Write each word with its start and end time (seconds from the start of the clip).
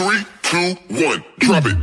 Three, 0.00 0.24
two, 0.40 0.76
one, 1.04 1.22
drop 1.40 1.66
it. 1.66 1.76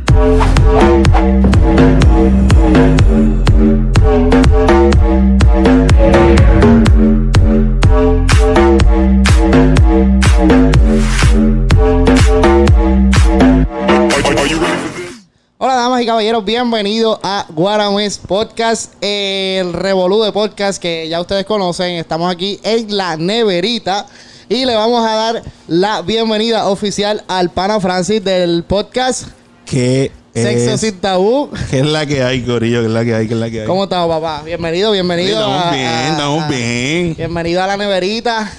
Hola 15.58 15.74
damas 15.76 16.02
y 16.02 16.06
caballeros, 16.06 16.44
bienvenidos 16.44 17.20
a 17.22 17.46
Guarames 17.50 18.18
Podcast, 18.18 18.94
el 19.00 19.72
revolú 19.72 20.24
de 20.24 20.32
podcast 20.32 20.82
que 20.82 21.08
ya 21.08 21.20
ustedes 21.20 21.46
conocen. 21.46 21.94
Estamos 21.94 22.32
aquí 22.32 22.58
en 22.64 22.96
la 22.96 23.16
neverita 23.16 24.08
y 24.48 24.64
le 24.64 24.74
vamos 24.74 25.06
a 25.06 25.14
dar 25.14 25.42
la 25.66 26.02
bienvenida 26.02 26.66
oficial 26.68 27.22
al 27.28 27.50
pana 27.50 27.80
Francis 27.80 28.22
del 28.24 28.64
podcast 28.64 29.28
¿Qué 29.66 30.10
Sexo 30.34 30.70
es, 30.74 30.80
sin 30.80 30.98
tabú. 31.00 31.50
¿Qué 31.70 31.80
es 31.80 31.86
la 31.86 32.06
que 32.06 32.22
hay, 32.22 32.42
Corillo? 32.42 32.80
¿Qué 32.80 32.86
es 32.86 32.92
la 32.92 33.04
que 33.04 33.14
hay? 33.14 33.26
¿Qué 33.28 33.34
es 33.34 33.40
la 33.40 33.50
que 33.50 33.60
hay? 33.62 33.66
¿Cómo 33.66 33.84
estamos, 33.84 34.08
papá? 34.08 34.42
Bienvenido, 34.44 34.92
bienvenido. 34.92 35.36
Sí, 35.36 35.42
estamos 35.42 35.64
a- 35.64 35.70
bien, 35.72 36.12
estamos 36.12 36.42
a- 36.44 36.48
bien. 36.48 37.14
Bienvenido 37.16 37.62
a 37.62 37.66
la 37.66 37.76
neverita. 37.76 38.50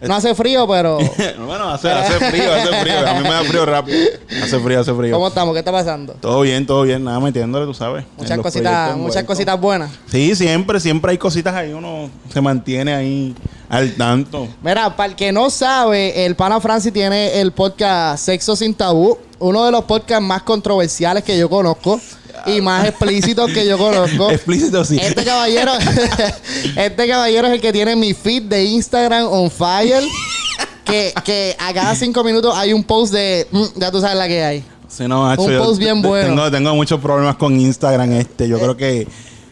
No 0.00 0.14
hace 0.14 0.34
frío, 0.34 0.66
pero 0.68 0.98
bueno, 1.46 1.70
hace, 1.70 1.90
hace 1.90 2.30
frío, 2.30 2.52
hace 2.52 2.68
frío. 2.80 3.08
A 3.08 3.14
mí 3.14 3.22
me 3.22 3.30
da 3.30 3.42
frío 3.44 3.66
rápido. 3.66 3.98
Hace 4.42 4.58
frío, 4.60 4.80
hace 4.80 4.94
frío. 4.94 5.14
¿cómo 5.14 5.28
estamos? 5.28 5.52
¿Qué 5.54 5.58
está 5.58 5.72
pasando? 5.72 6.14
Todo 6.14 6.42
bien, 6.42 6.66
todo 6.66 6.82
bien. 6.82 7.02
Nada, 7.02 7.18
metiéndole, 7.20 7.66
tú 7.66 7.74
sabes. 7.74 8.04
Muchas 8.16 8.38
cositas, 8.38 8.96
muchas 8.96 9.24
cositas 9.24 9.60
buenas. 9.60 9.90
Sí, 10.06 10.34
siempre, 10.36 10.78
siempre 10.78 11.12
hay 11.12 11.18
cositas 11.18 11.54
ahí. 11.54 11.72
Uno 11.72 12.10
se 12.32 12.40
mantiene 12.40 12.94
ahí 12.94 13.34
al 13.68 13.94
tanto. 13.94 14.48
Mira, 14.62 14.94
para 14.96 15.10
el 15.10 15.16
que 15.16 15.32
no 15.32 15.50
sabe, 15.50 16.24
el 16.24 16.36
pana 16.36 16.60
Francis 16.60 16.92
tiene 16.92 17.40
el 17.40 17.52
podcast 17.52 18.24
Sexo 18.24 18.56
sin 18.56 18.74
Tabú, 18.74 19.18
uno 19.40 19.64
de 19.64 19.72
los 19.72 19.84
podcasts 19.84 20.24
más 20.24 20.42
controversiales 20.42 21.24
que 21.24 21.36
yo 21.36 21.50
conozco 21.50 22.00
y 22.46 22.60
más 22.60 22.86
explícitos 22.86 23.50
que 23.52 23.66
yo 23.66 23.76
conozco. 23.78 24.30
Explícito, 24.32 24.84
sí. 24.84 24.98
Este 25.00 25.24
caballero, 25.24 25.72
este 26.76 27.08
caballero 27.08 27.46
es 27.48 27.54
el 27.54 27.60
que 27.60 27.72
tiene 27.72 27.96
mi 27.96 28.14
feed 28.14 28.42
de 28.44 28.64
Instagram 28.64 29.26
on 29.30 29.50
fire. 29.50 30.02
Que, 30.84 31.12
que 31.22 31.54
a 31.58 31.72
cada 31.74 31.94
cinco 31.94 32.24
minutos 32.24 32.54
hay 32.56 32.72
un 32.72 32.82
post 32.82 33.12
de 33.12 33.46
mm, 33.50 33.64
ya 33.76 33.90
tú 33.90 34.00
sabes 34.00 34.16
la 34.16 34.26
que 34.26 34.42
hay. 34.42 34.64
Sí, 34.88 35.06
no, 35.06 35.24
macho, 35.24 35.42
Un 35.42 35.52
yo 35.52 35.62
post 35.62 35.78
bien 35.78 36.00
te- 36.00 36.08
bueno. 36.08 36.28
Tengo, 36.28 36.50
tengo 36.50 36.74
muchos 36.74 36.98
problemas 36.98 37.36
con 37.36 37.58
Instagram 37.60 38.10
este. 38.14 38.48
Yo 38.48 38.58
creo 38.58 38.74
que... 38.74 39.06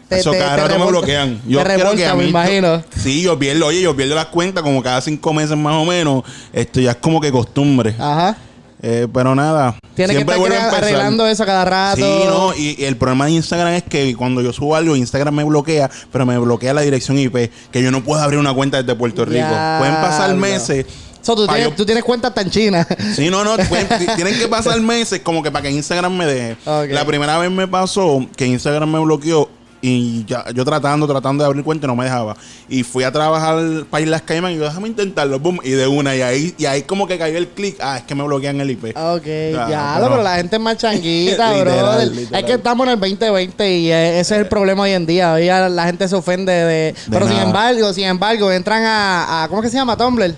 te- 0.09 0.19
Eso 0.19 0.31
te- 0.31 0.39
cada 0.39 0.57
te 0.57 0.63
rato 0.63 0.69
me 0.71 0.75
revolta- 0.79 0.91
bloquean. 0.99 1.43
Yo 1.47 1.59
te 1.59 1.65
creo 1.65 1.77
revolta, 1.77 1.97
que 1.99 2.07
a 2.07 2.15
me 2.15 2.23
mí- 2.25 2.31
imagino. 2.31 2.83
Sí, 3.03 3.21
yo 3.21 3.39
pierdo, 3.39 3.67
oye, 3.67 3.83
yo 3.83 3.95
pierdo 3.95 4.15
las 4.15 4.27
cuentas 4.27 4.63
como 4.63 4.83
cada 4.83 5.03
cinco 5.03 5.35
meses 5.35 5.59
más 5.59 5.75
o 5.75 5.85
menos. 5.85 6.25
Esto 6.55 6.81
ya 6.81 6.93
es 6.93 6.97
como 6.97 7.21
que 7.21 7.31
costumbre. 7.31 7.95
Ajá. 7.99 8.39
Eh, 8.83 9.09
pero 9.13 9.35
nada. 9.35 9.77
Tiene 9.95 10.13
que 10.15 10.21
estar 10.21 10.75
arreglando 10.75 11.27
eso 11.27 11.47
cada 11.47 11.65
rato. 11.65 11.97
Sí, 11.97 12.25
no, 12.29 12.55
y, 12.55 12.77
y 12.79 12.85
el 12.85 12.97
problema 12.97 13.25
de 13.27 13.33
Instagram 13.33 13.73
es 13.75 13.83
que 13.85 14.15
cuando 14.17 14.43
yo 14.43 14.53
subo 14.53 14.77
algo, 14.77 14.95
Instagram 14.97 15.35
me 15.35 15.45
bloquea, 15.45 15.91
pero 16.13 16.27
me 16.27 16.37
bloquea 16.39 16.75
la 16.75 16.83
dirección 16.83 17.19
IP, 17.19 17.51
que 17.73 17.83
yo 17.83 17.91
no 17.91 18.05
puedo 18.05 18.21
abrir 18.21 18.39
una 18.39 18.53
cuenta 18.53 18.83
desde 18.83 18.95
Puerto 18.95 19.25
Rico. 19.25 19.47
Pueden 19.79 19.95
pasar 19.95 20.35
meses. 20.35 20.85
So, 21.23 21.35
tú, 21.35 21.47
tienes, 21.49 21.65
yo- 21.71 21.75
tú 21.75 21.85
tienes 21.85 22.05
cuenta 22.05 22.33
tan 22.33 22.49
china. 22.51 22.87
Sí, 23.17 23.31
no, 23.31 23.43
no, 23.43 23.57
pueden- 23.69 23.89
tienen 24.15 24.39
que 24.39 24.47
pasar 24.47 24.81
meses 24.81 25.21
como 25.25 25.43
que 25.43 25.51
para 25.51 25.63
que 25.63 25.71
Instagram 25.71 26.15
me 26.17 26.27
deje. 26.27 26.57
La 26.93 27.05
primera 27.05 27.39
vez 27.39 27.51
me 27.51 27.67
pasó 27.67 28.25
que 28.37 28.47
Instagram 28.47 28.93
me 28.93 28.99
bloqueó 29.01 29.49
y 29.83 30.25
ya, 30.25 30.45
yo 30.55 30.65
tratando, 30.65 31.07
tratando 31.07 31.45
de 31.45 31.49
abrir 31.49 31.63
cuenta 31.65 31.87
y 31.87 31.89
no 31.89 31.95
me 31.97 32.05
dejaba. 32.05 32.37
Y 32.69 32.83
fui 32.83 33.05
a 33.05 33.13
trabajar 33.13 33.85
para 33.91 34.03
Islas 34.03 34.23
Caimán 34.23 34.53
y 34.53 34.57
yo, 34.57 34.65
déjame 34.65 34.89
intentarlo, 34.89 35.39
boom, 35.39 35.61
y 35.63 35.71
de 35.71 35.87
una, 35.87 36.17
y 36.17 36.23
ahí, 36.23 36.55
y 36.59 36.65
ahí 36.67 36.83
como 36.83 37.07
que 37.07 37.19
cayó 37.19 37.39
el 37.39 37.49
clic, 37.49 37.77
ah, 37.81 37.99
es 37.99 38.05
que 38.05 38.15
me 38.15 38.25
bloquean 38.25 38.61
el 38.61 38.71
IP. 38.71 38.97
Ok, 38.97 39.25
Ya, 39.27 39.69
ya, 39.69 39.93
pero- 39.97 40.11
pero 40.11 40.23
la 40.23 40.37
gente 40.37 40.57
es 40.57 40.63
más 40.63 40.77
changuita, 40.77 41.53
literal. 41.59 42.13
Es 42.33 42.45
que 42.45 42.53
estamos 42.55 42.87
en 42.87 42.93
el 42.95 43.01
2020 43.01 43.73
y 43.79 43.93
eh, 43.93 44.21
ese 44.21 44.35
es 44.35 44.41
el 44.41 44.49
problema 44.49 44.83
hoy 44.85 44.93
en 44.93 45.07
día. 45.07 45.33
Hoy 45.35 45.47
la 45.47 45.85
gente 45.87 46.09
se 46.09 46.15
ofende 46.17 46.53
de... 46.53 46.95
pero 47.11 47.29
sin 47.29 47.37
embargo, 47.39 47.93
sin 47.93 48.05
embargo, 48.05 48.51
entran 48.51 48.83
a, 48.85 49.45
a- 49.45 49.49
¿Cómo 49.49 49.61
es 49.61 49.67
que 49.67 49.71
se 49.71 49.77
llama? 49.77 49.97
Tumblr. 49.97 50.35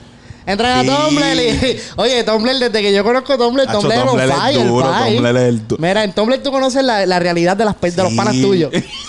Entran 0.48 0.84
Sí. 0.84 0.90
a 0.90 0.96
Tumblr 1.04 1.36
y... 1.36 1.80
Oye, 1.96 2.24
Tumblr, 2.24 2.58
desde 2.58 2.82
que 2.82 2.92
yo 2.92 3.04
conozco 3.04 3.36
Tumblr, 3.36 3.68
Hacho, 3.68 3.80
Tumblr 3.80 4.04
Tumblr 4.06 4.24
es 4.24 4.34
fire, 4.34 4.66
duro, 4.66 4.92
fire. 4.92 5.16
Tumblr 5.16 5.36
es 5.36 5.42
el 5.48 5.68
du- 5.68 5.76
Mira, 5.78 6.04
en 6.04 6.12
Tumblr 6.12 6.38
tú 6.42 6.50
conoces 6.50 6.82
la, 6.82 7.04
la 7.06 7.18
realidad 7.18 7.56
de, 7.56 7.64
las, 7.66 7.80
de 7.80 8.02
los 8.02 8.10
Sí. 8.10 8.16
panas 8.16 8.34
tuyos. 8.40 8.72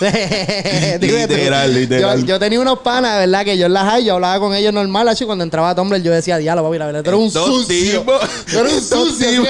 Literal, 1.00 1.74
literal. 1.74 2.20
Yo, 2.20 2.26
yo 2.26 2.38
tenía 2.38 2.60
unos 2.60 2.80
panas, 2.80 3.18
¿verdad? 3.18 3.44
Que 3.44 3.56
yo 3.58 3.66
en 3.66 3.72
las 3.72 3.84
hay, 3.92 4.04
yo 4.04 4.14
hablaba 4.14 4.38
con 4.38 4.54
ellos 4.54 4.72
normal, 4.72 5.08
así 5.08 5.24
cuando 5.24 5.44
entraba 5.44 5.70
a 5.70 5.74
Tumblr 5.74 6.02
yo 6.02 6.12
decía, 6.12 6.36
diablo, 6.38 6.62
papi, 6.64 6.78
la 6.78 6.86
verdad, 6.86 7.02
tú 7.02 7.10
eres 7.10 7.20
un 7.20 7.30
sucio. 7.30 8.02
Tú 8.02 8.58
eres 8.58 8.72
un 8.74 8.80
sucio, 8.82 9.42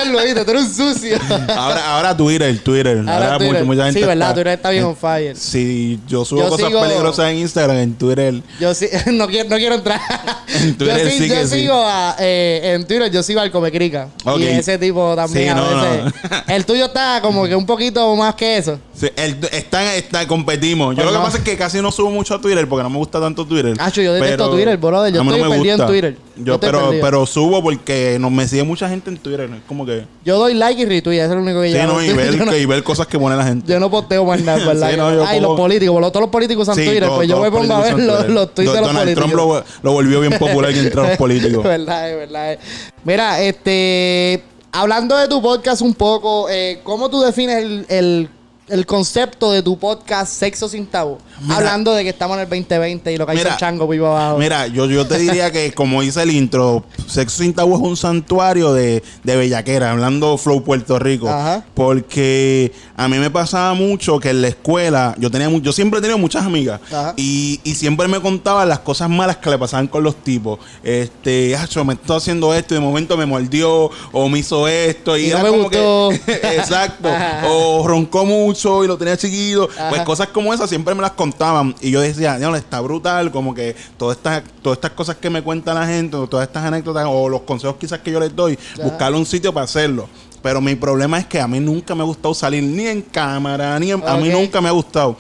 tú 0.44 0.50
eres 0.50 0.62
un 0.62 0.74
sucio. 0.74 1.18
Ahora, 1.56 1.94
ahora 1.96 2.16
Twitter, 2.16 2.58
Twitter. 2.62 2.98
Ahora 2.98 3.14
Ahora, 3.14 3.38
Twitter. 3.38 3.64
mucha, 3.64 3.64
mucha 3.64 3.84
gente 3.86 4.00
sí, 4.00 4.06
¿verdad? 4.06 4.28
está- 4.28 4.34
Twitter 4.34 4.52
está 4.54 4.70
bien 4.70 4.84
on 4.84 4.96
fire. 4.96 5.36
Si 5.36 5.98
yo 6.08 6.24
subo 6.24 6.40
Yo 6.42 6.48
cosas 6.50 6.68
sigo- 6.68 6.80
peligrosas 6.82 7.30
en 7.30 7.38
Instagram, 7.38 7.76
en 7.78 7.94
Twitter. 7.94 8.42
Yo 8.60 8.74
sí, 8.74 8.86
no 9.06 9.26
quiero, 9.28 9.48
no 9.48 9.56
quiero 9.56 9.74
entrar. 9.76 10.00
En 10.48 10.76
Twitter 10.76 11.04
yo 11.04 11.10
sí, 11.10 11.18
sí 11.18 11.28
yo 11.28 11.42
sí. 11.46 11.48
sigo 11.60 11.79
a, 11.86 12.16
eh, 12.18 12.72
en 12.74 12.86
Twitter, 12.86 13.10
yo 13.10 13.22
sigo 13.22 13.40
al 13.40 13.50
Comecrica. 13.50 14.08
Ok. 14.24 14.38
Y 14.40 14.44
ese 14.46 14.78
tipo 14.78 15.14
también 15.16 15.44
Sí, 15.44 15.48
a 15.50 15.54
no, 15.54 15.64
veces. 15.82 16.12
El 16.48 16.64
tuyo 16.66 16.86
está 16.86 17.20
como 17.22 17.46
que 17.46 17.54
un 17.54 17.66
poquito 17.66 18.14
más 18.16 18.34
que 18.34 18.56
eso. 18.58 18.78
Sí, 18.94 19.08
el- 19.16 19.36
está, 19.52 19.94
está, 19.94 20.26
competimos. 20.26 20.94
Yo 20.94 21.02
Pues 21.02 21.12
lo 21.14 21.18
que 21.20 21.24
pasa 21.24 21.38
es 21.38 21.44
que 21.44 21.56
casi 21.56 21.80
no 21.80 21.90
subo 21.90 22.10
mucho 22.10 22.34
a 22.34 22.40
Twitter 22.40 22.68
porque 22.68 22.82
no 22.82 22.90
me 22.90 22.98
gusta 22.98 23.18
tanto 23.20 23.46
Twitter. 23.46 23.74
Acho, 23.78 24.02
yo 24.02 24.12
detesto 24.12 24.36
Pero 24.36 24.50
Twitter, 24.50 24.76
brother. 24.76 25.12
Yo 25.14 25.20
a 25.22 25.24
mí 25.24 25.30
estoy 25.34 25.48
perdido 25.50 25.74
en 25.80 25.86
Twitter. 25.86 26.16
Yo 26.36 26.44
Yo, 26.44 26.54
estoy 26.54 26.68
pero, 26.68 26.80
perdido. 26.84 27.02
pero 27.04 27.26
subo 27.26 27.62
porque 27.62 28.18
no, 28.20 28.28
me 28.30 28.46
sigue 28.46 28.62
mucha 28.62 28.88
gente 28.88 29.08
en 29.10 29.16
Twitter. 29.18 29.48
Es 29.54 29.62
como 29.66 29.86
que. 29.86 30.04
Yo 30.24 30.38
doy 30.38 30.52
like 30.54 30.82
y 30.82 30.84
retweet, 30.84 31.18
eso 31.18 31.30
es 31.30 31.36
lo 31.36 31.42
único 31.42 31.60
que 31.62 31.68
Sí, 31.68 31.74
yo 31.74 31.86
no, 31.86 32.02
y 32.02 32.08
yo 32.10 32.16
ver, 32.16 32.36
no- 32.36 32.50
que- 32.52 32.58
y 32.60 32.66
ver 32.66 32.82
cosas 32.82 33.06
que 33.06 33.18
pone 33.18 33.36
la 33.36 33.44
gente. 33.44 33.72
Yo 33.72 33.80
no 33.80 33.90
posteo 33.90 34.24
más 34.24 34.40
nada, 34.42 34.64
¿verdad? 34.66 34.90
Sí, 34.90 34.96
no, 34.96 35.12
yo 35.14 35.24
Ay, 35.26 35.38
pongo- 35.40 35.48
los 35.52 35.60
políticos, 35.60 36.00
todos 36.12 36.20
los 36.20 36.30
políticos 36.30 36.62
usan 36.68 36.74
Sí, 36.76 36.84
Twitter, 36.84 37.04
todo- 37.06 37.16
pues 37.16 37.28
yo 37.28 37.34
todos 37.36 37.50
me 37.50 37.58
pongo 37.58 37.74
a 37.74 37.80
ver 37.80 37.92
los, 37.92 38.00
son 38.06 38.16
Twitter. 38.16 38.30
los 38.30 38.54
tweets 38.54 38.72
de 38.72 38.80
los 38.80 38.86
Donald 38.88 38.98
políticos. 39.14 39.30
Trump 39.30 39.34
lo, 39.34 39.64
lo 39.82 39.92
volvió 39.92 40.20
bien 40.20 40.38
popular 40.38 40.70
entre 40.72 40.94
los 41.08 41.16
políticos. 41.16 41.62
Verdad, 41.78 42.10
es 42.10 42.16
verdad. 42.16 42.58
Mira, 43.04 43.40
este, 43.40 44.42
hablando 44.72 45.16
de 45.16 45.28
tu 45.28 45.40
podcast 45.40 45.82
un 45.82 45.94
poco, 45.94 46.48
eh, 46.50 46.80
¿cómo 46.82 47.08
tú 47.08 47.20
defines 47.20 47.62
el, 47.62 47.86
el, 47.88 48.28
el 48.70 48.86
concepto 48.86 49.52
de 49.52 49.62
tu 49.62 49.78
podcast 49.78 50.32
Sexo 50.32 50.68
sin 50.68 50.86
Tabú? 50.86 51.18
Mira. 51.40 51.56
hablando 51.56 51.94
de 51.94 52.02
que 52.04 52.10
estamos 52.10 52.36
en 52.36 52.42
el 52.42 52.48
2020 52.48 53.12
y 53.12 53.16
lo 53.16 53.24
que 53.24 53.32
hay 53.32 53.38
Mira, 53.38 53.50
son 53.50 53.58
chango 53.58 53.88
vivo 53.88 54.08
abajo. 54.08 54.38
Mira, 54.38 54.66
yo, 54.66 54.86
yo 54.86 55.06
te 55.06 55.18
diría 55.18 55.50
que, 55.50 55.72
como 55.72 56.02
dice 56.02 56.22
el 56.22 56.30
intro, 56.30 56.84
Sexo 57.06 57.42
Sin 57.42 57.54
Tabú 57.54 57.76
es 57.76 57.80
un 57.80 57.96
santuario 57.96 58.72
de, 58.74 59.02
de 59.24 59.36
bellaquera, 59.36 59.90
hablando 59.92 60.36
Flow 60.36 60.62
Puerto 60.62 60.98
Rico. 60.98 61.28
Ajá. 61.28 61.64
Porque 61.74 62.72
a 62.96 63.08
mí 63.08 63.16
me 63.18 63.30
pasaba 63.30 63.72
mucho 63.72 64.18
que 64.20 64.30
en 64.30 64.42
la 64.42 64.48
escuela, 64.48 65.14
yo 65.18 65.30
tenía 65.30 65.48
yo 65.60 65.72
siempre 65.72 65.98
he 65.98 66.02
tenido 66.02 66.18
muchas 66.18 66.44
amigas. 66.44 66.80
Y, 67.16 67.58
y 67.64 67.74
siempre 67.74 68.06
me 68.06 68.20
contaban 68.20 68.68
las 68.68 68.80
cosas 68.80 69.08
malas 69.08 69.38
que 69.38 69.48
le 69.48 69.58
pasaban 69.58 69.88
con 69.88 70.02
los 70.02 70.16
tipos. 70.16 70.58
Este, 70.82 71.56
acho, 71.56 71.82
me 71.84 71.94
está 71.94 72.16
haciendo 72.16 72.54
esto 72.54 72.74
y 72.74 72.78
de 72.78 72.82
momento 72.82 73.16
me 73.16 73.24
mordió 73.24 73.90
o 74.12 74.28
me 74.28 74.40
hizo 74.40 74.68
esto. 74.68 75.16
Y, 75.16 75.26
Y 75.26 75.30
no 75.30 75.38
era 75.38 75.42
me 75.44 75.48
como 75.50 75.62
gustó. 75.64 76.10
que. 76.26 76.32
exacto. 76.56 77.08
O 77.48 77.86
roncó 77.86 78.24
mucho 78.26 78.59
y 78.84 78.86
lo 78.86 78.96
tenía 78.98 79.16
chiquito. 79.16 79.68
Pues 79.88 80.02
cosas 80.02 80.28
como 80.28 80.52
esas 80.54 80.68
siempre 80.68 80.94
me 80.94 81.02
las 81.02 81.12
contaban. 81.12 81.74
Y 81.80 81.90
yo 81.90 82.00
decía, 82.00 82.38
no, 82.38 82.54
está 82.56 82.80
brutal, 82.80 83.30
como 83.30 83.54
que 83.54 83.74
todas 83.96 84.16
estas, 84.16 84.42
todas 84.62 84.76
estas 84.78 84.90
cosas 84.92 85.16
que 85.16 85.30
me 85.30 85.42
cuenta 85.42 85.72
la 85.74 85.86
gente, 85.86 86.16
o 86.16 86.26
todas 86.26 86.46
estas 86.46 86.64
anécdotas, 86.64 87.06
o 87.08 87.28
los 87.28 87.42
consejos 87.42 87.76
quizás 87.78 88.00
que 88.00 88.10
yo 88.12 88.20
les 88.20 88.34
doy, 88.34 88.58
Ajá. 88.74 88.82
buscarle 88.84 89.18
un 89.18 89.26
sitio 89.26 89.52
para 89.52 89.64
hacerlo. 89.64 90.08
Pero 90.42 90.60
mi 90.60 90.74
problema 90.74 91.18
es 91.18 91.26
que 91.26 91.38
a 91.40 91.46
mí 91.46 91.60
nunca 91.60 91.94
me 91.94 92.02
ha 92.02 92.06
gustado 92.06 92.32
salir 92.34 92.62
ni 92.62 92.86
en 92.86 93.02
cámara, 93.02 93.78
ni 93.78 93.90
en- 93.90 94.02
a 94.08 94.16
mí 94.16 94.28
nunca 94.30 94.60
me 94.60 94.68
ha 94.68 94.72
gustado. 94.72 95.16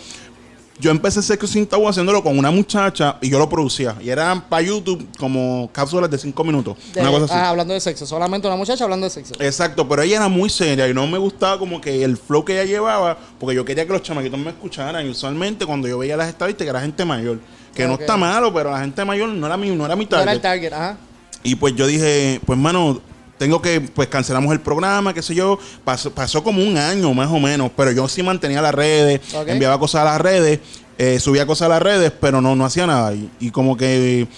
Yo 0.80 0.90
empecé 0.90 1.20
Sexo 1.22 1.46
Sin 1.46 1.66
Tabú 1.66 1.88
haciéndolo 1.88 2.22
con 2.22 2.38
una 2.38 2.50
muchacha 2.50 3.16
y 3.20 3.28
yo 3.28 3.38
lo 3.38 3.48
producía. 3.48 3.94
Y 4.00 4.08
eran 4.08 4.40
para 4.48 4.62
YouTube 4.62 5.06
como 5.18 5.68
cápsulas 5.72 6.10
de 6.10 6.16
5 6.18 6.42
minutos. 6.44 6.76
De- 6.94 7.00
una 7.02 7.10
cosa 7.10 7.24
así. 7.26 7.34
ah, 7.36 7.50
hablando 7.50 7.74
de 7.74 7.80
sexo, 7.80 8.06
solamente 8.06 8.46
una 8.46 8.56
muchacha 8.56 8.84
hablando 8.84 9.04
de 9.04 9.10
sexo. 9.10 9.34
Exacto, 9.38 9.86
pero 9.88 10.02
ella 10.02 10.16
era 10.16 10.28
muy 10.28 10.48
seria 10.48 10.88
y 10.88 10.94
no 10.94 11.06
me 11.06 11.18
gustaba 11.18 11.58
como 11.58 11.80
que 11.80 12.02
el 12.02 12.16
flow 12.16 12.44
que 12.44 12.54
ella 12.54 12.64
llevaba, 12.64 13.18
porque 13.38 13.54
yo 13.54 13.64
quería 13.64 13.86
que 13.86 13.92
los 13.92 14.02
chamaquitos 14.02 14.38
me 14.38 14.50
escucharan. 14.50 15.06
Y 15.06 15.10
usualmente 15.10 15.66
cuando 15.66 15.86
yo 15.86 15.98
veía 15.98 16.16
las 16.16 16.28
estadísticas 16.28 16.70
era 16.70 16.80
gente 16.80 17.04
mayor, 17.04 17.38
que 17.74 17.86
no 17.86 17.94
está 17.94 18.16
malo, 18.16 18.52
pero 18.52 18.70
la 18.70 18.80
gente 18.80 19.04
mayor 19.04 19.28
no 19.28 19.46
era 19.46 19.56
mi, 19.56 19.70
no 19.70 19.84
era 19.84 19.94
mi 19.96 20.06
No 20.06 20.16
era 20.16 20.24
target. 20.24 20.34
el 20.36 20.40
target, 20.40 20.72
ajá. 20.72 20.96
Y 21.42 21.54
pues 21.56 21.74
yo 21.76 21.86
dije, 21.86 22.40
pues 22.46 22.58
mano, 22.58 23.00
tengo 23.40 23.62
que, 23.62 23.80
pues 23.80 24.06
cancelamos 24.08 24.52
el 24.52 24.60
programa, 24.60 25.14
qué 25.14 25.22
sé 25.22 25.34
yo. 25.34 25.58
Pasó, 25.82 26.10
pasó 26.10 26.44
como 26.44 26.62
un 26.62 26.76
año 26.76 27.14
más 27.14 27.30
o 27.30 27.40
menos, 27.40 27.70
pero 27.74 27.90
yo 27.90 28.06
sí 28.06 28.22
mantenía 28.22 28.60
las 28.60 28.74
redes, 28.74 29.18
enviaba 29.54 29.78
cosas 29.78 30.02
a 30.02 30.04
las 30.04 30.20
redes, 30.20 30.60
eh, 30.98 31.18
subía 31.18 31.46
cosas 31.46 31.64
a 31.64 31.68
las 31.70 31.82
redes, 31.82 32.12
pero 32.20 32.42
no, 32.42 32.54
no 32.54 32.66
hacía 32.66 32.86
nada. 32.86 33.14
Y, 33.14 33.30
y 33.40 33.50
como 33.50 33.78
que 33.78 34.28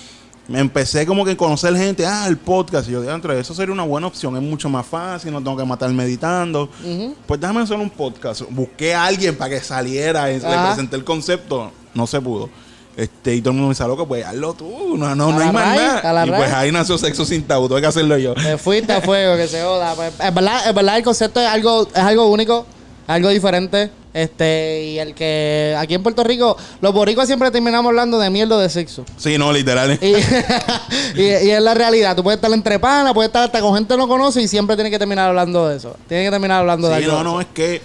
me 0.46 0.60
empecé 0.60 1.04
como 1.04 1.24
que 1.24 1.32
a 1.32 1.36
conocer 1.36 1.76
gente, 1.76 2.06
ah, 2.06 2.26
el 2.28 2.36
podcast. 2.36 2.88
Y 2.88 2.92
yo 2.92 3.00
dije, 3.00 3.12
"Andre, 3.12 3.40
eso 3.40 3.52
sería 3.54 3.72
una 3.72 3.82
buena 3.82 4.06
opción, 4.06 4.36
es 4.36 4.42
mucho 4.42 4.68
más 4.68 4.86
fácil, 4.86 5.32
no 5.32 5.38
tengo 5.42 5.56
que 5.56 5.64
matar 5.64 5.90
meditando. 5.90 6.68
Pues 7.26 7.40
déjame 7.40 7.62
hacer 7.62 7.78
un 7.78 7.90
podcast. 7.90 8.42
Busqué 8.50 8.94
a 8.94 9.04
alguien 9.06 9.34
para 9.36 9.50
que 9.50 9.60
saliera, 9.60 10.30
y 10.30 10.34
le 10.38 10.40
presenté 10.68 10.94
el 10.94 11.02
concepto, 11.02 11.72
no 11.92 12.06
se 12.06 12.20
pudo. 12.20 12.48
Este, 12.96 13.34
y 13.34 13.40
todo 13.40 13.50
el 13.50 13.56
mundo 13.56 13.68
me 13.68 13.74
dice, 13.74 13.84
loco, 13.84 14.06
pues 14.06 14.24
hazlo 14.24 14.52
tú, 14.54 14.96
no, 14.98 15.14
no, 15.14 15.32
no 15.32 15.38
hay 15.38 15.50
más 15.52 15.76
nada. 15.76 16.24
Y 16.26 16.28
pues 16.28 16.40
raíz. 16.42 16.52
ahí 16.54 16.72
nació 16.72 16.98
Sexo 16.98 17.24
Sin 17.24 17.42
Tabú, 17.44 17.68
tuve 17.68 17.80
que 17.80 17.86
hacerlo 17.86 18.18
yo. 18.18 18.34
Te 18.34 18.58
fuiste 18.58 18.92
a 18.92 19.00
fuego, 19.00 19.36
que 19.36 19.48
se 19.48 19.62
joda. 19.62 19.94
Pues, 19.94 20.12
es 20.20 20.34
verdad, 20.34 20.68
es 20.68 20.74
verdad, 20.74 20.96
el 20.98 21.02
concepto 21.02 21.40
es 21.40 21.46
algo, 21.46 21.88
es 21.88 21.96
algo 22.02 22.26
único, 22.30 22.66
algo 23.06 23.28
diferente. 23.30 23.90
Este, 24.14 24.84
y 24.84 24.98
el 24.98 25.14
que 25.14 25.74
aquí 25.78 25.94
en 25.94 26.02
Puerto 26.02 26.22
Rico, 26.22 26.54
los 26.82 26.92
boricuas 26.92 27.26
siempre 27.26 27.50
terminamos 27.50 27.88
hablando 27.88 28.18
de 28.18 28.28
mierda 28.28 28.60
de 28.60 28.68
sexo. 28.68 29.06
Sí, 29.16 29.38
no, 29.38 29.50
literal. 29.54 29.98
Y, 30.02 30.06
y, 31.16 31.22
y 31.22 31.50
es 31.50 31.62
la 31.62 31.72
realidad. 31.72 32.14
Tú 32.14 32.22
puedes 32.22 32.36
estar 32.36 32.52
entre 32.52 32.78
panas, 32.78 33.14
puedes 33.14 33.30
estar 33.30 33.44
hasta 33.44 33.60
con 33.62 33.74
gente 33.74 33.94
que 33.94 33.98
no 33.98 34.06
conoce 34.08 34.42
y 34.42 34.48
siempre 34.48 34.76
tienes 34.76 34.90
que 34.90 34.98
terminar 34.98 35.30
hablando 35.30 35.66
de 35.66 35.78
eso. 35.78 35.96
Tienes 36.08 36.26
que 36.26 36.30
terminar 36.30 36.60
hablando 36.60 36.90
de 36.90 36.98
Sí, 36.98 37.04
algo. 37.04 37.16
no, 37.16 37.24
no, 37.24 37.40
es 37.40 37.46
que 37.54 37.80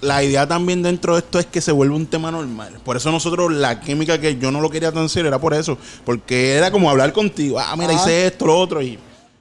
la 0.00 0.22
idea 0.24 0.46
también 0.46 0.82
dentro 0.82 1.14
de 1.14 1.20
esto 1.20 1.38
es 1.38 1.46
que 1.46 1.60
se 1.60 1.72
vuelva 1.72 1.96
un 1.96 2.06
tema 2.06 2.30
normal. 2.30 2.78
Por 2.84 2.96
eso 2.96 3.10
nosotros, 3.12 3.52
la 3.52 3.80
química 3.80 4.18
que 4.20 4.38
yo 4.38 4.50
no 4.50 4.60
lo 4.60 4.70
quería 4.70 4.92
tan 4.92 5.08
serio 5.08 5.28
era 5.28 5.38
por 5.38 5.52
eso. 5.54 5.76
Porque 6.04 6.54
era 6.54 6.70
como 6.70 6.88
hablar 6.90 7.12
contigo. 7.12 7.58
Ah, 7.58 7.74
mira, 7.76 7.92
hice 7.92 8.26
esto, 8.26 8.46
lo 8.46 8.58
otro. 8.58 8.80
Y 8.82 8.98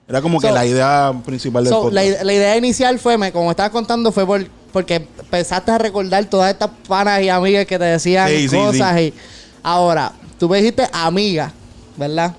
era 0.07 0.21
como 0.21 0.39
que 0.39 0.51
la 0.51 0.65
idea 0.65 1.13
principal 1.25 1.63
del 1.63 1.71
So, 1.73 1.81
podcast. 1.83 1.93
la, 1.95 2.05
ide- 2.05 2.23
la 2.23 2.33
idea 2.33 2.57
inicial 2.57 2.99
fue, 2.99 3.17
me, 3.17 3.31
como 3.31 3.51
estabas 3.51 3.71
contando, 3.71 4.11
fue 4.11 4.25
por, 4.25 4.45
porque 4.73 4.95
empezaste 4.95 5.71
a 5.71 5.77
recordar 5.77 6.25
todas 6.25 6.51
estas 6.51 6.69
panas 6.87 7.21
y 7.21 7.29
amigas 7.29 7.65
que 7.65 7.77
te 7.79 7.85
decían 7.85 8.27
Sí, 8.29 8.49
sí, 8.49 8.55
cosas. 8.55 8.99
Y 8.99 9.13
ahora, 9.63 10.11
tú 10.37 10.49
me 10.49 10.57
dijiste 10.57 10.87
amiga, 10.91 11.53
¿verdad? 11.95 12.35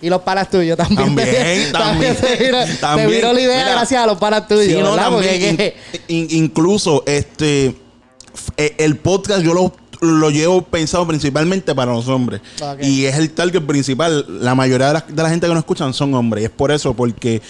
Y 0.00 0.08
los 0.08 0.22
panas 0.22 0.48
tuyos 0.50 0.76
también. 0.76 1.06
También, 1.16 1.72
también, 1.72 2.16
te, 2.16 3.06
vino 3.06 3.32
la 3.32 3.40
idea 3.40 3.58
Mira, 3.58 3.70
gracias 3.72 4.02
a 4.02 4.06
los 4.06 4.18
panas 4.18 4.46
tuyos, 4.46 4.64
Sí, 4.66 4.78
no, 4.80 4.94
también, 4.94 5.74
in- 6.08 6.28
incluso 6.30 7.02
este 7.06 7.74
eh, 8.56 8.74
el 8.78 8.96
podcast 8.96 9.42
yo 9.42 9.54
lo, 9.54 9.74
lo 10.00 10.30
llevo 10.30 10.62
pensado 10.62 11.06
principalmente 11.06 11.74
para 11.74 11.92
los 11.92 12.06
hombres. 12.08 12.40
Y 12.80 13.06
es 13.06 13.16
el 13.16 13.30
target 13.32 13.62
principal. 13.62 14.24
La 14.40 14.54
mayoría 14.54 14.88
de 14.88 14.92
la, 14.94 15.04
de 15.08 15.22
la 15.22 15.30
gente 15.30 15.46
que 15.46 15.52
nos 15.54 15.62
escuchan 15.62 15.92
son 15.92 16.14
hombres. 16.14 16.42
Y 16.42 16.44
es 16.46 16.50
por 16.50 16.70
eso, 16.70 16.94
porque 16.94 17.42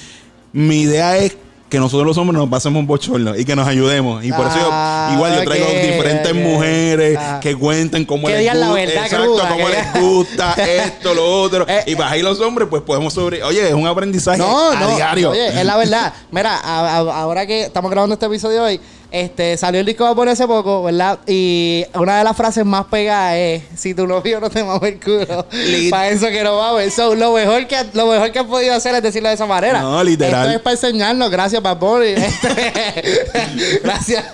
mi 0.52 0.80
idea 0.82 1.18
es 1.18 1.36
que 1.68 1.78
nosotros 1.78 2.06
los 2.06 2.16
hombres 2.16 2.38
nos 2.38 2.48
pasemos 2.48 2.80
un 2.80 2.86
bochorno 2.86 3.36
y 3.36 3.44
que 3.44 3.54
nos 3.54 3.68
ayudemos. 3.68 4.24
Y 4.24 4.32
por 4.32 4.46
eso 4.46 4.56
yo- 4.56 4.68
Ah, 4.72 5.10
igual 5.14 5.34
yo 5.34 5.44
traigo 5.44 5.66
diferentes 5.66 6.34
mujeres 6.34 7.18
Ah. 7.20 7.40
que 7.42 7.54
cuenten 7.56 8.04
cómo 8.04 8.26
Que 8.28 8.38
les 8.38 8.52
gusta. 8.54 8.82
exacto, 8.82 9.16
cruda, 9.24 9.48
cómo 9.48 9.66
que- 9.66 9.72
les 9.72 10.02
gusta 10.02 10.54
esto, 10.54 11.14
lo 11.14 11.42
otro. 11.42 11.66
Eh, 11.68 11.82
y 11.86 11.96
para 11.96 12.10
ahí 12.10 12.22
los 12.22 12.40
hombres, 12.40 12.68
pues 12.70 12.82
podemos 12.82 13.12
sobre. 13.12 13.42
Oye, 13.42 13.68
es 13.68 13.74
un 13.74 13.86
aprendizaje 13.86 14.38
No, 14.38 14.70
a 14.70 14.74
no. 14.76 14.96
diario. 14.96 15.30
Oye, 15.30 15.48
es 15.48 15.64
la 15.64 15.76
verdad. 15.76 16.12
Mira, 16.30 16.56
a- 16.56 16.96
a- 16.96 17.20
ahora 17.22 17.46
que 17.46 17.64
estamos 17.64 17.90
grabando 17.90 18.14
este 18.14 18.26
episodio 18.26 18.62
hoy, 18.64 18.80
este 19.10 19.56
salió 19.56 19.80
el 19.80 19.86
disco 19.86 20.04
de 20.04 20.10
Vapor 20.10 20.28
hace 20.28 20.46
poco, 20.46 20.82
¿verdad? 20.82 21.18
Y 21.26 21.84
una 21.94 22.18
de 22.18 22.24
las 22.24 22.36
frases 22.36 22.64
más 22.64 22.84
pegadas 22.86 23.36
es: 23.36 23.62
Si 23.76 23.94
tu 23.94 24.06
novio 24.06 24.38
no 24.40 24.50
te 24.50 24.62
mama 24.62 24.86
el 24.86 25.00
culo, 25.00 25.46
para 25.90 26.08
eso 26.10 26.26
que 26.28 26.42
no 26.44 26.58
mames. 26.58 26.92
So, 26.94 27.14
lo 27.14 27.32
mejor 27.32 27.66
que 27.66 27.76
lo 27.94 28.06
mejor 28.06 28.30
que 28.32 28.38
has 28.38 28.46
podido 28.46 28.74
hacer 28.74 28.94
es 28.94 29.02
decirlo 29.02 29.28
de 29.30 29.34
esa 29.36 29.46
manera. 29.46 29.80
No, 29.80 30.02
literal. 30.04 30.46
Esto 30.46 30.56
es 30.56 30.62
para 30.62 30.74
enseñarnos. 30.74 31.30
Gracias. 31.30 31.62
Y 31.62 31.66
este- 32.20 33.80
gracias. 33.82 34.24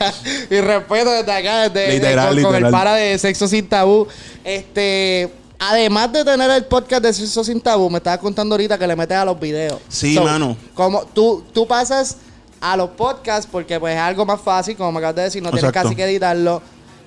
Y 0.50 0.61
respeto 0.61 1.11
desde 1.11 1.32
acá, 1.32 1.69
desde, 1.69 1.93
Literal, 1.94 2.35
con, 2.35 2.43
con 2.43 2.55
el 2.56 2.62
literal. 2.65 2.70
para 2.73 2.94
de 2.94 3.19
Sexo 3.19 3.47
Sin 3.49 3.69
Tabú. 3.69 4.06
Este. 4.43 5.31
Además 5.56 6.12
de 6.12 6.25
tener 6.25 6.50
el 6.50 6.65
podcast 6.65 7.03
de 7.03 7.12
Sexo 7.12 7.44
Sin 7.44 7.61
Tabú, 7.61 7.88
me 7.88 7.99
estabas 7.99 8.19
contando 8.19 8.55
ahorita 8.55 8.77
que 8.77 8.87
le 8.87 8.97
metes 8.97 9.17
a 9.17 9.25
los 9.25 9.38
videos. 9.38 9.79
Sí, 9.88 10.19
mano. 10.19 10.56
Como 10.75 11.05
tú, 11.06 11.44
tú 11.55 11.67
pasas 11.67 12.17
a 12.61 12.77
los 12.77 12.91
podcasts 12.91 13.49
porque 13.51 13.79
pues 13.81 13.95
es 13.95 14.01
algo 14.01 14.25
más 14.25 14.41
fácil, 14.41 14.77
como 14.77 14.93
me 14.93 14.99
acabas 14.99 15.17
de 15.17 15.23
decir, 15.23 15.43
no 15.43 15.51
tienes 15.51 15.65
Exacto. 15.65 15.89
casi 15.89 15.97
que 15.97 16.05
editarlo. 16.05 16.62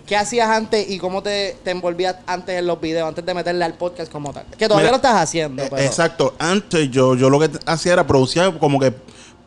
¿Qué 0.06 0.16
hacías 0.16 0.48
antes 0.50 0.90
y 0.90 1.00
cómo 1.00 1.22
te, 1.22 1.58
te 1.66 1.72
envolvías 1.72 2.16
antes 2.28 2.58
en 2.58 2.66
los 2.66 2.80
videos, 2.80 3.10
antes 3.10 3.26
de 3.26 3.34
meterle 3.34 3.66
al 3.66 3.74
podcast 3.74 4.10
como 4.10 4.32
tal? 4.32 4.46
Que 4.58 4.68
todavía 4.70 4.86
Mira, 4.86 4.92
lo 4.92 4.96
estás 4.96 5.22
haciendo. 5.22 5.64
Eh, 5.64 5.68
pero- 5.70 5.82
Exacto. 5.82 6.34
Antes 6.40 6.90
yo, 6.90 7.16
yo 7.16 7.30
lo 7.30 7.40
que 7.40 7.50
hacía 7.66 7.92
era 7.94 8.08
producir 8.08 8.58
como 8.58 8.80
que 8.80 8.94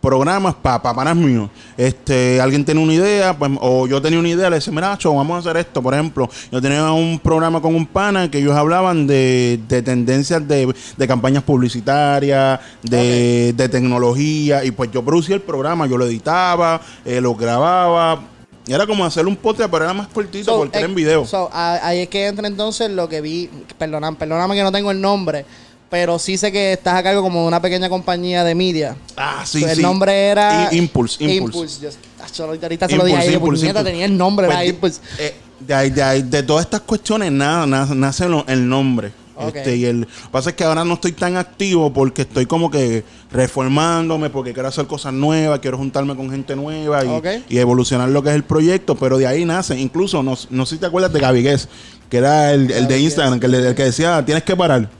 programas 0.00 0.54
para 0.54 0.82
panas 0.82 1.16
míos. 1.16 1.50
Este, 1.76 2.40
alguien 2.40 2.64
tenía 2.64 2.82
una 2.82 2.94
idea, 2.94 3.36
pues, 3.36 3.50
o 3.60 3.86
yo 3.86 4.00
tenía 4.00 4.18
una 4.18 4.28
idea, 4.28 4.48
le 4.50 4.56
decía, 4.56 4.72
mira, 4.72 4.96
Cho, 4.96 5.14
vamos 5.14 5.36
a 5.36 5.38
hacer 5.50 5.60
esto. 5.60 5.82
Por 5.82 5.94
ejemplo, 5.94 6.28
yo 6.50 6.60
tenía 6.60 6.90
un 6.92 7.18
programa 7.18 7.60
con 7.60 7.74
un 7.74 7.86
pana 7.86 8.30
que 8.30 8.38
ellos 8.38 8.56
hablaban 8.56 9.06
de, 9.06 9.60
de 9.68 9.82
tendencias 9.82 10.46
de, 10.46 10.74
de 10.96 11.08
campañas 11.08 11.42
publicitarias, 11.42 12.60
de, 12.82 13.52
de 13.52 13.68
tecnología, 13.68 14.64
y 14.64 14.70
pues 14.70 14.90
yo 14.90 15.04
producía 15.04 15.34
el 15.34 15.42
programa, 15.42 15.86
yo 15.86 15.98
lo 15.98 16.06
editaba, 16.06 16.80
eh, 17.04 17.20
lo 17.20 17.34
grababa. 17.34 18.22
Y 18.66 18.72
era 18.72 18.86
como 18.86 19.04
hacer 19.04 19.26
un 19.26 19.36
podcast, 19.36 19.70
pero 19.70 19.84
era 19.84 19.94
más 19.94 20.06
cortito 20.08 20.52
So, 20.52 20.58
porque 20.58 20.78
era 20.78 20.86
eh, 20.86 20.90
en 20.90 20.94
video. 20.94 21.26
so, 21.26 21.50
ahí 21.52 22.00
es 22.00 22.08
que 22.08 22.26
entra 22.26 22.46
entonces 22.46 22.90
lo 22.90 23.08
que 23.08 23.20
vi. 23.20 23.50
Perdóname 23.78 24.54
que 24.54 24.62
no 24.62 24.70
tengo 24.70 24.90
el 24.90 25.00
nombre, 25.00 25.44
pero 25.90 26.18
sí 26.18 26.36
sé 26.38 26.50
que 26.52 26.72
estás 26.74 26.94
a 26.94 27.02
cargo 27.02 27.20
como 27.22 27.42
de 27.42 27.48
una 27.48 27.60
pequeña 27.60 27.88
compañía 27.88 28.44
de 28.44 28.54
media. 28.54 28.96
ah, 29.16 29.42
sí, 29.44 29.62
el 29.64 29.76
sí. 29.76 29.82
nombre 29.82 30.12
era. 30.28 30.68
I- 30.72 30.78
Impulse, 30.78 31.22
Impulse. 31.24 31.80
Yo, 31.82 32.44
ahorita 32.44 32.88
se 32.88 32.96
lo 32.96 33.04
dije 33.04 33.16
a 33.18 33.24
Impulse, 33.24 33.28
ella, 33.28 33.32
impulse, 33.34 33.60
puñeta, 33.62 33.80
impulse. 33.80 33.90
tenía 33.90 34.04
el 34.06 34.16
nombre, 34.16 34.46
Pues 34.46 34.56
era 34.58 34.66
Impulse. 34.66 35.00
eh, 35.18 35.34
de, 35.58 35.74
ahí- 35.74 35.90
de, 35.90 36.02
ahí- 36.02 36.22
de 36.22 36.42
todas 36.42 36.64
estas 36.64 36.80
cuestiones, 36.82 37.32
nada, 37.32 37.66
nace, 37.66 37.94
nace 37.94 38.24
el 38.46 38.68
nombre. 38.68 39.12
Este, 39.54 39.74
y 39.74 39.86
el 39.86 40.00
lo 40.00 40.06
que 40.06 40.12
pasa 40.30 40.50
es 40.50 40.56
que 40.56 40.64
ahora 40.64 40.84
no 40.84 40.92
estoy 40.94 41.12
tan 41.12 41.38
activo 41.38 41.90
porque 41.90 42.22
estoy 42.22 42.44
como 42.44 42.70
que 42.70 43.04
reformándome, 43.32 44.28
porque 44.28 44.52
quiero 44.52 44.68
hacer 44.68 44.86
cosas 44.86 45.14
nuevas, 45.14 45.60
quiero 45.60 45.78
juntarme 45.78 46.14
con 46.14 46.30
gente 46.30 46.54
nueva 46.54 47.02
y, 47.48 47.58
evolucionar 47.58 48.10
lo 48.10 48.22
que 48.22 48.28
es 48.28 48.34
el 48.34 48.44
proyecto, 48.44 48.96
pero 48.96 49.16
de 49.16 49.26
ahí 49.26 49.46
nace. 49.46 49.78
Incluso, 49.80 50.22
no, 50.22 50.36
no 50.50 50.66
sé 50.66 50.74
si 50.74 50.80
te 50.80 50.86
acuerdas 50.86 51.10
de 51.12 51.20
Gaby 51.20 51.42
Guess, 51.42 51.68
que 52.10 52.18
era 52.18 52.52
el, 52.52 52.70
el 52.70 52.86
de 52.86 53.00
Instagram, 53.00 53.40
que, 53.40 53.48
le- 53.48 53.66
el 53.68 53.74
que 53.74 53.84
decía, 53.84 54.22
tienes 54.24 54.44
que 54.44 54.54
parar. 54.54 54.90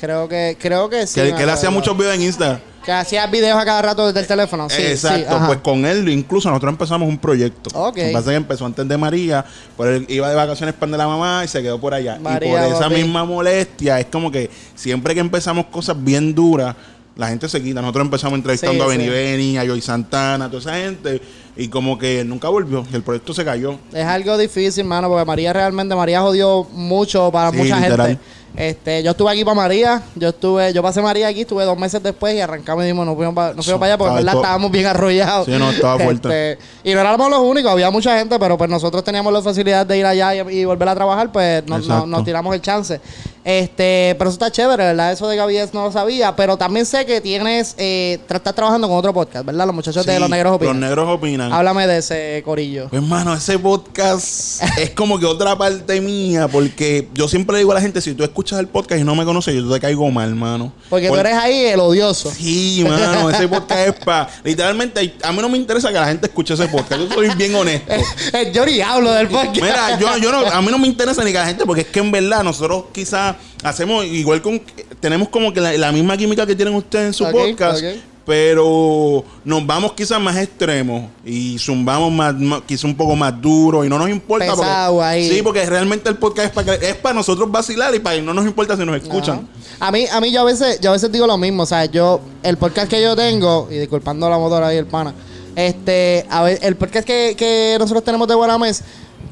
Creo 0.00 0.28
que, 0.28 0.56
creo 0.60 0.88
que 0.90 1.06
sí. 1.06 1.20
que, 1.20 1.34
que 1.34 1.42
él 1.42 1.50
hacía 1.50 1.70
muchos 1.70 1.96
videos 1.96 2.14
en 2.14 2.22
Instagram. 2.22 2.60
Que 2.84 2.92
hacía 2.92 3.26
videos 3.26 3.58
a 3.58 3.64
cada 3.64 3.82
rato 3.82 4.06
desde 4.06 4.20
el 4.20 4.26
teléfono. 4.26 4.68
Sí, 4.70 4.80
Exacto, 4.82 5.38
sí, 5.38 5.44
pues 5.46 5.58
con 5.58 5.84
él 5.86 6.08
incluso 6.08 6.48
nosotros 6.50 6.70
empezamos 6.72 7.08
un 7.08 7.18
proyecto. 7.18 7.70
Ok. 7.74 7.96
Lo 7.96 8.04
que 8.04 8.10
pasa 8.12 8.18
es 8.18 8.26
que 8.26 8.34
empezó 8.36 8.64
antes 8.66 8.86
de 8.86 8.96
María, 8.96 9.44
pero 9.76 9.96
él 9.96 10.06
iba 10.08 10.28
de 10.28 10.36
vacaciones 10.36 10.74
para 10.74 10.96
la 10.96 11.08
mamá 11.08 11.42
y 11.44 11.48
se 11.48 11.62
quedó 11.62 11.80
por 11.80 11.94
allá. 11.94 12.18
María, 12.20 12.48
y 12.48 12.68
por 12.68 12.76
esa 12.76 12.88
misma 12.88 13.24
molestia, 13.24 13.98
es 13.98 14.06
como 14.06 14.30
que 14.30 14.50
siempre 14.76 15.14
que 15.14 15.20
empezamos 15.20 15.66
cosas 15.66 15.96
bien 15.98 16.32
duras, 16.34 16.76
la 17.16 17.28
gente 17.28 17.48
se 17.48 17.60
quita. 17.60 17.80
Nosotros 17.80 18.04
empezamos 18.04 18.36
entrevistando 18.36 18.76
Sí, 18.76 18.80
a 18.82 18.86
Benny 18.86 19.04
sí. 19.04 19.10
Benny, 19.10 19.58
a 19.58 19.64
Joy 19.64 19.80
Santana, 19.80 20.44
a 20.44 20.48
toda 20.48 20.60
esa 20.60 20.74
gente, 20.74 21.20
y 21.56 21.66
como 21.68 21.98
que 21.98 22.22
nunca 22.24 22.48
volvió, 22.50 22.86
el 22.92 23.02
proyecto 23.02 23.34
se 23.34 23.44
cayó. 23.44 23.78
Es 23.92 24.04
algo 24.04 24.36
difícil, 24.38 24.84
mano, 24.84 25.08
porque 25.08 25.24
María 25.24 25.52
realmente, 25.52 25.96
María 25.96 26.20
jodió 26.20 26.62
mucho 26.72 27.32
para 27.32 27.50
Sí, 27.50 27.56
mucha 27.56 27.80
literal. 27.80 28.06
gente. 28.10 28.22
Este, 28.56 29.02
yo 29.02 29.10
estuve 29.10 29.30
aquí 29.30 29.44
para 29.44 29.54
María, 29.54 30.02
yo 30.14 30.30
estuve, 30.30 30.72
yo 30.72 30.82
pasé 30.82 31.02
María 31.02 31.28
aquí, 31.28 31.42
estuve 31.42 31.64
dos 31.64 31.78
meses 31.78 32.02
después 32.02 32.34
y 32.34 32.40
arrancamos 32.40 32.82
y 32.82 32.86
dijimos, 32.86 33.04
nos 33.04 33.14
fuimos 33.16 33.34
para, 33.34 33.52
nos 33.54 33.64
fuimos 33.66 33.78
para 33.80 33.92
allá 33.92 33.98
porque 33.98 34.10
en 34.12 34.24
verdad 34.24 34.34
estábamos 34.36 34.70
bien 34.70 34.86
arrollados. 34.86 35.44
Sí, 35.46 35.52
no, 35.58 35.70
estaba 35.70 35.98
fuerte. 35.98 36.52
Este, 36.52 36.64
y 36.90 36.94
no 36.94 37.00
éramos 37.00 37.30
los 37.30 37.40
únicos, 37.40 37.70
había 37.70 37.90
mucha 37.90 38.18
gente, 38.18 38.38
pero 38.38 38.56
pues 38.56 38.70
nosotros 38.70 39.04
teníamos 39.04 39.32
la 39.32 39.42
facilidad 39.42 39.84
de 39.84 39.98
ir 39.98 40.06
allá 40.06 40.34
y, 40.34 40.60
y 40.60 40.64
volver 40.64 40.88
a 40.88 40.94
trabajar, 40.94 41.30
pues 41.30 41.66
nos, 41.66 41.86
nos 42.06 42.24
tiramos 42.24 42.54
el 42.54 42.62
chance. 42.62 42.98
Este, 43.44 44.16
pero 44.18 44.28
eso 44.30 44.34
está 44.34 44.50
chévere, 44.50 44.82
¿verdad? 44.82 45.12
Eso 45.12 45.28
de 45.28 45.36
Gaby 45.36 45.56
no 45.72 45.84
lo 45.84 45.92
sabía, 45.92 46.34
pero 46.34 46.56
también 46.56 46.84
sé 46.84 47.06
que 47.06 47.20
tienes, 47.20 47.76
eh, 47.78 48.18
tra- 48.28 48.38
estás 48.38 48.54
trabajando 48.56 48.88
con 48.88 48.96
otro 48.96 49.14
podcast, 49.14 49.46
¿verdad? 49.46 49.66
Los 49.66 49.74
muchachos 49.74 50.04
de 50.04 50.18
Los 50.18 50.28
Negros 50.28 50.54
Opinan. 50.54 50.80
Los 50.80 50.88
negros 50.88 51.08
opinan. 51.08 51.52
Háblame 51.52 51.86
de 51.86 51.98
ese 51.98 52.42
corillo. 52.44 52.88
Pues, 52.88 53.02
mano, 53.02 53.34
ese 53.34 53.56
podcast 53.56 54.62
es 54.78 54.90
como 54.90 55.20
que 55.20 55.26
otra 55.26 55.56
parte 55.56 56.00
mía, 56.00 56.48
porque 56.48 57.06
yo 57.14 57.28
siempre 57.28 57.52
le 57.52 57.58
digo 57.60 57.70
a 57.70 57.76
la 57.76 57.80
gente, 57.80 58.00
si 58.00 58.14
tú 58.14 58.24
escuchas 58.24 58.45
el 58.54 58.68
podcast 58.68 59.00
y 59.00 59.04
no 59.04 59.14
me 59.14 59.24
conoces, 59.24 59.54
yo 59.54 59.68
te 59.72 59.80
caigo 59.80 60.10
mal, 60.10 60.34
mano. 60.34 60.72
Porque 60.88 61.08
tú 61.08 61.16
eres 61.16 61.34
ahí 61.34 61.64
el 61.66 61.80
odioso. 61.80 62.30
Sí, 62.30 62.84
mano, 62.88 63.28
ese 63.30 63.48
podcast 63.48 63.88
es 63.88 63.94
para... 64.04 64.28
Literalmente, 64.44 65.14
a 65.22 65.32
mí 65.32 65.38
no 65.40 65.48
me 65.48 65.58
interesa 65.58 65.88
que 65.88 65.94
la 65.94 66.06
gente 66.06 66.26
escuche 66.26 66.54
ese 66.54 66.68
podcast, 66.68 67.00
yo 67.00 67.12
soy 67.12 67.28
bien 67.36 67.54
honesto. 67.54 67.92
Eh, 68.32 68.50
Yo 68.52 68.64
ni 68.66 68.80
hablo 68.80 69.12
del 69.12 69.28
podcast. 69.28 69.60
Mira, 69.60 69.98
yo, 69.98 70.16
yo 70.18 70.30
no, 70.32 70.38
a 70.46 70.60
mí 70.60 70.68
no 70.70 70.78
me 70.78 70.86
interesa 70.86 71.22
ni 71.24 71.32
que 71.32 71.38
la 71.38 71.46
gente, 71.46 71.64
porque 71.64 71.82
es 71.82 71.86
que 71.88 72.00
en 72.00 72.10
verdad 72.10 72.42
nosotros 72.42 72.84
quizás 72.92 73.36
hacemos 73.62 74.04
igual 74.04 74.42
con, 74.42 74.60
tenemos 75.00 75.28
como 75.28 75.52
que 75.52 75.60
la, 75.60 75.72
la 75.72 75.92
misma 75.92 76.16
química 76.16 76.46
que 76.46 76.54
tienen 76.54 76.74
ustedes 76.74 77.06
en 77.06 77.12
su 77.14 77.24
Ok, 77.24 77.32
podcast, 77.32 77.78
ok. 77.82 78.00
Pero 78.26 79.24
nos 79.44 79.64
vamos 79.66 79.92
quizás 79.92 80.20
más 80.20 80.36
extremos 80.36 81.04
y 81.24 81.56
zumbamos 81.60 82.10
más, 82.12 82.34
más- 82.34 82.62
quizás 82.66 82.84
un 82.84 82.96
poco 82.96 83.14
más 83.14 83.40
duro 83.40 83.84
y 83.84 83.88
no 83.88 83.98
nos 83.98 84.10
importa. 84.10 84.44
Pesado 84.50 84.94
porque, 84.94 85.06
ahí. 85.06 85.30
Sí, 85.30 85.42
porque 85.42 85.64
realmente 85.64 86.08
el 86.10 86.16
podcast 86.16 86.48
es 86.48 86.52
para, 86.52 86.74
es 86.74 86.94
para 86.96 87.14
nosotros 87.14 87.50
vacilar 87.50 87.94
y 87.94 88.00
para 88.00 88.20
no 88.20 88.34
nos 88.34 88.44
importa 88.44 88.76
si 88.76 88.84
nos 88.84 88.96
escuchan. 89.00 89.48
A 89.78 89.92
mí, 89.92 90.06
a 90.10 90.20
mí 90.20 90.32
yo 90.32 90.40
a 90.40 90.44
veces, 90.44 90.80
yo 90.80 90.90
a 90.90 90.94
veces 90.94 91.12
digo 91.12 91.26
lo 91.26 91.38
mismo, 91.38 91.62
o 91.62 91.66
sea, 91.66 91.84
yo, 91.84 92.20
el 92.42 92.56
podcast 92.56 92.90
que 92.90 93.00
yo 93.00 93.14
tengo, 93.14 93.68
y 93.70 93.78
disculpando 93.78 94.28
la 94.28 94.38
motora 94.38 94.74
y 94.74 94.76
el 94.78 94.86
pana, 94.86 95.14
este, 95.54 96.26
a 96.28 96.42
ver, 96.42 96.58
el 96.62 96.74
podcast 96.76 97.06
que, 97.06 97.34
que 97.38 97.76
nosotros 97.78 98.02
tenemos 98.04 98.26
de 98.26 98.34
Guarames, 98.34 98.82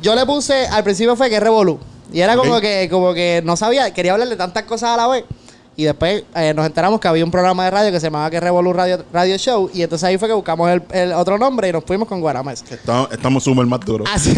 yo 0.01 0.15
le 0.15 0.25
puse, 0.25 0.69
al 0.69 0.85
principio 0.85 1.17
fue 1.17 1.29
que 1.29 1.41
revolú. 1.41 1.81
Y 2.13 2.21
era 2.21 2.37
como 2.37 2.61
que, 2.61 2.89
como 2.91 3.13
que 3.13 3.43
no 3.45 3.57
sabía, 3.57 3.93
quería 3.93 4.13
hablar 4.13 4.29
de 4.29 4.37
tantas 4.37 4.63
cosas 4.65 4.91
a 4.91 4.97
la 4.97 5.09
vez. 5.09 5.25
Y 5.77 5.85
después 5.85 6.23
eh, 6.37 6.55
nos 6.55 6.65
enteramos 6.67 7.01
que 7.01 7.09
había 7.09 7.25
un 7.25 7.31
programa 7.33 7.65
de 7.65 7.71
radio 7.73 7.91
que 7.91 7.99
se 7.99 8.07
llamaba 8.07 8.31
que 8.31 8.39
Revolú 8.39 8.73
Radio, 8.73 9.05
Radio 9.13 9.37
Show. 9.37 9.71
Y 9.75 9.83
entonces 9.83 10.05
ahí 10.05 10.17
fue 10.19 10.29
que 10.29 10.35
buscamos 10.35 10.71
el, 10.71 10.83
el 10.93 11.13
otro 11.15 11.37
nombre 11.37 11.69
y 11.69 11.73
nos 11.73 11.85
fuimos 11.85 12.07
con 12.07 12.21
Guarames. 12.21 12.63
Estamos, 12.71 13.43
súper 13.43 13.67
más 13.67 13.81
duros. 13.81 14.09
Haci- 14.15 14.37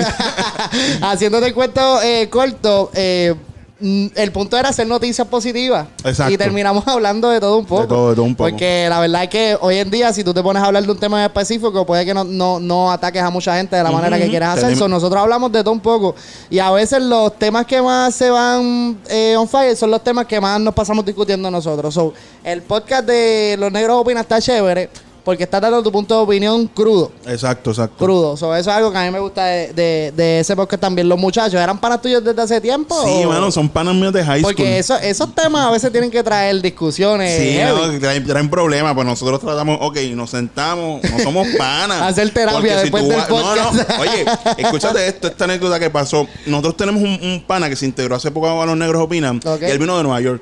Haciéndote 1.02 1.48
el 1.48 1.54
cuento 1.54 2.00
eh, 2.02 2.28
corto, 2.30 2.90
eh, 2.94 3.34
el 3.78 4.32
punto 4.32 4.56
era 4.56 4.70
hacer 4.70 4.86
noticias 4.86 5.26
positivas. 5.26 5.86
Exacto. 6.02 6.32
Y 6.32 6.38
terminamos 6.38 6.86
hablando 6.88 7.28
de 7.28 7.40
todo 7.40 7.58
un 7.58 7.66
poco. 7.66 7.82
De 7.82 7.88
todo, 7.88 8.10
de 8.10 8.14
todo 8.16 8.24
un 8.24 8.34
poco. 8.34 8.48
Porque 8.50 8.86
la 8.88 9.00
verdad 9.00 9.24
es 9.24 9.28
que 9.28 9.58
hoy 9.60 9.76
en 9.76 9.90
día, 9.90 10.12
si 10.12 10.24
tú 10.24 10.32
te 10.32 10.42
pones 10.42 10.62
a 10.62 10.66
hablar 10.66 10.82
de 10.82 10.90
un 10.90 10.98
tema 10.98 11.20
en 11.20 11.26
específico, 11.26 11.84
puede 11.84 12.06
que 12.06 12.14
no, 12.14 12.24
no, 12.24 12.58
no 12.58 12.90
ataques 12.90 13.22
a 13.22 13.28
mucha 13.28 13.54
gente 13.56 13.76
de 13.76 13.82
la 13.82 13.90
manera 13.90 14.18
que 14.18 14.28
quieras 14.28 14.56
hacer. 14.56 14.76
So, 14.76 14.88
nosotros 14.88 15.20
hablamos 15.20 15.52
de 15.52 15.62
todo 15.62 15.72
un 15.72 15.80
poco. 15.80 16.14
Y 16.48 16.58
a 16.58 16.70
veces 16.70 17.02
los 17.02 17.38
temas 17.38 17.66
que 17.66 17.82
más 17.82 18.14
se 18.14 18.30
van 18.30 18.98
eh, 19.08 19.36
on 19.36 19.48
fire 19.48 19.76
son 19.76 19.90
los 19.90 20.02
temas 20.02 20.26
que 20.26 20.40
más 20.40 20.58
nos 20.58 20.72
pasamos 20.72 21.04
discutiendo 21.04 21.50
nosotros. 21.50 21.92
So, 21.92 22.14
el 22.42 22.62
podcast 22.62 23.06
de 23.06 23.56
Los 23.58 23.70
Negros 23.70 24.00
Opinan 24.00 24.22
está 24.22 24.40
chévere 24.40 24.88
porque 25.26 25.42
está 25.42 25.58
dando 25.58 25.82
tu 25.82 25.90
punto 25.90 26.14
de 26.16 26.20
opinión 26.22 26.68
crudo. 26.68 27.10
Exacto, 27.26 27.70
exacto. 27.70 27.96
Crudo. 28.02 28.36
So, 28.36 28.54
eso 28.54 28.70
es 28.70 28.76
algo 28.76 28.92
que 28.92 28.98
a 28.98 29.04
mí 29.04 29.10
me 29.10 29.18
gusta 29.18 29.44
de, 29.44 29.72
de, 29.72 30.12
de 30.16 30.40
ese 30.40 30.54
podcast 30.54 30.80
también. 30.80 31.08
Los 31.08 31.18
muchachos, 31.18 31.54
¿eran 31.60 31.78
panas 31.80 32.00
tuyos 32.00 32.22
desde 32.22 32.40
hace 32.40 32.60
tiempo? 32.60 32.94
Sí, 33.04 33.24
o- 33.24 33.28
mano, 33.28 33.50
son 33.50 33.68
panas 33.68 33.94
míos 33.96 34.12
de 34.12 34.24
high 34.24 34.38
school. 34.40 34.54
Porque 34.54 34.78
eso, 34.78 34.96
esos 34.98 35.34
temas 35.34 35.66
a 35.66 35.70
veces 35.72 35.90
tienen 35.90 36.12
que 36.12 36.22
traer 36.22 36.62
discusiones. 36.62 37.36
Sí, 37.42 37.58
no, 37.66 37.98
traen, 37.98 38.24
traen 38.24 38.48
problemas, 38.48 38.94
pues 38.94 39.04
nosotros 39.04 39.40
tratamos, 39.40 39.78
ok, 39.80 39.96
nos 40.14 40.30
sentamos, 40.30 41.02
no 41.02 41.18
somos 41.18 41.48
panas. 41.58 42.02
Hacer 42.02 42.30
terapia 42.32 42.54
Porque 42.60 42.74
después 42.76 43.08
del 43.08 43.16
vas- 43.18 43.28
No, 43.28 43.56
no, 43.56 43.62
podcast. 43.72 44.00
oye, 44.00 44.24
escúchate 44.58 45.08
esto, 45.08 45.26
esta 45.26 45.44
anécdota 45.44 45.80
que 45.80 45.90
pasó. 45.90 46.26
Nosotros 46.46 46.76
tenemos 46.76 47.02
un, 47.02 47.18
un 47.20 47.44
pana 47.44 47.68
que 47.68 47.74
se 47.74 47.84
integró 47.84 48.14
hace 48.14 48.30
poco 48.30 48.62
a 48.62 48.64
Los 48.64 48.76
Negros 48.76 49.02
Opinan, 49.02 49.40
Ok. 49.44 49.62
y 49.62 49.64
él 49.72 49.78
vino 49.80 49.96
de 49.96 50.04
Nueva 50.04 50.20
York. 50.20 50.40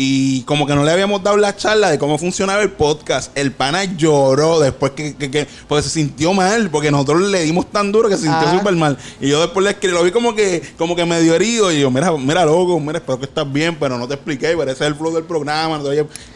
Y 0.00 0.42
como 0.42 0.64
que 0.64 0.76
no 0.76 0.84
le 0.84 0.92
habíamos 0.92 1.24
dado 1.24 1.36
la 1.38 1.56
charla 1.56 1.90
de 1.90 1.98
cómo 1.98 2.18
funcionaba 2.18 2.62
el 2.62 2.70
podcast. 2.70 3.36
El 3.36 3.50
pana 3.50 3.82
lloró 3.82 4.60
después 4.60 4.92
que, 4.92 5.16
que, 5.16 5.28
que- 5.28 5.48
porque 5.66 5.82
se 5.82 5.90
sintió 5.90 6.32
mal, 6.32 6.70
porque 6.70 6.92
nosotros 6.92 7.22
le 7.22 7.42
dimos 7.42 7.66
tan 7.72 7.90
duro 7.90 8.08
que 8.08 8.14
se 8.16 8.22
sintió 8.22 8.46
Ah. 8.48 8.56
súper 8.56 8.74
mal. 8.76 8.96
Y 9.20 9.28
yo 9.28 9.40
después 9.40 9.64
le 9.64 9.70
escribí, 9.70 9.94
lo 9.94 10.04
vi 10.04 10.12
como 10.12 10.36
que, 10.36 10.62
como 10.78 10.94
que 10.94 11.04
medio 11.04 11.34
herido. 11.34 11.72
Y 11.72 11.80
yo, 11.80 11.90
mira, 11.90 12.12
mira, 12.12 12.44
loco, 12.44 12.78
mira, 12.78 12.98
espero 12.98 13.18
que 13.18 13.24
estás 13.24 13.52
bien, 13.52 13.76
pero 13.76 13.98
no 13.98 14.06
te 14.06 14.14
expliqué, 14.14 14.54
pero 14.56 14.70
ese 14.70 14.84
es 14.84 14.88
el 14.88 14.94
flow 14.94 15.12
del 15.12 15.24
programa. 15.24 15.80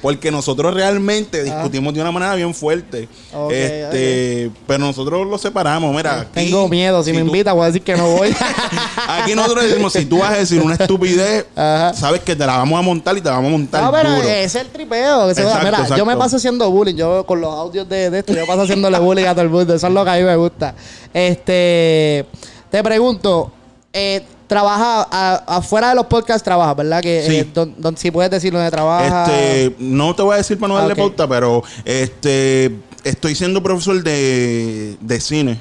Porque 0.00 0.33
nosotros 0.33 0.75
realmente 0.75 1.45
discutimos 1.45 1.95
de 1.95 2.00
una 2.00 2.11
manera 2.11 2.35
bien 2.35 2.52
fuerte. 2.54 3.09
Ah. 3.33 3.47
Este, 3.49 4.50
pero 4.66 4.81
nosotros 4.81 5.25
lo 5.25 5.38
separamos. 5.38 5.95
Mira, 5.95 6.23
aquí, 6.23 6.31
Tengo 6.35 6.69
miedo. 6.69 7.00
Si, 7.04 7.12
me 7.12 7.21
tú- 7.21 7.26
invita, 7.26 7.52
voy 7.52 7.62
a 7.62 7.66
decir 7.66 7.83
que 7.83 7.95
no 7.97 8.09
voy. 8.11 8.35
Aquí 9.09 9.37
nosotros 9.37 9.64
decimos, 9.64 9.92
si 9.92 10.04
tú 10.04 10.19
vas 10.19 10.33
a 10.33 10.38
decir 10.38 10.61
una 10.61 10.75
estupidez, 10.75 11.47
Ajá. 11.54 11.95
sabes 11.95 12.23
que 12.23 12.35
te 12.35 12.45
la 12.45 12.57
vamos 12.57 12.76
a 12.76 12.83
montar 12.83 13.16
y 13.16 13.21
te 13.21 13.28
la 13.28 13.37
vamos 13.37 13.50
a 13.50 13.52
montar 13.53 13.83
No, 13.83 13.93
pero 13.93 14.11
duro. 14.17 14.29
es 14.29 14.55
el 14.55 14.69
tripeo. 14.69 15.29
que 15.29 15.35
se 15.35 15.43
Exacto, 15.43 15.65
mira, 15.65 15.77
exacto. 15.79 15.97
yo 15.97 16.05
me 16.07 16.17
paso 16.17 16.37
haciendo 16.37 16.71
bullying. 16.71 16.95
Yo 16.97 17.25
con 17.27 17.41
los 17.41 17.53
audios 17.55 17.89
de, 17.89 18.11
de 18.11 18.19
esto, 18.21 18.33
yo 18.35 18.47
paso 18.47 18.63
haciéndole 18.63 18.99
bullying 18.99 19.25
a 19.27 19.33
todo 19.33 19.43
el 19.43 19.51
mundo. 19.51 19.75
Eso 19.75 19.87
es 19.87 19.93
lo 19.93 20.05
que 20.05 20.11
a 20.11 20.17
mí 20.17 20.23
me 20.25 20.37
gusta. 20.37 20.75
Este, 21.13 22.27
te 22.71 22.83
pregunto, 22.83 23.53
eh, 23.93 24.25
trabaja 24.47 25.07
a- 25.11 25.57
afuera 25.57 25.91
de 25.91 25.95
los 25.95 26.07
podcasts, 26.07 26.43
trabajas, 26.43 26.77
¿verdad? 26.77 27.01
Que 27.01 27.25
Sí. 27.27 27.37
eh, 27.37 27.49
don- 27.55 27.75
don- 27.79 27.97
si 27.97 28.11
puedes 28.11 28.31
decir 28.31 28.53
dónde 28.53 28.71
trabajas. 28.71 29.29
Este, 29.29 29.77
no 29.79 30.15
te 30.15 30.23
voy 30.23 30.35
a 30.35 30.39
decir 30.39 30.59
para 30.59 30.69
no 30.73 30.79
darle 30.79 30.93
Ok. 30.93 30.99
pauta, 30.99 31.27
pero 31.29 31.63
este 31.85 32.75
estoy 33.05 33.35
siendo 33.35 33.63
profesor 33.63 34.03
de, 34.03 34.97
de 35.01 35.21
cine. 35.21 35.59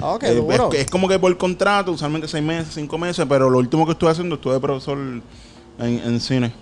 Ok, 0.00 0.22
Eh, 0.24 0.34
duro. 0.34 0.70
es, 0.72 0.80
es 0.80 0.90
como 0.90 1.08
que 1.08 1.18
por 1.18 1.36
contrato, 1.38 1.92
usualmente 1.92 2.28
seis 2.28 2.42
meses, 2.44 2.68
cinco 2.74 2.98
meses, 2.98 3.24
pero 3.28 3.48
lo 3.48 3.58
último 3.58 3.86
que 3.86 3.92
estuve 3.92 4.10
haciendo 4.10 4.34
estuve 4.36 4.54
de 4.54 4.60
profesor 4.60 4.98
en, 4.98 5.22
en 5.78 6.20
cine. 6.20 6.52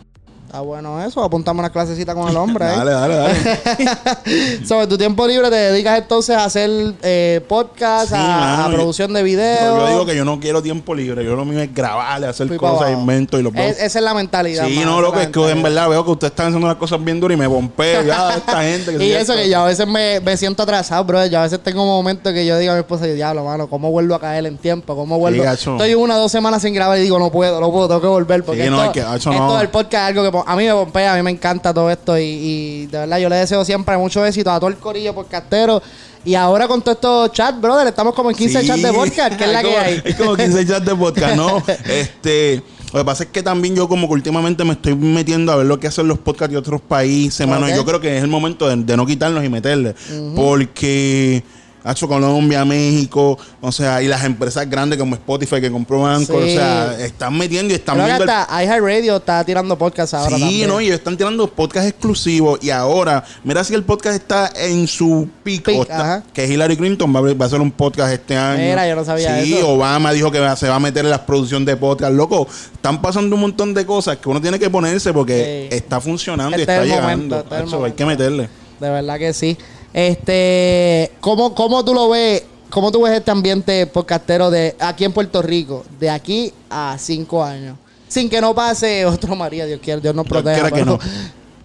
Está 0.53 0.61
bueno 0.61 1.03
eso. 1.03 1.23
Apuntamos 1.25 1.61
una 1.61 1.71
clasecita 1.73 2.15
con 2.15 2.29
el 2.29 2.37
hombre. 2.37 2.67
¿eh? 2.67 2.77
Dale, 2.77 2.91
dale, 2.93 3.15
dale. 3.15 4.67
Sobre 4.67 4.87
tu 4.87 4.99
tiempo 4.99 5.27
libre 5.27 5.49
te 5.49 5.57
dedicas 5.57 5.97
entonces 5.99 6.37
a 6.37 6.45
hacer 6.45 6.69
eh, 7.03 7.41
podcast, 7.49 8.09
Sí, 8.11 8.15
a, 8.15 8.19
mano, 8.19 8.65
a 8.65 8.69
yo- 8.69 8.75
producción 8.75 9.15
de 9.15 9.23
videos. 9.23 9.79
yo 9.79 9.89
digo 9.89 10.05
que 10.05 10.15
yo 10.15 10.27
no 10.27 10.39
quiero 10.41 10.63
tiempo 10.63 10.95
libre, 10.95 11.25
yo 11.25 11.37
lo 11.37 11.47
mío 11.47 11.59
es 11.63 11.75
grabar, 11.75 12.23
hacer 12.27 12.49
Fui 12.49 12.59
cosas, 12.59 12.83
abajo. 12.83 13.01
inventos 13.01 13.41
y 13.41 13.43
los. 13.45 13.55
Es- 13.55 13.79
esa 13.81 13.99
es 13.99 14.05
la 14.05 14.13
mentalidad. 14.13 14.67
Sí, 14.67 14.75
mano, 14.75 14.91
no, 14.91 15.01
loco, 15.01 15.17
la 15.17 15.23
es 15.23 15.29
que 15.31 15.51
en 15.53 15.63
verdad 15.63 15.89
veo 15.89 16.05
que 16.05 16.11
ustedes 16.11 16.33
están 16.33 16.49
haciendo 16.49 16.67
unas 16.67 16.77
cosas 16.77 17.03
bien 17.03 17.19
duras 17.19 17.35
y 17.35 17.41
me 17.41 17.47
bompeo. 17.47 18.03
Ya, 18.03 18.35
esta 18.37 18.63
gente 18.63 18.91
que 18.99 19.05
Y 19.07 19.09
sí, 19.09 19.13
eso 19.15 19.33
que 19.35 19.49
yo 19.49 19.59
a 19.61 19.65
veces 19.65 19.87
me, 19.87 20.21
me 20.21 20.37
siento 20.37 20.65
atrasado, 20.65 21.03
bro. 21.05 21.25
Yo 21.25 21.39
a 21.39 21.45
veces 21.45 21.61
tengo 21.63 21.83
momentos 21.87 22.31
que 22.31 22.45
yo 22.45 22.59
digo 22.59 22.73
a 22.73 22.75
mi 22.75 22.81
esposa, 22.81 23.07
diablo, 23.07 23.43
mano, 23.47 23.69
¿cómo 23.69 23.91
vuelvo 23.91 24.15
a 24.17 24.21
caer 24.21 24.45
en 24.45 24.59
tiempo? 24.59 24.95
¿Cómo 24.95 25.19
vuelvo? 25.19 25.43
gacho. 25.43 25.73
Estoy 25.77 25.95
una 25.95 26.17
o 26.17 26.21
dos 26.21 26.31
semanas 26.31 26.61
sin 26.61 26.75
grabar 26.75 26.99
y 26.99 27.01
digo, 27.05 27.19
no 27.19 27.33
puedo, 27.33 27.59
no 27.59 27.73
puedo, 27.73 27.89
tengo 27.89 28.03
que 28.03 28.07
volver. 28.07 28.45
Porque 28.45 28.61
Sí, 28.61 28.67
esto, 28.67 28.77
no, 28.77 28.83
hay 28.83 28.91
que- 28.91 29.01
esto 29.01 29.33
no. 29.33 29.57
del 29.57 29.71
podcast 29.71 29.95
es 29.95 30.09
algo 30.19 30.23
que 30.25 30.42
a 30.47 30.57
mí 30.57 30.65
me 30.65 30.73
pompea, 30.73 31.15
a 31.15 31.17
mí 31.17 31.23
me 31.23 31.31
encanta 31.31 31.73
todo 31.73 31.91
esto. 31.91 32.19
Y, 32.19 32.23
y 32.23 32.87
de 32.87 32.99
verdad, 32.99 33.19
yo 33.19 33.29
le 33.29 33.37
deseo 33.37 33.65
siempre 33.65 33.97
mucho 33.97 34.25
éxito 34.25 34.51
a 34.51 34.59
todo 34.61 34.69
el 34.71 34.77
corillo 34.77 35.15
podcastero. 35.15 35.83
Y 36.25 36.35
ahora 36.37 36.69
con 36.69 36.81
todos 36.83 36.97
estos 36.97 37.33
chats, 37.33 37.61
brother, 37.61 37.89
estamos 37.89 38.15
como 38.15 38.31
en 38.31 38.37
15 38.37 38.61
Sí. 38.61 38.67
chats 38.67 38.83
de 38.83 38.93
podcast, 38.93 39.37
que 39.37 39.45
es 39.45 39.51
la 39.53 39.63
que 39.65 39.77
hay. 39.77 40.03
Es 40.05 40.15
como 40.15 40.37
15 40.37 40.67
chats 40.67 40.87
de 40.87 40.95
podcast, 40.95 41.37
¿no? 41.37 41.63
este. 41.87 42.63
Lo 42.93 42.99
que 43.01 43.05
pasa 43.07 43.25
es 43.25 43.31
que 43.31 43.43
también 43.43 43.75
yo 43.75 43.89
como 43.89 44.07
que 44.07 44.13
últimamente 44.13 44.65
me 44.65 44.73
estoy 44.75 44.95
metiendo 44.95 45.51
a 45.51 45.57
ver 45.57 45.65
lo 45.67 45.81
que 45.81 45.87
hacen 45.87 46.07
los 46.07 46.19
podcasts 46.19 46.53
de 46.53 46.59
otros 46.59 46.83
países, 46.83 47.47
mano. 47.49 47.65
Ok. 47.67 47.73
Y 47.73 47.77
yo 47.77 47.85
creo 47.87 48.01
que 48.01 48.19
es 48.19 48.23
el 48.23 48.29
momento 48.29 48.69
de, 48.69 48.77
de 48.77 48.97
no 48.99 49.07
quitarlos 49.07 49.43
y 49.45 49.49
meterle. 49.49 49.95
Porque... 50.37 51.43
Hacho 51.85 52.07
Colombia, 52.09 52.65
México, 52.65 53.39
o 53.61 53.73
sea, 53.73 54.03
y 54.03 54.09
las 54.09 54.25
empresas 54.25 54.69
grandes 54.69 54.99
como 54.99 55.15
Spotify 55.15 55.61
que 55.61 55.71
compró 55.71 56.07
Anchor, 56.07 56.43
Sí. 56.45 56.51
o 56.51 56.57
sea, 56.57 56.97
están 57.01 57.37
metiendo 57.37 57.73
y 57.73 57.77
están 57.77 57.97
Creo 57.97 58.07
que 58.07 58.13
viendo 58.25 58.33
el- 58.33 58.65
iHeartRadio 58.65 59.17
está 59.17 59.45
tirando 59.45 59.77
podcast 59.77 60.15
ahora 60.15 60.37
Sí, 60.37 60.43
también. 60.43 60.69
no, 60.69 60.81
y 60.81 60.89
están 60.91 61.17
tirando 61.17 61.47
podcast 61.49 61.89
exclusivos. 61.89 62.59
Y 62.63 62.71
ahora, 62.71 63.25
mira 63.45 63.65
si 63.65 63.75
el 63.75 63.83
podcast 63.85 64.17
está 64.17 64.53
en 64.57 64.87
su 64.87 65.29
pico. 65.43 65.71
Pic, 65.73 65.81
está- 65.83 66.23
que 66.33 66.47
Hillary 66.47 66.77
Clinton 66.77 67.15
va 67.15 67.19
a, 67.19 67.23
va 67.35 67.45
a 67.45 67.47
hacer 67.47 67.61
un 67.61 67.71
podcast 67.71 68.13
este 68.13 68.37
año. 68.37 68.63
Mira, 68.63 68.89
yo 68.89 68.95
no 68.97 69.05
sabía 69.05 69.43
sí, 69.43 69.55
eso. 69.55 69.69
Obama 69.71 70.13
dijo 70.13 70.31
que 70.31 70.39
va- 70.41 70.57
se 70.57 70.69
va 70.69 70.77
a 70.77 70.81
meter 70.81 71.05
en 71.05 71.11
la 71.11 71.25
producción 71.27 71.65
de 71.65 71.77
podcast. 71.77 72.13
Loco, 72.15 72.47
están 72.75 73.01
pasando 73.03 73.35
un 73.37 73.43
montón 73.43 73.75
de 73.75 73.85
cosas 73.87 74.17
que 74.19 74.29
uno 74.29 74.41
tiene 74.41 74.59
que 74.59 74.71
ponerse 74.71 75.13
porque 75.13 75.69
Sí. 75.71 75.77
está 75.77 76.01
funcionando 76.01 76.57
y 76.57 76.61
Este 76.61 76.73
está 76.73 76.83
es 76.85 76.89
llegando. 76.91 77.09
momento, 77.37 77.39
este 77.41 77.55
Hacho, 77.57 77.85
hay 77.85 77.93
que 77.93 78.05
meterle. 78.07 78.49
De 78.81 78.91
verdad 78.91 79.19
que 79.19 79.33
sí. 79.33 79.57
Este, 79.93 81.13
¿cómo, 81.21 81.55
cómo 81.55 81.85
tú 81.85 81.93
lo 81.93 82.09
ves? 82.11 82.45
¿Cómo 82.71 82.91
tú 82.91 83.03
ves 83.03 83.13
este 83.13 83.31
ambiente 83.31 83.87
podcastero 83.87 84.51
de 84.51 84.75
aquí 84.81 85.05
en 85.05 85.13
Puerto 85.13 85.43
Rico? 85.43 85.85
De 86.01 86.09
aquí 86.09 86.53
a 86.71 86.97
cinco 86.99 87.45
años. 87.45 87.77
Sin 88.09 88.31
que 88.31 88.41
no 88.41 88.55
pase 88.55 89.05
otro 89.07 89.37
María, 89.37 89.67
Dios 89.67 89.81
quiera, 89.83 90.01
Dios 90.01 90.15
nos 90.15 90.27
proteja. 90.27 90.65
que 90.65 90.71
pero, 90.71 90.85
no. 90.87 90.99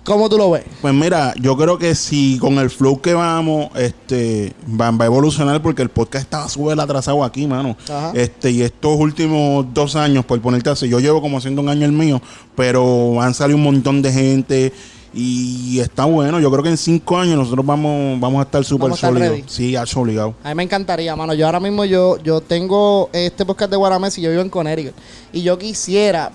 ¿Cómo 0.03 0.29
tú 0.29 0.37
lo 0.37 0.51
ves? 0.51 0.63
Pues 0.81 0.93
mira, 0.93 1.33
yo 1.37 1.57
creo 1.57 1.77
que 1.77 1.93
si 1.93 2.37
con 2.39 2.57
el 2.59 2.69
flow 2.69 3.01
que 3.01 3.13
vamos, 3.13 3.69
este, 3.75 4.53
va, 4.69 4.91
va 4.91 5.03
a 5.03 5.07
evolucionar 5.07 5.61
porque 5.61 5.81
el 5.81 5.89
podcast 5.89 6.23
estaba 6.23 6.47
súper 6.47 6.79
atrasado 6.79 7.23
aquí, 7.25 7.45
mano. 7.45 7.75
Ajá. 7.89 8.11
Este, 8.13 8.51
y 8.51 8.61
estos 8.61 8.97
últimos 8.97 9.65
dos 9.73 9.97
años, 9.97 10.23
por 10.23 10.39
ponerte 10.41 10.69
así, 10.69 10.87
yo 10.87 11.01
llevo 11.01 11.21
como 11.21 11.37
haciendo 11.37 11.61
un 11.61 11.67
año 11.67 11.85
el 11.85 11.91
mío, 11.91 12.21
pero 12.55 13.21
han 13.21 13.33
salido 13.33 13.57
un 13.57 13.63
montón 13.63 14.01
de 14.01 14.13
gente 14.13 14.73
y 15.13 15.79
está 15.79 16.05
bueno. 16.05 16.39
Yo 16.39 16.51
creo 16.51 16.63
que 16.63 16.69
en 16.69 16.77
cinco 16.77 17.17
años 17.17 17.37
nosotros 17.37 17.65
vamos, 17.65 18.19
vamos 18.19 18.39
a 18.39 18.43
estar 18.43 18.63
súper 18.63 18.93
sólidos. 18.95 19.39
Sí, 19.47 19.75
hecho 19.75 20.01
obligado. 20.01 20.35
A 20.43 20.49
mí 20.49 20.55
me 20.55 20.63
encantaría, 20.63 21.15
mano. 21.15 21.33
Yo 21.33 21.45
ahora 21.45 21.59
mismo 21.59 21.85
yo, 21.85 22.17
yo 22.23 22.41
tengo 22.41 23.09
este 23.13 23.45
podcast 23.45 23.71
de 23.71 23.77
Guaramés 23.77 24.17
y 24.17 24.21
yo 24.21 24.29
vivo 24.29 24.41
en 24.41 24.49
Connecticut. 24.49 24.93
Y 25.33 25.41
yo 25.43 25.57
quisiera, 25.57 26.31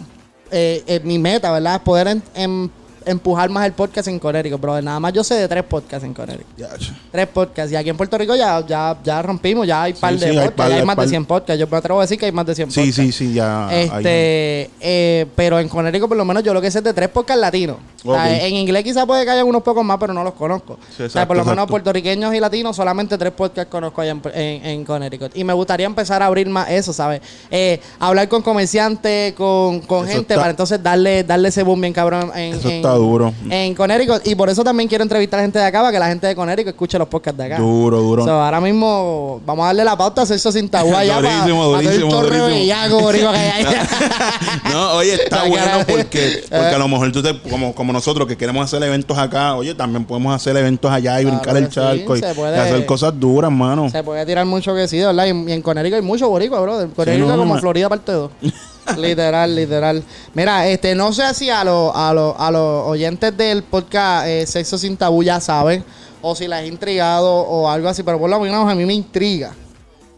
eh, 0.50 0.82
eh, 0.86 1.00
mi 1.04 1.18
meta, 1.18 1.50
¿verdad? 1.52 1.76
Es 1.76 1.80
poder 1.82 2.08
en- 2.08 2.22
em- 2.34 2.68
empujar 3.06 3.48
más 3.50 3.66
el 3.66 3.72
podcast 3.72 4.08
en 4.08 4.18
Connecticut, 4.18 4.60
brother. 4.60 4.82
Nada 4.84 5.00
más 5.00 5.12
yo 5.12 5.22
sé 5.24 5.34
de 5.34 5.48
tres 5.48 5.64
podcasts 5.64 6.04
en. 6.04 6.14
Ya, 6.56 6.68
hecho. 6.74 6.92
Tres 7.10 7.26
podcasts. 7.28 7.72
Y 7.72 7.76
aquí 7.76 7.90
en 7.90 7.96
Puerto 7.96 8.16
Rico 8.18 8.34
ya, 8.36 8.64
ya, 8.66 8.96
ya 9.02 9.22
rompimos, 9.22 9.66
ya 9.66 9.82
hay 9.82 9.92
par 9.94 10.14
Sí, 10.14 10.20
de 10.20 10.26
sí, 10.26 10.30
hay 10.30 10.34
podcasts. 10.36 10.56
par 10.56 10.68
ya 10.70 10.76
hay 10.76 10.84
más 10.84 10.96
par- 10.96 11.04
de 11.04 11.08
100 11.10 11.24
podcasts. 11.24 11.60
Yo 11.60 11.66
me 11.66 11.76
atrevo 11.76 11.98
a 12.00 12.02
decir 12.02 12.18
que 12.18 12.26
hay 12.26 12.32
más 12.32 12.46
de 12.46 12.54
100 12.54 12.70
Sí, 12.70 12.80
podcasts. 12.80 12.96
sí, 13.02 13.12
sí, 13.12 13.32
ya. 13.34 13.68
hay- 13.68 13.84
Este, 13.86 14.70
eh, 14.80 15.26
pero 15.34 15.58
en 15.58 15.68
Connecticut 15.68 16.08
por 16.08 16.16
lo 16.16 16.24
menos 16.24 16.42
yo 16.42 16.52
lo 16.54 16.60
que 16.60 16.70
sé 16.70 16.78
es 16.78 16.84
de 16.84 16.92
tres 16.94 17.08
podcasts 17.08 17.40
latinos. 17.40 17.76
O 18.04 18.12
sea, 18.14 18.24
Ok. 18.24 18.30
en 18.42 18.54
inglés 18.54 18.82
quizás 18.82 19.06
puede 19.06 19.24
que 19.24 19.30
haya 19.30 19.44
unos 19.44 19.62
pocos 19.62 19.84
más, 19.84 19.96
pero 19.98 20.12
no 20.12 20.24
los 20.24 20.34
conozco. 20.34 20.76
Sí, 20.96 21.04
o 21.04 21.08
sea, 21.10 21.26
por 21.26 21.36
lo 21.36 21.42
exacto, 21.42 21.56
menos 21.56 21.70
puertorriqueños 21.70 22.34
y 22.34 22.40
latinos, 22.40 22.74
solamente 22.74 23.16
tres 23.16 23.32
podcasts 23.32 23.70
conozco 23.70 24.00
allá 24.00 24.10
en, 24.12 24.22
en- 24.34 24.66
en 24.66 24.84
Connecticut. 24.84 25.36
Y 25.36 25.44
me 25.44 25.52
gustaría 25.52 25.86
empezar 25.86 26.20
a 26.22 26.26
abrir 26.26 26.48
más 26.48 26.68
eso, 26.70 26.92
¿sabes? 26.92 27.20
Eh, 27.50 27.80
hablar 28.00 28.28
con 28.28 28.42
comerciantes, 28.42 29.32
con, 29.34 29.80
con 29.82 30.06
gente, 30.06 30.20
está- 30.34 30.36
para 30.36 30.50
entonces 30.50 30.82
darle, 30.82 31.22
darle 31.22 31.48
ese 31.50 31.62
boom 31.62 31.80
bien 31.80 31.92
cabrón 31.92 32.32
en- 32.34 32.58
está 32.94 33.04
duro. 33.04 33.32
en 33.50 33.74
Connecticut. 33.74 34.26
Y 34.26 34.34
por 34.34 34.48
eso 34.50 34.62
también 34.64 34.88
quiero 34.88 35.02
entrevistar 35.02 35.40
a 35.40 35.42
gente 35.42 35.58
de 35.58 35.64
acá, 35.64 35.80
para 35.80 35.92
que 35.92 35.98
la 35.98 36.08
gente 36.08 36.26
de 36.26 36.34
Connecticut 36.34 36.68
escuche 36.72 36.98
los 36.98 37.08
podcasts 37.08 37.38
de 37.38 37.44
acá. 37.44 37.58
Duro, 37.58 38.00
duro. 38.00 38.24
So, 38.24 38.30
ahora 38.32 38.60
mismo 38.60 39.40
vamos 39.44 39.64
a 39.64 39.66
darle 39.68 39.84
la 39.84 39.96
pauta 39.96 40.22
a 40.22 40.26
Sexo 40.26 40.50
sin 40.52 40.68
tabú 40.68 40.94
allá 40.94 41.16
para, 41.16 41.38
Durísimo, 41.38 41.72
para 41.72 41.82
durísimo, 41.82 42.10
torre 42.10 42.38
durísimo. 42.38 42.46
bellaco, 42.60 43.00
boricua, 43.00 43.32
que 43.32 43.38
hay 43.38 43.64
ahí. 43.66 43.74
no, 44.72 44.92
oye, 44.94 45.14
está 45.14 45.44
bueno 45.44 45.62
porque, 45.88 46.44
porque 46.50 46.74
a 46.74 46.78
lo 46.78 46.88
mejor 46.88 47.12
tú 47.12 47.22
te, 47.22 47.38
como, 47.42 47.74
como 47.74 47.92
nosotros 47.92 48.26
que 48.28 48.36
queremos 48.36 48.64
hacer 48.64 48.82
eventos 48.82 49.16
acá, 49.18 49.54
oye, 49.56 49.74
también 49.74 50.04
podemos 50.04 50.34
hacer 50.34 50.56
eventos 50.56 50.90
allá 50.90 51.20
y 51.20 51.24
Claro 51.24 51.36
brincar 51.38 51.56
el 51.56 51.64
sí, 51.66 51.70
charco 51.74 52.16
y, 52.16 52.20
se 52.20 52.34
puede. 52.34 52.56
y 52.56 52.60
hacer 52.60 52.86
cosas 52.86 53.18
duras, 53.18 53.50
mano. 53.50 53.90
Se 53.90 54.02
puede 54.02 54.24
tirar 54.26 54.46
mucho 54.46 54.74
que 54.74 54.86
sí, 54.88 54.98
¿verdad? 55.00 55.26
Y, 55.26 55.50
y 55.50 55.52
en 55.52 55.62
Connecticut 55.62 55.96
hay 55.96 56.02
mucho 56.02 56.28
boricua, 56.28 56.60
bro. 56.60 56.80
En 56.82 56.90
Connecticut 56.90 57.28
no, 57.28 57.36
como 57.36 57.54
ma- 57.54 57.60
Florida 57.60 57.88
parte 57.88 58.12
2. 58.12 58.30
literal, 58.96 59.54
literal. 59.54 60.02
Mira, 60.34 60.66
este, 60.68 60.94
no 60.94 61.12
sé 61.12 61.32
si 61.34 61.50
a 61.50 61.64
los 61.64 61.92
a 61.94 62.12
los 62.12 62.34
a 62.38 62.50
los 62.50 62.86
oyentes 62.88 63.36
del 63.36 63.62
podcast 63.62 64.26
eh, 64.26 64.46
Sexo 64.46 64.78
Sin 64.78 64.96
Tabú 64.96 65.22
ya 65.22 65.40
saben, 65.40 65.84
o 66.20 66.34
si 66.34 66.46
les 66.48 66.58
ha 66.60 66.66
intrigado 66.66 67.32
o 67.32 67.68
algo 67.68 67.88
así, 67.88 68.02
pero 68.02 68.18
por 68.18 68.30
lo 68.30 68.38
menos 68.40 68.68
a 68.70 68.74
mí 68.74 68.84
me 68.84 68.94
intriga. 68.94 69.52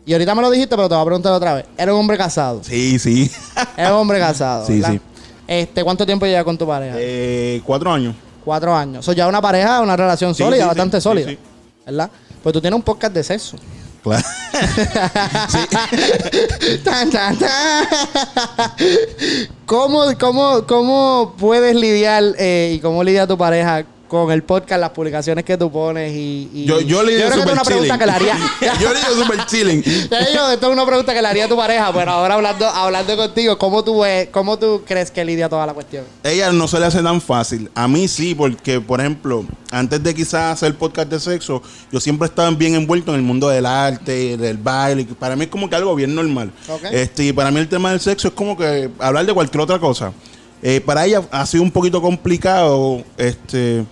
Y 0.07 0.13
ahorita 0.13 0.35
me 0.35 0.43
lo 0.43 0.51
dijiste, 0.51 0.77
pero 0.77 0.87
te 0.89 0.95
voy 0.95 1.03
a 1.03 1.07
preguntar 1.07 1.33
otra 1.33 1.55
vez. 1.55 1.65
Eres 1.79 1.95
un 1.95 2.01
hombre 2.01 2.19
casado. 2.19 2.61
Sí, 2.63 2.99
sí. 2.99 3.31
Eres 3.77 3.91
un 3.91 3.97
hombre 3.97 4.19
casado. 4.19 4.67
Sí, 4.67 4.75
¿verdad? 4.81 4.91
sí. 4.93 5.01
Este, 5.47 5.83
¿Cuánto 5.83 6.05
tiempo 6.05 6.27
llevas 6.27 6.45
con 6.45 6.59
tu 6.59 6.67
pareja? 6.67 6.95
Eh, 6.99 7.63
cuatro 7.65 7.91
años. 7.91 8.15
Cuatro 8.45 8.75
años. 8.77 9.03
Son 9.05 9.15
ya 9.15 9.27
una 9.27 9.41
pareja, 9.41 9.81
una 9.81 9.97
relación 9.97 10.35
Sí, 10.35 10.43
sólida, 10.43 10.63
sí, 10.65 10.67
bastante 10.69 10.99
sí, 10.99 11.03
sólida. 11.03 11.33
¿Verdad? 11.87 12.11
Pues 12.43 12.53
tú 12.53 12.61
tienes 12.61 12.77
un 12.77 12.83
podcast 12.83 13.15
de 13.15 13.23
sexo. 13.25 13.57
Claro. 14.05 14.23
Tan, 16.85 17.11
tan, 17.11 17.39
tan. 17.39 17.49
¿Cómo, 19.65 20.03
cómo, 20.21 20.67
¿Cómo 20.67 21.35
puedes 21.39 21.75
lidiar 21.75 22.23
eh, 22.39 22.75
y 22.77 22.81
cómo 22.81 23.03
lidia 23.03 23.27
tu 23.27 23.39
pareja 23.39 23.87
con 24.09 24.31
el 24.31 24.43
podcast, 24.43 24.81
las 24.81 24.91
publicaciones 24.91 25.45
que 25.45 25.57
tú 25.57 25.71
pones 25.73 26.13
y... 26.13 26.51
y- 26.53 26.65
Yo, 26.67 26.81
yo 26.81 27.03
le 27.03 27.17
digo 27.17 27.31
super 27.33 27.53
una 27.53 27.63
pregunta 27.63 27.95
chilling. 27.95 27.99
que 27.99 28.07
le 28.07 28.13
haría... 28.13 28.39
yo 28.81 28.93
le 28.93 29.01
digo 29.01 29.23
super 29.25 29.47
chilling. 29.47 29.83
Ya 30.11 30.19
digo, 30.27 30.49
esto 30.51 30.67
es 30.67 30.73
una 30.73 30.87
pregunta 30.87 31.13
que 31.15 31.23
le 31.23 31.29
haría 31.29 31.47
a 31.47 31.49
tu 31.49 31.57
pareja, 31.57 31.93
pero 31.93 32.11
ahora 32.13 32.35
hablando, 32.35 32.67
hablando 32.69 33.17
contigo, 33.17 33.59
¿cómo 33.59 33.83
tú, 33.83 34.01
ves, 34.01 34.29
¿cómo 34.31 34.59
tú 34.59 34.83
crees 34.87 35.11
que 35.11 35.25
lidia 35.25 35.49
toda 35.49 35.67
la 35.67 35.75
cuestión? 35.75 36.05
Ella 36.23 36.53
no 36.53 36.69
se 36.69 36.79
le 36.79 36.87
hace 36.87 37.03
tan 37.03 37.21
fácil. 37.21 37.71
A 37.75 37.89
mí 37.89 38.07
sí, 38.09 38.35
porque, 38.35 38.81
por 38.81 39.01
ejemplo, 39.01 39.45
antes 39.71 40.03
de 40.03 40.15
quizás 40.15 40.53
hacer 40.53 40.75
podcast 40.77 41.09
de 41.11 41.19
sexo, 41.19 41.63
yo 41.91 41.99
siempre 41.99 42.27
estaba 42.29 42.51
bien 42.51 42.75
envuelto 42.75 43.11
en 43.13 43.17
el 43.17 43.23
mundo 43.23 43.49
del 43.49 43.67
arte, 43.67 44.37
del 44.37 44.59
baile. 44.59 45.07
Para 45.19 45.35
mí 45.35 45.45
es 45.45 45.51
como 45.51 45.69
que 45.69 45.77
algo 45.77 45.95
bien 45.95 46.15
normal. 46.15 46.53
Este, 46.93 47.25
y 47.25 47.33
para 47.33 47.51
mí 47.51 47.59
el 47.59 47.69
tema 47.69 47.91
del 47.91 48.01
sexo 48.01 48.29
es 48.29 48.35
como 48.35 48.57
que 48.57 48.91
hablar 48.99 49.27
de 49.27 49.33
cualquier 49.35 49.63
otra 49.63 49.79
cosa. 49.79 50.13
Eh, 50.63 50.81
para 50.81 51.05
ella 51.05 51.21
ha 51.31 51.45
sido 51.45 51.63
un 51.63 51.71
poquito 51.71 52.01
complicado, 52.01 53.03
este, 53.19 53.85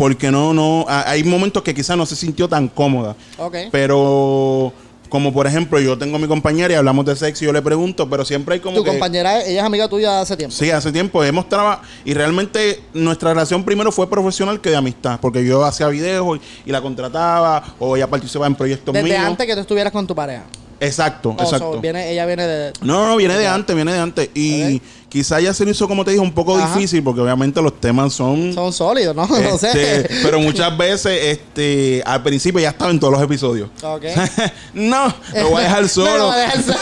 porque 0.00 0.30
no, 0.30 0.54
no, 0.54 0.86
ha- 0.88 1.10
hay 1.10 1.22
momentos 1.22 1.62
que 1.62 1.74
quizás 1.74 1.94
no 1.94 2.06
se 2.06 2.16
sintió 2.16 2.48
tan 2.48 2.68
cómoda. 2.68 3.14
Ok. 3.36 3.54
Pero, 3.70 4.72
como 5.10 5.30
por 5.30 5.46
ejemplo, 5.46 5.78
yo 5.78 5.98
tengo 5.98 6.16
a 6.16 6.18
mi 6.18 6.26
compañera 6.26 6.72
y 6.72 6.76
hablamos 6.76 7.04
de 7.04 7.14
sexo 7.16 7.44
y 7.44 7.48
yo 7.48 7.52
le 7.52 7.60
pregunto, 7.60 8.08
pero 8.08 8.24
siempre 8.24 8.54
hay 8.54 8.60
como 8.60 8.76
Tu 8.76 8.82
que... 8.84 8.90
compañera, 8.92 9.42
ella 9.44 9.60
es 9.60 9.66
amiga 9.66 9.88
tuya 9.88 10.22
hace 10.22 10.38
tiempo. 10.38 10.56
Sí, 10.56 10.70
hace 10.70 10.90
tiempo 10.90 11.22
hemos 11.22 11.50
trabajado 11.50 11.82
y 12.04 12.14
realmente 12.14 12.80
nuestra 12.94 13.34
relación 13.34 13.62
primero 13.62 13.92
fue 13.92 14.08
profesional 14.08 14.58
que 14.62 14.70
de 14.70 14.76
amistad, 14.76 15.18
porque 15.20 15.44
yo 15.44 15.62
hacía 15.66 15.88
videos 15.88 16.38
y, 16.64 16.70
y 16.70 16.72
la 16.72 16.80
contrataba 16.80 17.62
o 17.78 17.94
ella 17.94 18.06
participaba 18.08 18.46
en 18.46 18.54
proyectos 18.54 18.94
Desde 18.94 19.06
míos. 19.06 19.20
antes 19.22 19.46
que 19.46 19.52
tú 19.54 19.60
estuvieras 19.60 19.92
con 19.92 20.06
tu 20.06 20.14
pareja. 20.14 20.44
Exacto, 20.82 21.34
Oh, 21.38 21.44
so, 21.44 21.56
exacto. 21.56 21.80
viene, 21.82 22.10
ella 22.10 22.24
viene 22.24 22.46
de... 22.46 22.72
No, 22.80 23.06
no, 23.06 23.16
viene 23.16 23.36
de 23.36 23.46
antes, 23.46 23.76
viene 23.76 23.92
de 23.92 23.98
antes. 23.98 24.30
Y. 24.34 24.80
quizá 25.10 25.40
ya 25.40 25.52
se 25.52 25.64
lo 25.64 25.72
hizo, 25.72 25.86
como 25.86 26.04
te 26.04 26.12
dije, 26.12 26.22
un 26.22 26.32
poco 26.32 26.56
Ajá. 26.56 26.74
difícil, 26.74 27.02
porque 27.02 27.20
obviamente 27.20 27.60
los 27.60 27.78
temas 27.78 28.14
son. 28.14 28.54
Son 28.54 28.72
sólidos, 28.72 29.14
¿no? 29.14 29.26
no 29.26 29.58
sé. 29.58 29.68
este, 29.68 30.14
pero 30.22 30.40
muchas 30.40 30.74
veces, 30.78 31.20
este, 31.22 32.02
al 32.06 32.22
principio 32.22 32.60
ya 32.60 32.70
estaba 32.70 32.90
en 32.90 33.00
todos 33.00 33.12
los 33.12 33.22
episodios. 33.22 33.68
Ok. 33.82 34.04
no, 34.74 35.12
lo 35.34 35.50
voy 35.50 35.60
a 35.60 35.64
dejar 35.64 35.88
solo. 35.90 36.16
lo 36.16 36.26
voy 36.28 36.36
a 36.36 36.38
dejar 36.38 36.62
solo. 36.62 36.78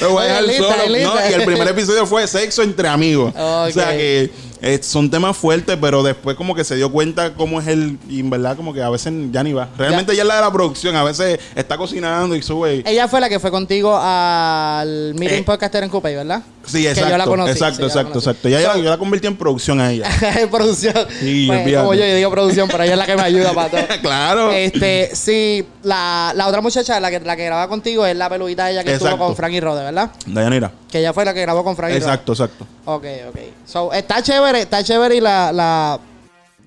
Lo 0.00 0.10
voy 0.10 0.22
a 0.22 0.26
dejar 0.26 0.42
Lista, 0.44 0.62
solo. 0.62 0.98
No, 0.98 1.30
y 1.30 1.32
el 1.32 1.44
primer 1.44 1.68
episodio 1.68 2.06
fue 2.06 2.26
sexo 2.26 2.62
entre 2.62 2.88
amigos. 2.88 3.32
O 3.36 3.70
sea 3.70 3.92
que 3.92 4.51
eh, 4.64 4.78
son 4.82 5.10
temas 5.10 5.36
fuertes, 5.36 5.76
pero 5.80 6.02
después 6.04 6.36
como 6.36 6.54
que 6.54 6.62
se 6.62 6.76
dio 6.76 6.90
cuenta 6.92 7.34
cómo 7.34 7.60
es 7.60 7.66
el... 7.66 7.98
Y 8.08 8.20
en 8.20 8.30
verdad 8.30 8.56
como 8.56 8.72
que 8.72 8.80
a 8.82 8.88
veces 8.90 9.12
ya 9.32 9.42
ni 9.42 9.52
va. 9.52 9.68
Realmente 9.76 10.14
ya, 10.14 10.22
es 10.22 10.28
la 10.28 10.36
de 10.36 10.40
la 10.40 10.52
producción. 10.52 10.94
A 10.94 11.02
veces 11.02 11.40
está 11.56 11.76
cocinando 11.76 12.36
y 12.36 12.42
sube... 12.42 12.82
Ella 12.86 13.08
fue 13.08 13.20
la 13.20 13.28
que 13.28 13.40
fue 13.40 13.50
contigo 13.50 13.98
al 14.00 15.14
Meeting 15.14 15.40
Eh. 15.40 15.42
Podcaster 15.44 15.82
en 15.82 15.90
Coupé, 15.90 16.14
¿verdad? 16.14 16.42
Sí, 16.64 16.82
Que 16.82 16.90
exacto. 16.90 17.10
yo 17.10 17.18
la 17.18 17.24
conocí. 17.24 17.50
exacto, 17.50 17.74
sí, 17.74 17.80
yo 17.80 17.82
la 17.82 17.88
exacto, 17.88 18.08
conocí. 18.12 18.28
exacto. 18.30 18.72
So- 18.72 18.82
yo 18.82 18.90
la 18.90 18.98
convertí 18.98 19.26
en 19.26 19.36
producción 19.36 19.80
a 19.80 19.90
ella. 19.90 20.08
producción. 20.50 20.94
Sí, 21.20 21.46
Pues, 21.48 21.76
como 21.78 21.94
yo, 21.94 22.04
yo 22.06 22.14
digo 22.14 22.30
producción, 22.30 22.68
pero 22.70 22.84
ella 22.84 22.92
es 22.92 22.98
la 22.98 23.06
que 23.06 23.16
me 23.16 23.22
ayuda 23.22 23.52
para 23.52 23.68
todo. 23.68 23.80
claro. 24.00 24.52
Este, 24.52 25.10
sí, 25.14 25.66
la, 25.82 26.32
la 26.36 26.46
otra 26.46 26.60
muchacha, 26.60 27.00
la 27.00 27.10
que, 27.10 27.18
la 27.18 27.34
que 27.36 27.44
graba 27.46 27.66
contigo, 27.68 28.06
es 28.06 28.16
la 28.16 28.28
peludita 28.28 28.70
ella 28.70 28.84
que 28.84 28.92
estuvo 28.94 29.18
con 29.18 29.34
Frank 29.34 29.52
y 29.54 29.60
Rode, 29.60 29.82
¿verdad? 29.82 30.12
Dayanira. 30.26 30.70
Que 30.88 31.00
ella 31.00 31.12
fue 31.12 31.24
la 31.24 31.34
que 31.34 31.40
grabó 31.40 31.64
con 31.64 31.74
Frank 31.74 31.90
y 31.90 31.94
Rode. 31.94 32.04
Exacto, 32.04 32.32
exacto. 32.32 32.66
Ok, 32.84 33.04
ok. 33.28 33.38
So, 33.64 33.92
está 33.92 34.22
chévere, 34.22 34.62
está 34.62 34.82
chévere 34.82 35.16
y 35.16 35.20
la, 35.20 35.52
la, 35.52 35.98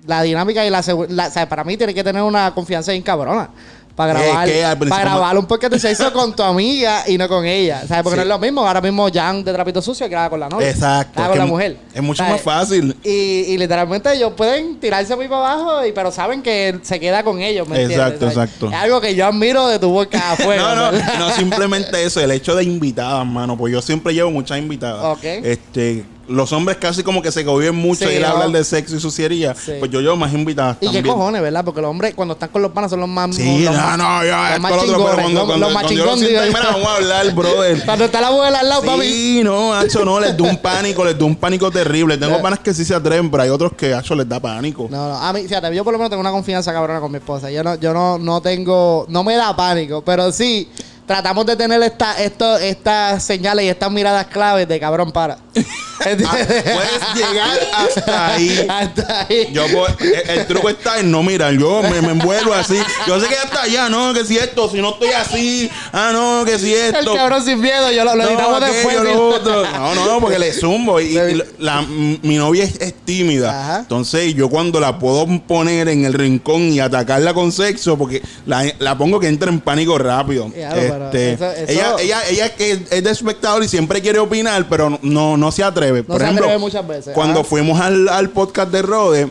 la 0.06 0.22
dinámica 0.22 0.64
y 0.64 0.70
la 0.70 0.82
seguridad. 0.82 1.28
O 1.28 1.30
sea, 1.32 1.48
para 1.48 1.64
mí 1.64 1.76
tiene 1.76 1.92
que 1.94 2.02
tener 2.04 2.22
una 2.22 2.52
confianza 2.54 2.92
bien 2.92 3.02
cabrona. 3.02 3.50
Para 3.94 4.12
grabar, 4.12 4.78
para 4.90 5.04
grabar 5.04 5.38
un 5.38 5.46
podcast 5.46 5.72
de 5.72 5.78
sexo 5.78 6.12
con 6.12 6.36
tu 6.36 6.42
amiga 6.42 7.04
y 7.06 7.16
no 7.16 7.26
con 7.28 7.46
ella. 7.46 7.80
¿Sabes? 7.88 8.02
Porque 8.02 8.10
Sí. 8.10 8.16
no 8.16 8.22
es 8.24 8.28
lo 8.28 8.38
mismo. 8.38 8.66
Ahora 8.66 8.82
mismo 8.82 9.08
Jan 9.10 9.42
de 9.42 9.54
Trapito 9.54 9.80
Sucio 9.80 10.06
graba 10.06 10.28
con 10.28 10.38
la 10.38 10.50
novia. 10.50 10.68
Exacto. 10.68 11.12
Graba 11.14 11.30
con 11.30 11.38
la 11.38 11.46
mujer. 11.46 11.78
es 11.94 12.02
mucho 12.02 12.18
¿Sabes? 12.22 12.32
más 12.32 12.40
fácil. 12.42 12.94
Y, 13.02 13.08
y 13.08 13.56
literalmente 13.56 14.12
ellos 14.12 14.34
pueden 14.36 14.78
tirarse 14.78 15.16
muy 15.16 15.28
para 15.28 15.52
abajo, 15.54 15.86
y, 15.86 15.92
pero 15.92 16.12
saben 16.12 16.42
que 16.42 16.78
se 16.82 17.00
queda 17.00 17.24
con 17.24 17.40
ellos. 17.40 17.66
Exacto, 17.72 18.30
¿Sabes? 18.30 18.36
exacto. 18.36 18.66
Es 18.68 18.74
algo 18.74 19.00
que 19.00 19.14
yo 19.14 19.24
admiro 19.28 19.66
de 19.68 19.78
tu 19.78 19.88
boca 19.88 20.32
afuera. 20.32 20.74
no, 20.74 20.92
no, 20.92 21.18
no 21.18 21.30
simplemente 21.30 22.04
eso, 22.04 22.20
el 22.20 22.32
hecho 22.32 22.54
de 22.54 22.64
invitadas, 22.64 23.24
mano, 23.24 23.56
pues 23.56 23.72
yo 23.72 23.80
siempre 23.80 24.12
llevo 24.12 24.30
muchas 24.30 24.58
invitadas. 24.58 25.02
Ok. 25.16 25.24
Este, 25.24 26.04
los 26.28 26.52
hombres 26.52 26.76
casi 26.78 27.02
como 27.02 27.22
que 27.22 27.30
se 27.32 27.44
cohiben 27.44 27.74
mucho 27.76 28.06
Sí, 28.06 28.12
y 28.12 28.16
él 28.16 28.22
¿no? 28.22 28.28
hablar 28.28 28.50
de 28.50 28.64
sexo 28.64 28.96
y 28.96 29.00
suciería, 29.00 29.54
Sí. 29.54 29.72
pues 29.78 29.90
yo 29.90 30.00
llevo 30.00 30.16
más 30.16 30.32
invitadas 30.32 30.76
Y 30.80 30.90
qué 30.90 31.02
cojones, 31.02 31.40
¿verdad? 31.42 31.64
Porque 31.64 31.80
los 31.80 31.90
hombres 31.90 32.14
cuando 32.14 32.34
están 32.34 32.48
con 32.48 32.62
los 32.62 32.72
panas 32.72 32.90
son 32.90 33.00
los 33.00 33.08
más... 33.08 33.34
Sí, 33.36 33.64
los 33.64 33.74
no, 33.74 33.80
más- 33.80 33.98
no, 33.98 34.24
ya, 34.24 34.50
los 34.52 34.60
más 34.60 34.70
lo 34.72 34.76
otro, 34.82 34.86
pero 34.86 34.96
chingones, 34.98 35.14
cuando, 35.22 35.38
los- 35.40 35.46
cuando, 35.46 35.66
los 35.66 35.74
más 35.74 35.82
cuando 35.84 36.04
yo 36.04 36.16
siento, 36.16 36.42
mira, 36.46 36.62
yo. 36.62 36.72
vamos 36.72 36.88
a 36.88 36.94
hablar, 36.96 37.34
brother. 37.34 37.82
Cuando 37.84 38.04
está 38.06 38.20
la 38.20 38.30
mujer 38.30 38.54
al 38.54 38.68
lado, 38.68 38.82
papi. 38.82 39.02
Sí, 39.04 39.40
no, 39.44 39.74
Hacho, 39.74 40.04
no, 40.04 40.20
les 40.20 40.36
da 40.36 40.44
un 40.44 40.56
pánico, 40.62 41.04
les 41.04 41.18
da 41.18 41.24
un 41.24 41.36
pánico 41.36 41.70
terrible. 41.70 42.16
Tengo 42.18 42.40
panas 42.42 42.58
que 42.60 42.74
sí 42.74 42.84
se 42.84 42.94
atreven, 42.94 43.30
pero 43.30 43.42
hay 43.44 43.48
otros 43.50 43.72
que, 43.74 43.94
Hacho, 43.94 44.14
les 44.14 44.28
da 44.28 44.40
pánico. 44.40 44.88
No, 44.90 45.08
no, 45.08 45.14
a 45.16 45.32
mí, 45.32 45.42
fíjate, 45.42 45.74
yo 45.74 45.84
por 45.84 45.92
lo 45.92 45.98
menos 45.98 46.10
tengo 46.10 46.20
una 46.20 46.30
confianza 46.32 46.72
cabrona 46.72 47.00
con 47.00 47.10
mi 47.12 47.18
esposa. 47.18 47.50
Yo 47.50 47.62
no, 47.62 47.74
yo 47.76 47.92
no, 47.94 48.18
no 48.18 48.40
tengo, 48.40 49.06
no 49.08 49.22
me 49.24 49.34
da 49.36 49.54
pánico, 49.54 50.02
pero 50.04 50.32
sí 50.32 50.68
tratamos 51.06 51.46
de 51.46 51.56
tener 51.56 51.82
esta, 51.82 52.20
esto, 52.22 52.56
estas 52.58 53.22
señales 53.22 53.64
y 53.64 53.68
estas 53.68 53.90
miradas 53.90 54.26
claves 54.26 54.68
de 54.68 54.78
cabrón 54.80 55.12
para. 55.12 55.38
Ah, 55.98 56.36
puedes 56.36 57.14
llegar 57.14 57.58
hasta 57.72 58.34
ahí. 58.34 58.66
Hasta 58.68 59.20
ahí. 59.22 59.48
Yo, 59.50 59.64
el, 59.64 60.30
el 60.38 60.46
truco 60.46 60.68
está 60.68 61.00
en 61.00 61.10
no 61.10 61.22
mirar. 61.22 61.54
Yo 61.54 61.80
me, 61.82 62.02
me 62.02 62.10
envuelvo 62.12 62.52
así. 62.52 62.76
Yo 63.08 63.18
sé 63.18 63.26
que 63.28 63.34
hasta 63.34 63.62
allá, 63.62 63.88
no, 63.88 64.12
que 64.12 64.22
si 64.24 64.36
esto, 64.36 64.70
si 64.70 64.76
no 64.80 64.90
estoy 64.90 65.08
así. 65.12 65.70
Ah, 65.92 66.10
no, 66.12 66.44
que 66.44 66.58
si 66.58 66.74
el 66.74 66.94
esto. 66.94 67.14
cabrón 67.14 67.42
sin 67.42 67.60
miedo, 67.60 67.90
yo 67.90 68.04
lo, 68.04 68.14
lo 68.14 68.24
No, 68.24 68.28
editamos 68.28 68.62
aquello, 68.62 69.02
después. 69.04 69.42
No, 69.72 69.94
no, 69.94 70.20
porque 70.20 70.38
le 70.38 70.52
zumbo. 70.52 71.00
Y, 71.00 71.16
y 71.16 71.42
la- 71.58 71.80
mi 71.80 72.36
novia 72.36 72.64
es, 72.64 72.78
es 72.78 72.92
tímida. 73.04 73.58
Ajá. 73.58 73.78
Entonces, 73.80 74.34
yo 74.34 74.50
cuando 74.50 74.78
la 74.78 74.98
puedo 74.98 75.26
poner 75.46 75.88
en 75.88 76.04
el 76.04 76.12
rincón 76.12 76.60
y 76.74 76.78
atacarla 76.78 77.32
con 77.32 77.50
sexo, 77.52 77.96
porque 77.96 78.20
la, 78.44 78.64
la 78.80 78.98
pongo 78.98 79.18
que 79.18 79.28
entra 79.28 79.50
en 79.50 79.60
pánico 79.60 79.96
rápido. 79.96 80.52
Ya, 80.54 80.74
Este, 81.04 81.32
eso- 81.34 81.52
eso- 81.52 81.70
Ella, 81.72 81.94
ella, 82.00 82.28
ella 82.28 82.46
es 82.46 82.52
que 82.52 82.72
es 82.90 83.04
de 83.04 83.10
espectador 83.10 83.62
y 83.62 83.68
siempre 83.68 84.00
quiere 84.02 84.18
opinar, 84.18 84.66
pero 84.68 84.98
no, 85.02 85.36
no 85.36 85.52
se 85.52 85.62
atreve. 85.62 86.00
No 86.00 86.06
Por 86.06 86.18
se 86.18 86.24
ejemplo, 86.24 86.44
atreve 86.46 86.60
muchas 86.60 86.86
veces. 86.86 87.14
cuando 87.14 87.40
Ajá. 87.40 87.48
fuimos 87.48 87.80
al, 87.80 88.08
al 88.08 88.30
podcast 88.30 88.70
de 88.72 88.82
Rode, 88.82 89.28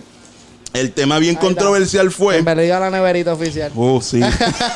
el 0.73 0.91
tema 0.91 1.19
bien 1.19 1.31
Ahí 1.31 1.35
está. 1.35 1.45
controversial 1.47 2.11
fue. 2.11 2.35
Bienvenido 2.35 2.75
a 2.77 2.79
la 2.81 2.89
neverita 2.91 3.33
oficial. 3.33 3.71
Oh, 3.75 4.01
sí. 4.01 4.19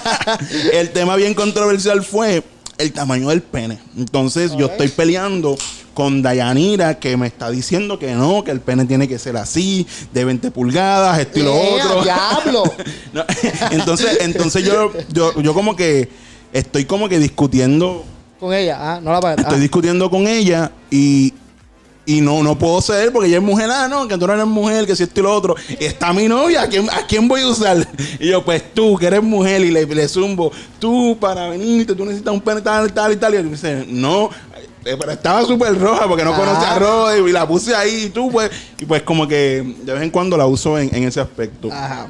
el 0.74 0.90
tema 0.92 1.16
bien 1.16 1.34
controversial 1.34 2.04
fue 2.04 2.44
el 2.78 2.94
tamaño 2.94 3.30
del 3.30 3.42
pene. 3.42 3.80
Entonces 3.98 4.54
yo 4.58 4.68
estoy 4.68 4.88
peleando 4.88 5.58
con 5.94 6.22
Dayanira 6.22 6.98
que 6.98 7.18
me 7.18 7.28
está 7.28 7.50
diciendo 7.50 8.00
que 8.00 8.14
no, 8.14 8.44
que 8.46 8.52
el 8.52 8.62
pene 8.62 8.86
tiene 8.86 9.08
que 9.10 9.20
ser 9.20 9.36
así, 9.36 9.86
de 10.14 10.24
20 10.24 10.50
pulgadas, 10.52 11.20
esto 11.20 11.40
y 11.40 11.44
lo 11.44 11.54
¡Ea, 11.54 11.86
otro. 11.86 12.04
diablo! 12.04 12.64
No, 13.12 13.26
entonces, 13.72 14.20
entonces 14.22 14.64
yo, 14.64 14.94
yo, 15.12 15.42
yo 15.42 15.54
como 15.54 15.76
que 15.76 16.10
estoy 16.54 16.86
como 16.86 17.08
que 17.10 17.20
discutiendo, 17.20 18.04
Con 18.40 18.54
ella, 18.54 18.78
ah, 18.80 19.00
no 19.02 19.12
la 19.12 19.20
pagué. 19.20 19.42
estoy 19.42 19.60
discutiendo 19.60 20.10
con 20.10 20.28
ella 20.28 20.72
y, 20.90 21.34
y 22.06 22.22
no, 22.22 22.42
no 22.42 22.58
puedo 22.58 22.82
ceder 22.82 23.12
porque 23.12 23.28
ella 23.28 23.38
es 23.38 23.44
mujer, 23.44 23.70
ah, 23.72 23.88
no, 23.88 24.08
que 24.08 24.18
tú 24.18 24.26
no 24.26 24.34
eres 24.34 24.46
mujer, 24.48 24.86
que 24.88 24.96
si 24.96 25.04
esto 25.04 25.20
y 25.20 25.24
lo 25.24 25.34
otro. 25.36 25.56
Está 25.80 26.12
mi 26.14 26.28
novia, 26.28 26.64
¿a 26.64 26.68
quién, 26.68 26.90
¿a 26.90 27.06
quién 27.08 27.28
voy 27.28 27.42
a 27.42 27.48
usar? 27.48 27.88
Y 28.20 28.30
yo, 28.30 28.44
pues 28.44 28.74
tú, 28.74 28.98
que 28.98 29.08
eres 29.08 29.22
mujer, 29.22 29.62
y 29.62 29.72
le, 29.72 29.86
le 29.86 30.08
zumbo, 30.08 30.52
tú 30.80 31.18
para 31.20 31.50
venirte, 31.50 31.94
tú 31.94 32.06
necesitas 32.06 32.34
un 32.34 32.42
pene 32.42 32.62
tal, 32.62 32.92
tal 32.94 33.12
y 33.14 33.16
tal. 33.18 33.34
Y 33.34 33.38
él 33.38 33.44
me 33.46 33.52
dice, 33.52 33.86
no, 33.88 34.30
eh, 34.86 34.96
pero 34.98 35.12
estaba 35.12 35.44
súper 35.46 35.78
roja 35.78 36.08
porque 36.08 36.24
no 36.24 36.34
Ah. 36.34 36.38
conoce 36.38 36.66
a 36.66 36.80
Rode 36.80 37.30
y 37.30 37.32
la 37.32 37.48
puse 37.48 37.76
ahí 37.76 38.06
y 38.06 38.10
tú, 38.10 38.32
pues, 38.32 38.50
y 38.80 38.86
pues 38.86 39.04
como 39.04 39.28
que 39.28 39.76
de 39.84 39.94
vez 39.94 40.02
en 40.02 40.10
cuando 40.10 40.36
la 40.38 40.48
uso 40.48 40.80
en, 40.80 40.90
en 40.96 41.04
ese 41.04 41.20
aspecto. 41.20 41.70
Ajá. 41.72 42.08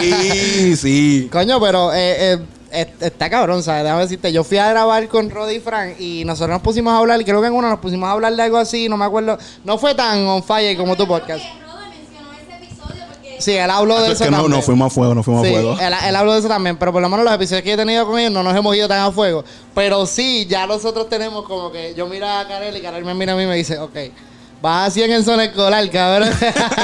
Sí, 0.00 0.76
sí. 0.76 1.28
Coño, 1.32 1.60
pero 1.60 1.92
eh, 1.92 2.32
eh, 2.34 2.38
está 2.80 3.30
cabrón, 3.30 3.62
¿sabes? 3.62 3.82
Déjame 3.84 4.02
decirte, 4.02 4.32
yo 4.32 4.44
fui 4.44 4.58
a 4.58 4.68
grabar 4.70 5.06
con 5.08 5.30
Roddy 5.30 5.56
y 5.56 5.60
Frank 5.60 5.98
y 5.98 6.24
nosotros 6.24 6.50
nos 6.50 6.62
pusimos 6.62 6.92
a 6.92 6.98
hablar, 6.98 7.20
y 7.20 7.24
creo 7.24 7.40
que 7.40 7.46
en 7.48 7.54
uno 7.54 7.68
nos 7.68 7.80
pusimos 7.80 8.08
a 8.08 8.12
hablar 8.12 8.34
de 8.34 8.42
algo 8.42 8.56
así, 8.58 8.88
no 8.88 8.96
me 8.96 9.04
acuerdo. 9.04 9.38
No 9.64 9.78
fue 9.78 9.94
tan 9.94 10.18
on 10.26 10.42
fire 10.42 10.76
como 10.76 10.96
tu 10.96 11.06
podcast. 11.06 11.44
Rodo 11.44 11.78
mencionó 11.88 12.32
ese 12.32 12.64
episodio 12.64 13.04
porque 13.12 13.36
Sí, 13.40 13.52
él 13.52 13.70
habló 13.70 14.00
de 14.00 14.06
Es 14.08 14.12
eso 14.14 14.24
que 14.24 14.30
no, 14.30 14.36
también. 14.38 14.56
no 14.58 14.62
fuimos 14.62 14.86
a 14.92 14.94
fuego, 14.94 15.14
no 15.14 15.22
fuimos 15.22 15.42
Sí, 15.46 15.48
a 15.48 15.52
fuego. 15.60 15.78
él, 15.80 15.94
él 16.08 16.16
habló 16.16 16.32
de 16.32 16.38
eso 16.40 16.48
también, 16.48 16.76
pero 16.76 16.92
por 16.92 17.02
lo 17.02 17.08
menos 17.08 17.24
los 17.24 17.34
episodios 17.34 17.62
que 17.62 17.68
yo 17.70 17.74
he 17.74 17.78
tenido 17.78 18.06
con 18.06 18.18
ellos 18.18 18.32
no 18.32 18.42
nos 18.42 18.54
hemos 18.56 18.74
ido 18.76 18.88
tan 18.88 19.00
a 19.00 19.10
fuego. 19.12 19.44
Pero 19.74 20.06
sí, 20.06 20.46
ya 20.48 20.66
nosotros 20.66 21.08
tenemos 21.08 21.44
como 21.44 21.70
que 21.72 21.94
yo 21.94 22.06
miro 22.06 22.28
a 22.28 22.46
Karel 22.46 22.76
y 22.76 22.80
Karel 22.80 23.04
me 23.04 23.14
mira 23.14 23.32
a 23.32 23.36
mí 23.36 23.42
y 23.42 23.46
me 23.46 23.56
dice, 23.56 23.78
ok, 23.78 23.96
vas 24.62 24.88
a 24.88 24.90
100 24.90 25.12
en 25.12 25.24
zona 25.24 25.44
escolar, 25.44 25.88
cabrón. 25.90 26.30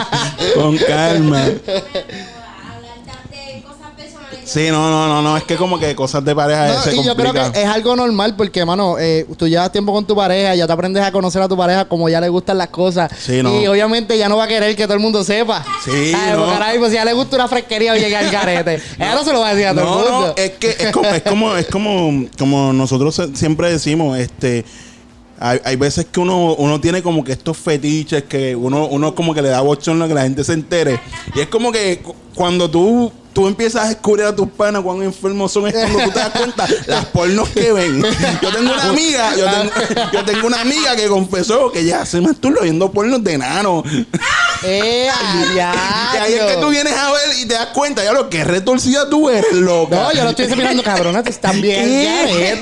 Con 0.54 0.76
calma. 0.78 1.44
Sí, 4.44 4.68
no, 4.70 4.90
no, 4.90 5.06
no, 5.08 5.22
no, 5.22 5.36
es 5.36 5.44
que 5.44 5.56
como 5.56 5.78
que 5.78 5.94
cosas 5.94 6.24
de 6.24 6.34
pareja 6.34 6.66
No, 6.68 6.82
se 6.82 6.96
y 6.96 7.04
yo 7.04 7.14
creo 7.14 7.32
que 7.32 7.40
es 7.40 7.66
algo 7.66 7.94
normal 7.94 8.34
porque, 8.36 8.64
mano, 8.64 8.96
eh, 8.98 9.26
tú 9.36 9.46
llevas 9.46 9.70
tiempo 9.70 9.92
con 9.92 10.04
tu 10.06 10.16
pareja, 10.16 10.54
ya 10.54 10.66
te 10.66 10.72
aprendes 10.72 11.02
a 11.02 11.12
conocer 11.12 11.40
a 11.42 11.48
tu 11.48 11.56
pareja 11.56 11.84
como 11.84 12.08
ya 12.08 12.20
le 12.20 12.28
gustan 12.28 12.58
las 12.58 12.68
cosas. 12.68 13.10
Sí, 13.18 13.42
no. 13.42 13.60
Y 13.60 13.66
obviamente 13.68 14.18
ya 14.18 14.28
no 14.28 14.36
va 14.36 14.44
a 14.44 14.48
querer 14.48 14.74
que 14.74 14.84
todo 14.84 14.94
el 14.94 15.00
mundo 15.00 15.22
sepa. 15.22 15.64
Sí, 15.84 16.12
Ay, 16.14 16.32
no. 16.32 16.46
mismo 16.72 16.86
si 16.88 16.94
ya 16.94 17.04
le 17.04 17.12
gusta 17.12 17.36
una 17.36 17.46
fresquería 17.48 17.92
o 17.92 17.96
llega 17.96 18.18
al 18.18 18.30
garete. 18.30 18.82
Ella 18.98 19.14
no 19.14 19.24
se 19.24 19.32
lo 19.32 19.40
va 19.40 19.48
a 19.50 19.54
decir 19.54 19.68
a 19.68 19.74
todo 19.74 19.82
el 19.84 19.86
No, 19.90 19.94
mundo. 20.12 20.34
no, 20.36 20.42
es 20.42 20.50
que 20.52 20.70
es 20.70 20.90
como, 20.90 21.08
es 21.08 21.22
como, 21.22 21.56
es 21.56 21.66
como, 21.66 22.26
como 22.38 22.72
nosotros 22.72 23.20
siempre 23.34 23.70
decimos, 23.70 24.18
este, 24.18 24.64
hay, 25.38 25.60
hay 25.64 25.76
veces 25.76 26.06
que 26.10 26.20
uno, 26.20 26.54
uno 26.54 26.80
tiene 26.80 27.02
como 27.02 27.22
que 27.24 27.32
estos 27.32 27.56
fetiches 27.56 28.24
que 28.24 28.54
uno, 28.56 28.86
uno 28.86 29.14
como 29.14 29.34
que 29.34 29.42
le 29.42 29.48
da 29.50 29.60
bochorno 29.60 30.08
que 30.08 30.14
la 30.14 30.22
gente 30.22 30.42
se 30.44 30.52
entere. 30.52 30.98
Y 31.34 31.40
es 31.40 31.46
como 31.48 31.70
que 31.72 31.98
cu- 32.02 32.14
cuando 32.34 32.70
tú, 32.70 33.12
tú 33.32 33.46
empiezas 33.46 33.84
a 33.84 33.88
descubrir 33.88 34.26
a 34.26 34.34
tus 34.34 34.48
panas 34.50 34.82
cuán 34.82 35.02
enfermos 35.02 35.52
son, 35.52 35.66
es 35.66 35.74
cuando 35.74 35.98
tú 36.04 36.10
te 36.10 36.18
das 36.18 36.30
cuenta 36.30 36.68
las 36.86 37.06
pornos 37.06 37.48
que 37.50 37.72
ven. 37.72 38.02
Yo 38.42 38.50
tengo 38.50 38.72
una 38.72 38.88
amiga, 38.88 39.34
yo 39.36 39.46
tengo, 39.50 40.10
yo 40.12 40.24
tengo 40.24 40.46
una 40.46 40.60
amiga 40.60 40.96
que 40.96 41.06
confesó 41.06 41.70
que 41.72 41.84
ya 41.84 42.04
se 42.06 42.20
masturba 42.20 42.62
viendo 42.62 42.90
pornos 42.90 43.22
de 43.24 43.34
enano. 43.34 43.82
Eh, 44.64 45.08
Y 45.54 45.58
ahí 45.58 46.34
es 46.34 46.42
que 46.42 46.60
tú 46.60 46.68
vienes 46.68 46.92
a 46.92 47.10
ver 47.12 47.20
y 47.40 47.46
te 47.46 47.54
das 47.54 47.68
cuenta, 47.68 48.04
ya 48.04 48.12
lo 48.12 48.28
que 48.28 48.44
retorcida 48.44 49.08
tú 49.08 49.28
eres, 49.28 49.52
loca. 49.52 49.96
No, 49.96 50.12
yo 50.12 50.24
lo 50.24 50.30
estoy 50.30 50.46
mirando, 50.48 50.82
cabrona, 50.82 51.22
tú 51.22 51.30
estás 51.30 51.60
bien. 51.60 51.88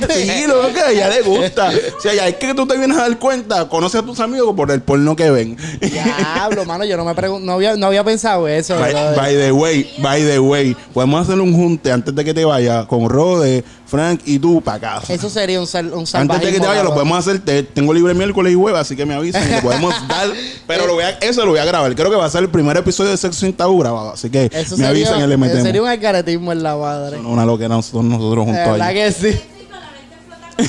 Sí, 0.09 0.47
loca, 0.47 0.93
ya 0.93 1.09
le 1.09 1.23
gusta. 1.23 1.71
O 2.01 2.03
sea, 2.03 2.15
ya 2.15 2.29
es 2.29 2.37
que 2.37 2.55
tú 2.55 2.67
te 2.67 2.77
vienes 2.77 2.97
a 2.97 3.03
dar 3.03 3.19
cuenta, 3.19 3.69
conoces 3.69 4.01
a 4.01 4.05
tus 4.05 4.21
amigos 4.21 4.55
por 4.57 4.71
el 4.71 4.81
porno 4.81 5.17
que 5.17 5.31
ven. 5.31 5.57
Diablo, 5.81 6.65
mano, 6.65 6.85
yo 6.85 6.97
no 6.97 7.05
me 7.05 7.15
no 7.41 7.53
había, 7.53 7.77
no 7.77 7.87
había 7.87 8.05
pensado 8.05 8.49
eso. 8.49 8.79
By 8.79 9.37
the 9.37 9.53
way, 9.53 9.93
by 9.99 10.23
the 10.23 10.39
way, 10.39 10.60
podemos 10.95 11.23
hacer 11.23 11.41
un 11.41 11.55
junte 11.55 11.91
antes 11.93 12.15
de 12.15 12.25
que 12.25 12.33
te 12.35 12.45
vayas 12.45 12.87
con 12.87 13.09
Rode, 13.09 13.65
Frank 13.87 14.21
y 14.25 14.39
tú 14.39 14.61
para 14.63 14.79
casa. 14.79 15.13
Eso 15.13 15.29
sería 15.29 15.61
un, 15.61 15.67
sal, 15.67 15.93
un 15.93 16.05
Antes 16.13 16.41
de 16.41 16.53
que 16.53 16.61
te 16.61 16.67
vayas, 16.67 16.85
lo 16.85 16.93
podemos 16.95 17.19
hacer. 17.19 17.41
te- 17.41 17.63
tengo 17.65 17.93
libre 17.93 18.15
miércoles 18.15 18.53
y 18.53 18.57
jueves, 18.57 18.81
así 18.81 18.95
que 18.97 19.05
me 19.05 19.15
avisan. 19.15 19.47
y 19.49 19.53
le 19.53 19.63
podemos 19.63 19.93
dar. 20.09 20.29
Pero 20.67 20.87
lo 20.87 20.95
voy 20.95 21.05
a, 21.05 21.11
eso 21.21 21.45
lo 21.45 21.51
voy 21.51 21.61
a 21.61 21.65
grabar. 21.65 21.95
Creo 21.95 22.11
que 22.11 22.17
va 22.17 22.27
a 22.27 22.31
ser 22.31 22.43
el 22.43 22.49
primer 22.51 22.77
episodio 22.77 23.11
de 23.11 23.17
Sexo 23.17 23.41
sin 23.41 23.53
Tabú 23.53 23.79
grabado. 23.81 24.13
Así 24.13 24.31
que 24.31 24.45
Eso 24.53 24.77
me 24.77 24.87
sería, 24.87 24.89
avisan 24.89 25.21
y 25.23 25.27
le 25.27 25.37
metemos. 25.37 25.63
sería 25.65 25.83
un 25.83 25.89
algaretismo 25.89 26.53
en 26.53 26.63
la 26.63 26.77
madre. 26.77 27.19
Una 27.19 27.45
loquera 27.45 27.69
nosotros, 27.75 28.05
nosotros 28.05 28.45
juntos 28.45 28.65
verdad 28.67 28.87
ahí. 28.89 28.95
que 28.95 29.13
sí. 29.13 29.41
La 29.71 29.79
la. 30.65 30.69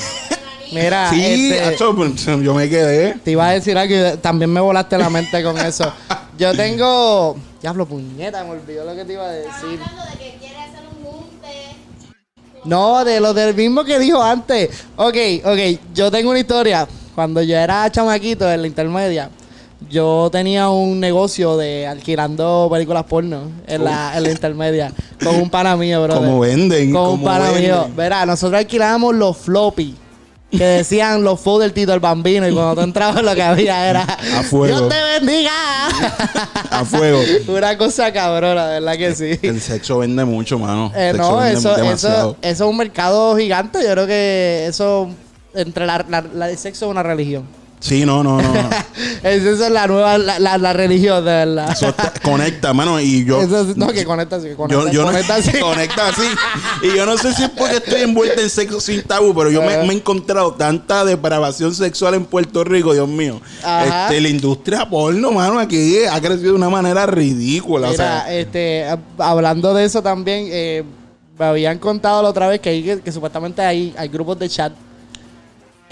Mira, 0.73 1.09
Sí, 1.13 1.51
este, 1.53 1.85
pues, 1.93 2.25
yo 2.25 2.53
me 2.53 2.69
quedé. 2.69 3.13
te 3.23 3.31
iba 3.31 3.47
a 3.47 3.51
decir 3.51 3.77
algo 3.77 3.93
y 3.93 4.17
también 4.17 4.51
me 4.51 4.61
volaste 4.61 4.97
la 4.97 5.09
mente 5.09 5.43
con 5.43 5.57
eso. 5.59 5.91
Yo 6.37 6.53
tengo. 6.53 7.37
Diablo, 7.61 7.85
puñeta, 7.85 8.43
me 8.43 8.51
olvidó 8.51 8.85
lo 8.85 8.95
que 8.95 9.05
te 9.05 9.13
iba 9.13 9.25
a 9.25 9.31
decir. 9.31 9.79
hablando 9.83 10.01
de 10.11 10.17
que 10.17 10.37
quiere 10.39 10.57
hacer 10.57 10.79
un 10.97 11.03
junte. 11.05 11.77
No, 12.63 13.03
de 13.05 13.19
lo 13.19 13.33
del 13.33 13.53
mismo 13.55 13.83
que 13.83 13.99
dijo 13.99 14.21
antes. 14.21 14.69
Ok, 14.95 15.15
ok, 15.43 15.59
yo 15.93 16.09
tengo 16.11 16.31
una 16.31 16.39
historia. 16.39 16.87
Cuando 17.13 17.41
yo 17.43 17.55
era 17.57 17.89
chamaquito 17.91 18.49
en 18.51 18.61
la 18.61 18.67
intermedia, 18.67 19.29
yo 19.89 20.29
tenía 20.31 20.69
un 20.69 20.99
negocio 20.99 21.57
de 21.57 21.85
alquilando 21.85 22.67
películas 22.71 23.03
porno 23.03 23.51
en 23.67 23.83
la, 23.83 24.15
en 24.17 24.23
la 24.23 24.31
intermedia 24.31 24.93
con 25.23 25.35
un 25.35 25.49
pana 25.49 25.75
mío, 25.75 26.01
bro. 26.03 26.15
Como 26.15 26.39
venden, 26.39 26.91
Con 26.93 27.09
un 27.09 27.23
pana 27.23 27.45
venden. 27.51 27.63
mío. 27.63 27.89
Verá, 27.95 28.25
nosotros 28.25 28.57
alquilábamos 28.59 29.13
los 29.15 29.37
floppy. 29.37 29.95
Que 30.51 30.63
decían 30.65 31.23
los 31.23 31.39
fos 31.39 31.61
del 31.61 31.71
Tito 31.71 31.93
el 31.93 31.99
Bambino 32.01 32.47
y 32.47 32.53
cuando 32.53 32.75
tú 32.75 32.81
entrabas 32.81 33.23
lo 33.23 33.33
que 33.33 33.41
había 33.41 33.89
era 33.89 34.01
A 34.03 34.43
fuego. 34.43 34.65
Dios 34.79 34.89
te 34.89 35.19
bendiga 35.19 35.51
A 36.69 36.83
fuego. 36.85 37.21
Una 37.47 37.77
cosa 37.77 38.11
cabrona, 38.11 38.67
de 38.67 38.79
verdad 38.81 38.97
que 38.97 39.15
sí 39.15 39.39
El 39.47 39.61
sexo 39.61 39.99
vende 39.99 40.25
mucho, 40.25 40.59
mano. 40.59 40.91
eh, 40.95 41.13
no, 41.15 41.41
eso, 41.43 41.75
eso, 41.77 42.35
eso 42.41 42.63
es 42.65 42.69
un 42.69 42.75
mercado 42.77 43.37
gigante. 43.37 43.79
Yo 43.81 43.91
creo 43.91 44.07
que 44.07 44.65
eso, 44.67 45.09
entre 45.53 45.85
la, 45.85 46.05
la- 46.09 46.25
la- 46.33 46.49
el 46.49 46.57
sexo 46.57 46.85
es 46.85 46.91
una 46.91 47.03
religión. 47.03 47.43
Sí, 47.81 48.05
no, 48.05 48.23
no, 48.23 48.39
no. 48.39 48.53
Esa 49.23 49.49
es 49.65 49.71
la 49.71 49.87
nueva, 49.87 50.17
la, 50.19 50.37
la, 50.39 50.57
la 50.59 50.71
religión, 50.71 51.25
de 51.25 51.31
verdad. 51.31 51.71
Eso 51.71 51.89
está- 51.89 52.13
conecta, 52.23 52.73
mano. 52.73 52.99
Y 53.01 53.25
yo. 53.25 53.41
Eso 53.41 53.61
es- 53.61 53.75
no, 53.75 53.87
que 53.87 54.05
conecta 54.05 54.35
así, 54.35 54.49
que 54.49 54.55
conecta, 54.55 54.83
yo, 54.85 54.91
yo 54.91 55.03
conecta 55.03 55.33
no, 55.33 55.39
así. 55.39 55.59
conecta 55.59 56.07
así. 56.09 56.21
Y 56.83 56.95
yo 56.95 57.05
no 57.07 57.17
sé 57.17 57.33
si 57.33 57.41
es 57.43 57.49
porque 57.49 57.77
estoy 57.77 58.01
envuelta 58.01 58.39
en 58.39 58.49
sexo 58.51 58.79
sin 58.79 59.01
tabú, 59.01 59.33
pero 59.33 59.49
yo 59.49 59.61
me, 59.63 59.73
Ajá. 59.73 59.83
me 59.83 59.93
he 59.93 59.97
encontrado 59.97 60.53
tanta 60.53 61.03
depravación 61.03 61.73
sexual 61.73 62.13
en 62.13 62.25
Puerto 62.25 62.63
Rico, 62.63 62.93
Dios 62.93 63.09
mío. 63.09 63.41
Ajá. 63.63 64.03
Este, 64.03 64.21
la 64.21 64.29
industria 64.29 64.87
porno, 64.87 65.31
mano, 65.31 65.57
aquí 65.59 66.03
ha 66.05 66.21
crecido 66.21 66.51
de 66.51 66.57
una 66.57 66.69
manera 66.69 67.07
ridícula. 67.07 67.89
o 67.89 67.93
sea, 67.93 68.31
este, 68.31 68.85
hab- 68.87 68.99
hablando 69.17 69.73
de 69.73 69.85
eso 69.85 70.03
también, 70.03 70.47
eh, 70.51 70.83
me 71.39 71.45
habían 71.45 71.79
contado 71.79 72.21
la 72.21 72.29
otra 72.29 72.47
vez 72.47 72.59
que, 72.61 72.69
hay, 72.69 72.83
que, 72.83 72.99
que 73.01 73.11
supuestamente 73.11 73.63
hay, 73.63 73.91
hay 73.97 74.07
grupos 74.07 74.37
de 74.37 74.47
chat 74.47 74.71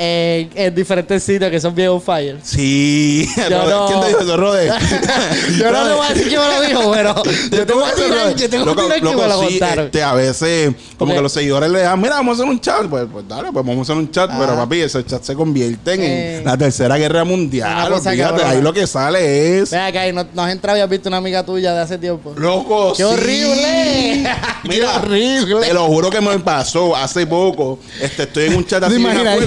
en, 0.02 0.50
en 0.56 0.74
diferentes 0.74 1.22
sitios 1.22 1.52
que 1.52 1.60
son 1.60 1.76
bien 1.76 1.90
on 1.90 2.02
fire. 2.02 2.38
sí. 2.42 3.28
Yo 3.50 3.50
no- 3.68 3.88
¿Quién 3.88 4.00
te 4.02 4.08
dijo 4.08 4.20
eso, 4.22 4.38
Rode? 4.38 4.68
Yo 5.58 5.72
no 5.72 5.84
le 5.88 5.94
voy 5.94 6.06
a 6.06 6.14
decir 6.14 6.28
quién 6.30 6.40
me 6.40 6.48
lo 6.48 6.62
dijo, 6.62 6.92
pero 6.94 7.24
yo 7.52 7.66
tengo 7.66 7.84
que 7.86 8.02
tirar, 8.02 8.36
yo 8.36 8.50
tengo 8.50 8.64
que 8.66 8.70
Loco, 8.70 8.84
tirar 8.84 9.00
que 9.00 9.06
loco, 9.06 9.22
me 9.22 9.28
lo 9.28 9.40
sí, 9.42 9.48
contaron. 9.60 9.86
este, 9.86 10.04
a 10.04 10.14
veces, 10.14 10.74
como 10.98 11.14
que 11.14 11.22
los 11.22 11.32
seguidores 11.34 11.70
le 11.70 11.82
dan, 11.82 12.00
mira, 12.00 12.16
vamos 12.16 12.40
a 12.40 12.42
hacer 12.44 12.50
un 12.52 12.60
chat. 12.62 12.86
Pues, 12.88 13.08
pues 13.12 13.28
dale, 13.28 13.52
pues 13.52 13.66
vamos 13.66 13.80
a 13.90 13.92
hacer 13.92 13.96
un 14.02 14.10
chat. 14.10 14.32
Pero 14.40 14.56
papi, 14.56 14.80
ese 14.82 15.06
chat 15.06 15.22
se 15.24 15.36
convierte 15.36 15.94
en 15.94 16.02
Eh. 16.02 16.42
la 16.46 16.58
tercera 16.58 16.98
guerra 16.98 17.26
mundial. 17.26 17.94
Fíjate, 18.02 18.44
ahí 18.44 18.62
lo 18.62 18.72
que 18.72 18.88
sale 18.88 19.60
es. 19.60 19.72
Ven 19.72 19.82
acá, 19.82 20.08
y 20.08 20.14
no, 20.14 20.26
no 20.34 20.44
has 20.44 20.52
entrado 20.54 20.78
y 20.78 20.82
has 20.82 20.90
visto 20.90 21.10
una 21.10 21.18
amiga 21.18 21.44
tuya 21.46 21.74
de 21.74 21.82
hace 21.82 21.98
tiempo. 21.98 22.34
Loco, 22.38 22.94
¡Qué 22.96 23.04
sí. 23.04 23.04
horrible! 23.04 24.24
¡Qué 24.64 24.70
Mira, 24.70 24.96
horrible! 24.98 25.68
Te 25.68 25.74
lo 25.74 25.86
juro 25.88 26.10
que 26.10 26.22
me 26.22 26.40
pasó 26.40 26.96
hace 26.96 27.28
poco. 27.28 27.80
Este, 28.02 28.24
estoy 28.24 28.46
en 28.46 28.56
un 28.56 28.66
chat 28.66 28.80
¿Te 28.80 28.86
así. 28.88 28.96
imaginas? 28.96 29.38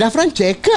Mira 0.00 0.08
a 0.08 0.10
Francesca. 0.10 0.70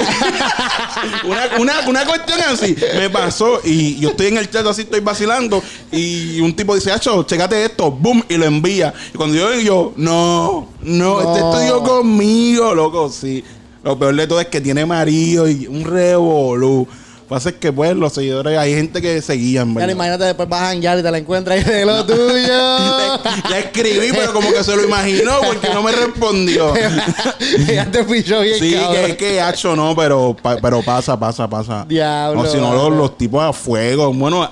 una, 1.24 1.48
una, 1.58 1.88
una 1.88 2.04
cuestión 2.04 2.38
así. 2.42 2.76
Me 2.98 3.08
pasó 3.08 3.58
y 3.64 3.98
yo 3.98 4.10
estoy 4.10 4.26
en 4.26 4.36
el 4.36 4.50
chat 4.50 4.66
así, 4.66 4.82
estoy 4.82 5.00
vacilando. 5.00 5.62
Y 5.90 6.40
un 6.42 6.54
tipo 6.54 6.74
dice, 6.74 6.92
Acho, 6.92 7.22
checate 7.22 7.64
esto. 7.64 7.90
Boom, 7.90 8.22
y 8.28 8.36
lo 8.36 8.44
envía. 8.44 8.92
Y 9.14 9.16
cuando 9.16 9.34
yo 9.34 9.50
digo, 9.52 9.94
no, 9.96 10.68
no, 10.82 11.20
este 11.22 11.40
No. 11.40 11.52
estudió 11.54 11.82
conmigo, 11.82 12.74
loco, 12.74 13.08
sí. 13.10 13.42
Lo 13.82 13.98
peor 13.98 14.14
de 14.14 14.26
todo 14.26 14.42
es 14.42 14.48
que 14.48 14.60
tiene 14.60 14.84
marido 14.84 15.48
y 15.48 15.68
un 15.68 15.84
revolú. 15.84 16.86
Pasa 17.26 17.48
es 17.48 17.54
que, 17.54 17.72
pues, 17.72 17.96
los 17.96 18.12
seguidores, 18.12 18.58
hay 18.58 18.74
gente 18.74 19.00
que 19.00 19.22
seguían, 19.22 19.68
Ya, 19.68 19.80
¿verdad? 19.80 19.94
imagínate 19.94 20.24
después 20.24 20.46
vas 20.46 20.60
a 20.60 20.66
janguear 20.66 20.98
y 20.98 21.02
te 21.02 21.10
la 21.10 21.16
encuentras 21.16 21.58
y 21.58 21.64
de 21.64 21.86
lo 21.86 22.04
tuyo. 22.04 22.18
Le 23.50 23.58
escribí, 23.60 24.08
pero 24.12 24.32
como 24.32 24.52
que 24.52 24.62
se 24.64 24.74
lo 24.76 24.84
imaginó 24.84 25.40
porque 25.46 25.68
no 25.72 25.82
me 25.82 25.92
respondió. 25.92 26.72
ya 27.66 27.90
te 27.90 28.04
pichó 28.04 28.40
bien, 28.40 28.58
Sí, 28.58 28.72
cabrón. 28.74 29.06
que, 29.06 29.16
que 29.16 29.40
hacho 29.40 29.74
no, 29.76 29.94
pero, 29.96 30.36
pa- 30.40 30.56
pero 30.56 30.82
pasa, 30.82 31.18
pasa, 31.18 31.48
pasa. 31.48 31.84
Diablo, 31.88 32.42
No, 32.42 32.48
si 32.50 32.56
no, 32.58 32.72
los, 32.74 32.92
los 32.96 33.16
tipos 33.18 33.42
a 33.42 33.52
fuego. 33.52 34.12
Bueno, 34.12 34.50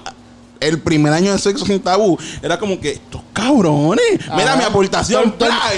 el 0.69 0.79
primer 0.81 1.13
año 1.13 1.33
de 1.33 1.39
sexo 1.39 1.65
sin 1.67 1.81
tabú 1.81 2.19
era 2.43 2.59
como 2.59 2.79
que 2.81 2.91
estos 2.93 3.21
cabrones. 3.33 4.03
Mira 4.35 4.53
Ajá. 4.53 4.57
mi 4.57 4.65
aportación. 4.65 5.35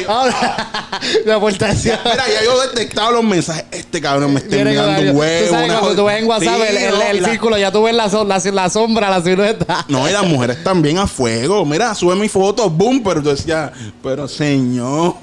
Ahora, 0.09 1.01
Mi 1.27 1.31
aportación. 1.33 1.99
Mira, 2.05 2.25
ya 2.29 2.45
yo 2.45 2.61
detectaba 2.69 3.11
los 3.11 3.25
mensajes. 3.25 3.65
Este 3.71 4.01
cabrón 4.01 4.33
me 4.35 4.41
está 4.41 4.57
enviando 4.57 5.01
un 5.11 5.17
huevo. 5.17 5.45
Tú 5.47 5.51
sabes 5.53 5.71
una 5.71 5.79
cuando 5.81 5.97
tú 6.03 6.05
ves 6.07 6.23
en 6.23 6.29
WhatsApp 6.29 6.61
el, 6.69 6.77
el- 6.77 6.91
no, 6.95 7.03
el 7.03 7.23
la- 7.23 7.29
círculo, 7.29 7.59
ya 7.59 7.71
tú 7.73 7.83
ves 7.83 7.95
la, 7.95 8.09
so- 8.11 8.25
la, 8.25 8.39
la 8.39 8.71
sombra, 8.71 9.11
la 9.11 9.23
silueta. 9.23 9.85
No, 9.89 10.09
y 10.09 10.13
las 10.13 10.25
mujeres 10.27 10.63
también 10.65 10.99
a 10.99 11.07
fuego. 11.07 11.65
Mira, 11.65 11.95
sube 11.95 12.15
mi 12.17 12.29
foto, 12.29 12.69
boom, 12.71 13.03
pero 13.03 13.23
tú 13.23 13.29
decías, 13.31 13.71
pero 14.03 14.27
señor, 14.29 15.15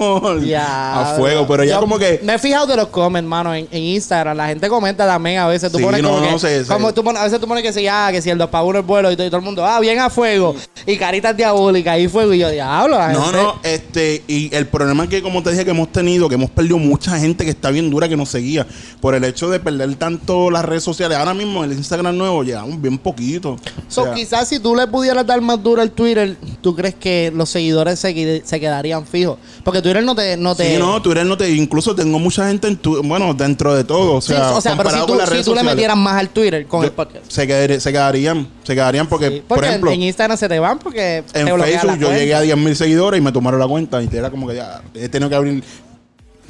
Ya. 0.44 1.02
a 1.02 1.16
fuego. 1.16 1.46
Pero 1.48 1.64
ya 1.64 1.76
Yo 1.76 1.80
como 1.80 1.98
que 1.98 2.20
Me 2.24 2.36
he 2.36 2.40
fijado 2.40 2.68
de 2.68 2.76
los 2.78 2.88
comments, 2.88 3.26
hermano, 3.26 3.54
en, 3.54 3.68
en 3.72 3.84
Instagram. 3.84 4.38
La 4.38 4.48
gente 4.48 4.68
comenta 4.70 5.06
también 5.06 5.40
a 5.40 5.48
veces. 5.48 5.72
Tú 5.72 5.78
Sí, 5.78 5.84
pones 5.84 6.02
no, 6.02 6.10
como 6.10 6.22
no, 6.22 6.34
que. 6.34 6.40
se- 6.40 6.66
como 6.66 6.94
tú 6.94 7.04
pones, 7.04 7.22
a 7.22 7.26
veces 7.26 7.40
tú 7.40 7.48
pones 7.48 7.64
que 7.64 7.74
si, 7.74 7.88
ah, 7.88 8.10
que 8.12 8.22
si 8.22 8.30
el 8.30 8.38
2 8.38 8.50
para 8.50 8.64
1 8.64 8.80
es 8.80 8.86
vuelo 8.86 9.12
y 9.12 9.16
todo 9.16 9.38
el 9.38 9.42
mundo, 9.42 9.51
ah, 9.60 9.80
bien 9.80 10.00
a 10.00 10.10
fuego. 10.10 10.56
Y 10.86 10.98
caritas 10.98 11.36
diabólicas 11.36 12.00
y 12.00 12.08
fuego. 12.08 12.34
Y 12.34 12.40
yo, 12.40 12.50
diablo, 12.50 12.98
la 12.98 13.12
No, 13.14 13.24
gente- 13.24 13.38
no, 13.44 13.56
este, 13.64 14.24
y 14.28 14.54
el 14.56 14.68
problema 14.68 15.04
es 15.04 15.10
que, 15.10 15.22
como 15.22 15.44
te 15.44 15.52
dije, 15.52 15.66
que 15.66 15.72
hemos 15.72 15.92
tenido, 15.92 16.28
que 16.30 16.36
hemos 16.36 16.50
perdido 16.50 16.78
mucha 16.78 17.18
gente 17.20 17.44
que 17.44 17.52
está 17.52 17.70
bien 17.72 17.90
dura, 17.90 18.08
que 18.10 18.18
nos 18.18 18.30
seguía, 18.30 18.66
por 19.00 19.16
el 19.16 19.24
hecho 19.24 19.50
de 19.50 19.60
perder 19.60 19.96
tanto 19.96 20.50
las 20.50 20.64
redes 20.66 20.84
sociales. 20.84 21.18
Ahora 21.18 21.34
mismo 21.34 21.64
el 21.64 21.74
Instagram 21.74 22.18
nuevo 22.18 22.44
llevamos 22.44 22.82
bien 22.82 22.98
poquito. 22.98 23.58
So, 23.88 24.02
O 24.02 24.06
sea, 24.06 24.14
quizás 24.14 24.48
si 24.48 24.60
tú 24.60 24.76
le 24.76 24.88
pudieras 24.88 25.26
dar 25.26 25.42
más 25.42 25.62
duro 25.62 25.82
al 25.82 25.92
Twitter, 25.92 26.38
¿tú 26.62 26.76
crees 26.76 26.96
que 26.96 27.32
los 27.36 27.50
seguidores 27.50 28.00
se, 28.00 28.16
qued- 28.16 28.44
se 28.44 28.60
quedarían 28.60 29.06
fijos? 29.06 29.38
Porque 29.64 29.82
Twitter 29.82 30.04
no 30.04 30.16
te... 30.16 30.38
No 30.38 30.56
te 30.56 30.74
Sí, 30.74 30.80
no, 30.80 31.02
Twitter 31.02 31.26
no 31.26 31.38
te. 31.38 31.50
Incluso 31.52 31.94
tengo 31.96 32.18
mucha 32.20 32.48
gente 32.48 32.68
en 32.68 32.78
tu, 32.78 33.02
bueno, 33.04 33.34
dentro 33.34 33.76
de 33.76 33.84
todo. 33.84 34.16
O 34.16 34.22
Sí, 34.22 34.30
sea, 34.34 34.52
o 34.52 34.62
sea, 34.62 34.76
pero 34.78 34.90
si 34.90 35.00
tú, 35.00 35.08
con 35.08 35.18
las 35.18 35.28
si 35.28 35.34
redes 35.34 35.46
tú 35.46 35.52
le 35.52 35.58
sociales, 35.60 35.76
metieras 35.76 35.98
más 35.98 36.16
al 36.18 36.30
Twitter 36.30 36.66
con 36.68 36.82
yo- 36.82 36.88
el 36.88 36.92
podcast. 36.94 37.26
Se, 37.30 37.48
quedaría- 37.48 37.80
se 37.80 37.92
quedarían, 37.92 38.48
se 38.64 38.74
quedarían 38.76 39.08
porque, 39.08 39.31
Por 39.40 39.48
porque 39.48 39.68
ejemplo, 39.70 39.92
en 39.92 40.02
Instagram 40.04 40.38
se 40.38 40.50
te 40.50 40.60
van 40.60 40.80
porque 40.80 41.18
en 41.18 41.46
te 41.46 41.52
Facebook 41.64 41.98
yo 41.98 42.08
cuenta. 42.08 42.18
llegué 42.18 42.36
a 42.36 42.44
10.000 42.44 42.74
seguidores 42.76 43.20
y 43.20 43.24
me 43.24 43.32
tomaron 43.32 43.60
la 43.60 43.68
cuenta 43.68 44.02
y 44.02 44.10
era 44.12 44.30
como 44.30 44.48
que 44.48 44.56
ya 44.56 44.82
he 44.94 45.10
tenido 45.10 45.30
que 45.30 45.36
abrir 45.36 45.64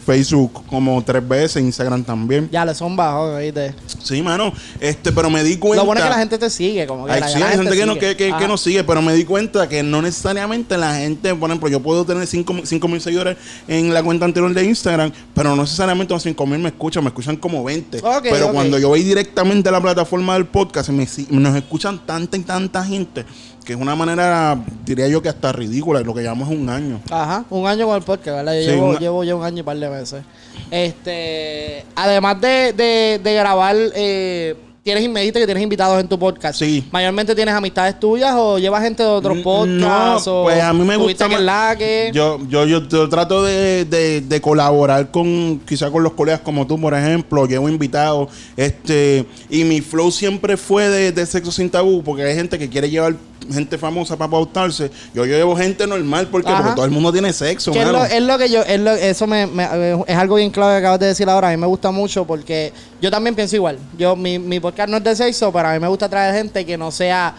Facebook 0.06 0.66
como 0.68 1.04
tres 1.04 1.28
veces, 1.28 1.64
Instagram 1.64 2.04
también. 2.04 2.50
Ya 2.52 2.66
le 2.66 2.74
son 2.74 2.96
bajos, 2.96 3.40
¿viste? 3.40 3.74
Sí, 4.04 4.22
mano. 4.22 4.52
Este, 4.80 5.12
pero 5.12 5.30
me 5.30 5.44
di 5.44 5.58
cuenta. 5.58 5.82
Lo 5.82 5.86
bueno 5.86 6.00
es 6.00 6.06
que 6.06 6.10
la 6.10 6.20
gente 6.20 6.38
te 6.38 6.50
sigue, 6.50 6.88
como 6.88 7.06
que 7.06 7.12
Ay, 7.12 7.20
la, 7.22 7.28
sí, 7.28 7.40
la 7.40 7.50
hay 7.50 7.58
gente 7.58 7.76
que, 7.76 7.86
no, 7.86 7.96
que, 7.96 8.16
que, 8.16 8.34
que 8.38 8.48
nos 8.48 8.62
sigue, 8.62 8.84
pero 8.84 9.02
me 9.02 9.14
di 9.14 9.24
cuenta 9.26 9.70
que 9.70 9.84
no 9.84 10.02
necesariamente 10.02 10.78
la 10.78 10.96
gente, 10.96 11.34
por 11.36 11.50
ejemplo, 11.50 11.70
yo 11.70 11.80
puedo 11.80 12.06
tener 12.06 12.26
5 12.28 12.88
mil 12.88 13.02
seguidores 13.02 13.38
en 13.68 13.94
la 13.94 14.04
cuenta 14.04 14.26
anterior 14.26 14.54
de 14.54 14.66
Instagram, 14.66 15.12
pero 15.34 15.56
no 15.56 15.62
necesariamente 15.62 16.14
los 16.14 16.24
5 16.24 16.46
mil 16.48 16.60
me 16.60 16.70
escuchan, 16.70 17.04
me 17.04 17.10
escuchan 17.10 17.36
como 17.36 17.64
20. 17.64 18.00
Ok, 18.00 18.24
pero 18.24 18.52
cuando 18.52 18.80
yo 18.80 18.90
voy 18.90 19.04
directamente 19.04 19.70
a 19.70 19.72
la 19.72 19.82
plataforma 19.82 20.34
del 20.34 20.46
podcast, 20.46 20.90
me, 20.90 21.08
nos 21.30 21.56
escuchan 21.56 22.06
tanta 22.06 22.38
y 22.38 22.42
tanta 22.42 22.84
gente, 22.84 23.26
que 23.72 23.76
es 23.76 23.82
una 23.82 23.96
manera, 23.96 24.60
diría 24.86 25.08
yo 25.08 25.22
que 25.22 25.30
hasta 25.30 25.54
ridícula, 25.54 26.02
lo 26.02 26.14
que 26.14 26.22
llamamos 26.22 26.50
un 26.50 26.70
año. 26.70 27.00
Ajá, 27.10 27.46
un 27.50 27.66
año 27.66 27.88
con 27.88 27.96
el 27.96 28.04
podcast, 28.04 28.36
¿verdad? 28.38 28.54
Yo 28.56 28.60
Sí, 28.64 28.68
llevo, 28.68 28.90
una- 28.90 29.00
llevo 29.00 29.24
ya 29.24 29.36
un 29.36 29.46
año 29.46 29.60
y 29.60 29.64
par 29.64 29.78
de 29.78 29.90
meses. 29.90 30.24
Este, 30.70 31.86
además 31.96 32.42
de, 32.42 32.74
de, 32.74 33.22
de 33.24 33.34
grabar, 33.34 33.76
eh, 33.96 34.56
tienes, 34.84 35.08
me 35.10 35.22
dijiste 35.22 35.40
que 35.40 35.46
tienes 35.46 35.64
invitados 35.64 36.02
en 36.02 36.08
tu 36.10 36.20
podcast. 36.20 36.60
Sí. 36.60 36.86
Mayormente 36.92 37.34
tienes 37.34 37.54
amistades 37.56 37.98
tuyas 37.98 38.34
o 38.36 38.58
llevas 38.60 38.84
gente 38.84 39.04
de 39.04 39.10
otros 39.10 39.38
Mm, 39.38 39.42
podcasts 39.44 40.28
no, 40.28 40.42
o 40.42 40.44
pues 40.44 40.62
a 40.62 40.74
mí 40.74 40.84
me 40.84 40.98
gusta 40.98 41.30
que 41.30 41.36
más- 41.36 41.42
la 41.44 41.76
que 41.78 42.12
Yo, 42.14 42.40
yo, 42.50 42.66
yo, 42.66 42.86
yo 42.90 43.08
trato 43.08 43.42
de, 43.44 43.86
de- 43.86 44.20
de 44.20 44.42
colaborar 44.42 45.12
con, 45.12 45.62
quizá 45.66 45.90
con 45.90 46.04
los 46.04 46.12
colegas 46.12 46.42
como 46.42 46.68
tú, 46.68 46.78
por 46.82 46.94
ejemplo, 46.94 47.46
llevo 47.46 47.70
invitados, 47.70 48.30
este, 48.58 49.26
y 49.50 49.64
mi 49.64 49.80
flow 49.80 50.12
siempre 50.12 50.58
fue 50.58 50.90
de, 50.90 51.12
de 51.14 51.26
sexo 51.26 51.54
sin 51.54 51.70
tabú, 51.70 52.04
porque 52.04 52.24
hay 52.24 52.36
gente 52.36 52.60
que 52.60 52.68
quiere 52.70 52.90
llevar 52.90 53.16
gente 53.52 53.78
famosa 53.78 54.18
para 54.18 54.30
pautarse. 54.32 54.92
Yo, 55.14 55.26
llevo 55.26 55.56
gente 55.56 55.88
normal. 55.88 56.28
Porque 56.32 56.52
todo 56.76 56.86
el 56.86 56.92
mundo 56.92 57.12
tiene 57.12 57.32
sexo, 57.34 57.72
lo, 57.92 58.04
es 58.06 58.22
lo 58.24 58.38
que 58.38 58.50
yo, 58.50 58.62
es 58.64 58.80
lo- 58.80 58.92
eso 58.92 59.28
me, 59.28 59.48
me- 59.48 60.04
es 60.08 60.16
algo 60.18 60.36
bien 60.36 60.50
clave 60.52 60.74
que 60.74 60.78
acabas 60.80 61.00
de 61.00 61.08
decir 61.08 61.30
ahora. 61.30 61.50
A 61.50 61.52
mí 61.52 61.58
me 61.58 61.68
gusta 61.68 61.92
mucho 61.92 62.26
porque 62.26 62.72
yo 63.02 63.10
también 63.10 63.36
pienso 63.36 63.56
igual. 63.56 63.78
Yo 63.98 64.16
mi, 64.16 64.38
mi 64.40 64.60
podcast 64.60 64.90
no 64.90 64.98
es 64.98 65.04
de 65.04 65.16
sexo, 65.16 65.52
pero 65.52 65.68
a 65.70 65.74
mí 65.74 65.80
me 65.80 65.88
gusta 65.88 66.08
traer 66.10 66.36
gente 66.36 66.66
que 66.66 66.78
no 66.78 66.92
sea. 66.92 67.34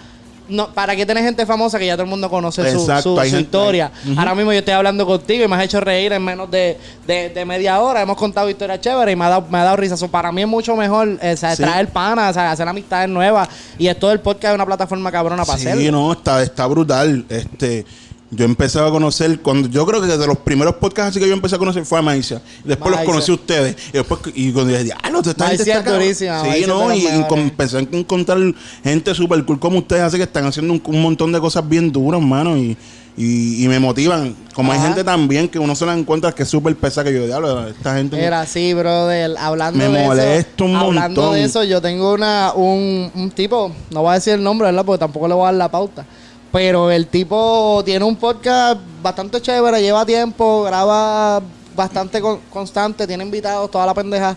No, 0.48 0.68
¿Para 0.74 0.94
qué 0.96 1.07
tener 1.07 1.22
gente 1.24 1.46
famosa 1.46 1.78
que 1.78 1.87
ya 1.87 1.94
todo 1.94 2.05
el 2.05 2.11
mundo 2.11 2.28
conoce 2.28 2.62
su, 2.72 2.81
Exacto, 2.81 3.14
su- 3.14 3.20
hay 3.20 3.31
su 3.31 3.37
gente- 3.37 3.46
historia? 3.46 3.90
Ujú. 4.11 4.18
Ahora 4.18 4.35
mismo 4.35 4.52
yo 4.52 4.59
estoy 4.59 4.74
hablando 4.74 5.07
contigo 5.07 5.44
y 5.44 5.48
me 5.48 5.57
has 5.57 5.62
hecho 5.64 5.81
reír 5.81 6.12
en 6.12 6.22
menos 6.24 6.50
de, 6.50 6.76
de- 7.07 7.28
de 7.31 7.44
media 7.44 7.81
hora. 7.81 8.02
Hemos 8.02 8.16
contado 8.16 8.50
historias 8.50 8.81
chéveres 8.81 9.12
y 9.12 9.16
me 9.16 9.24
ha 9.24 9.28
dado, 9.28 9.46
me 9.48 9.59
ha 9.59 9.64
dado 9.64 9.76
risa. 9.76 9.96
So, 9.96 10.09
para 10.09 10.31
mí 10.33 10.42
es 10.42 10.48
mucho 10.48 10.74
mejor 10.76 11.18
eh, 11.22 11.33
o 11.33 11.37
sea, 11.37 11.55
Sí. 11.57 11.62
traer 11.62 11.88
panas, 11.88 12.31
o 12.31 12.35
sea, 12.35 12.50
hacer 12.50 12.66
amistades 12.68 13.09
nuevas. 13.09 13.48
Y 13.78 13.87
esto 13.87 14.09
del 14.09 14.20
podcast 14.20 14.46
es 14.52 14.55
una 14.57 14.66
plataforma 14.66 15.11
cabrona 15.12 15.44
para 15.44 15.59
Sí, 15.59 15.68
hacerlo. 15.68 15.90
no, 15.92 16.12
está, 16.12 16.42
está 16.42 16.66
brutal. 16.66 17.24
Este, 17.28 17.87
yo 18.35 18.47
empecé 18.47 18.81
a 18.81 18.88
conocer, 18.88 19.40
cuando 19.40 19.68
yo 19.68 19.85
creo 19.85 20.01
que 20.01 20.07
desde 20.07 20.27
los 20.27 20.38
primeros 20.38 20.77
podcasts 20.77 21.11
así 21.11 21.21
que 21.21 21.29
yo 21.29 21.35
empecé 21.35 21.57
a 21.57 21.59
conocer 21.59 21.85
fue 21.85 21.99
a 21.99 22.03
Maicia. 22.03 22.40
Después 22.64 22.90
los 22.90 23.01
conocí 23.05 23.31
a 23.31 23.35
ustedes. 23.35 23.77
Y 23.90 23.99
después, 23.99 24.21
y 24.35 24.53
cuando 24.53 24.75
dije, 24.75 24.90
ah, 25.03 25.11
no, 25.11 25.18
esta 25.21 25.31
gente 25.33 25.45
Maicia 25.45 25.62
está 25.64 25.79
es 25.79 25.85
cabrón". 25.85 26.01
durísima, 26.03 26.40
Sí, 26.40 26.49
Maicia 26.49 26.66
no, 26.66 26.95
y, 26.95 27.07
empecé 27.42 27.77
a 27.77 27.81
encontrar 27.81 28.38
gente 28.83 29.14
súper 29.14 29.45
cool 29.45 29.61
como 29.61 29.79
ustedes, 29.81 30.03
así 30.03 30.16
que 30.16 30.23
están 30.23 30.47
haciendo 30.47 30.73
un, 30.73 30.83
un 30.83 31.03
montón 31.03 31.31
de 31.31 31.40
cosas 31.40 31.68
bien 31.68 31.92
duras, 31.92 32.23
mano, 32.23 32.57
y, 32.57 32.75
y, 33.18 33.62
y 33.64 33.68
me 33.68 33.79
motivan. 33.79 34.35
Como 34.55 34.73
hay 34.73 34.81
gente 34.81 35.05
también 35.05 35.47
que 35.47 35.59
uno 35.59 35.75
se 35.75 35.85
la 35.85 35.92
encuentra 35.95 36.33
que 36.33 36.45
es 36.45 36.49
súper 36.49 36.75
pesada, 36.75 37.11
que 37.11 37.14
yo 37.14 37.27
diablo, 37.27 37.68
esta 37.68 37.97
gente. 37.97 38.18
Era 38.18 38.40
así, 38.40 38.73
brother. 38.73 39.35
Hablando 39.38 39.77
Me 39.79 39.88
de 39.99 40.07
molesta 40.07 40.35
eso. 40.37 40.64
un 40.64 40.77
hablando 40.77 41.21
montón. 41.21 41.35
de 41.35 41.45
eso, 41.45 41.64
yo 41.64 41.83
tengo 41.83 42.14
una, 42.14 42.55
un, 42.55 43.11
un 43.14 43.31
tipo, 43.31 43.71
no 43.90 44.01
voy 44.01 44.12
a 44.12 44.14
decir 44.14 44.33
el 44.33 44.42
nombre, 44.42 44.68
¿verdad? 44.68 44.87
Porque 44.87 45.01
tampoco 45.01 45.29
le 45.29 45.35
voy 45.35 45.42
a 45.42 45.47
dar 45.47 45.55
la 45.55 45.71
pauta. 45.71 46.07
Pero 46.53 46.91
el 46.91 47.07
tipo 47.07 47.83
tiene 47.85 48.05
un 48.05 48.17
podcast 48.17 48.79
bastante 49.03 49.41
chévere, 49.41 49.81
lleva 49.81 50.05
tiempo, 50.05 50.65
graba 50.65 51.41
bastante 51.75 52.21
con- 52.21 52.41
constante, 52.53 53.07
tiene 53.07 53.25
invitados, 53.25 53.71
toda 53.71 53.87
la 53.87 53.95
pendeja. 53.95 54.37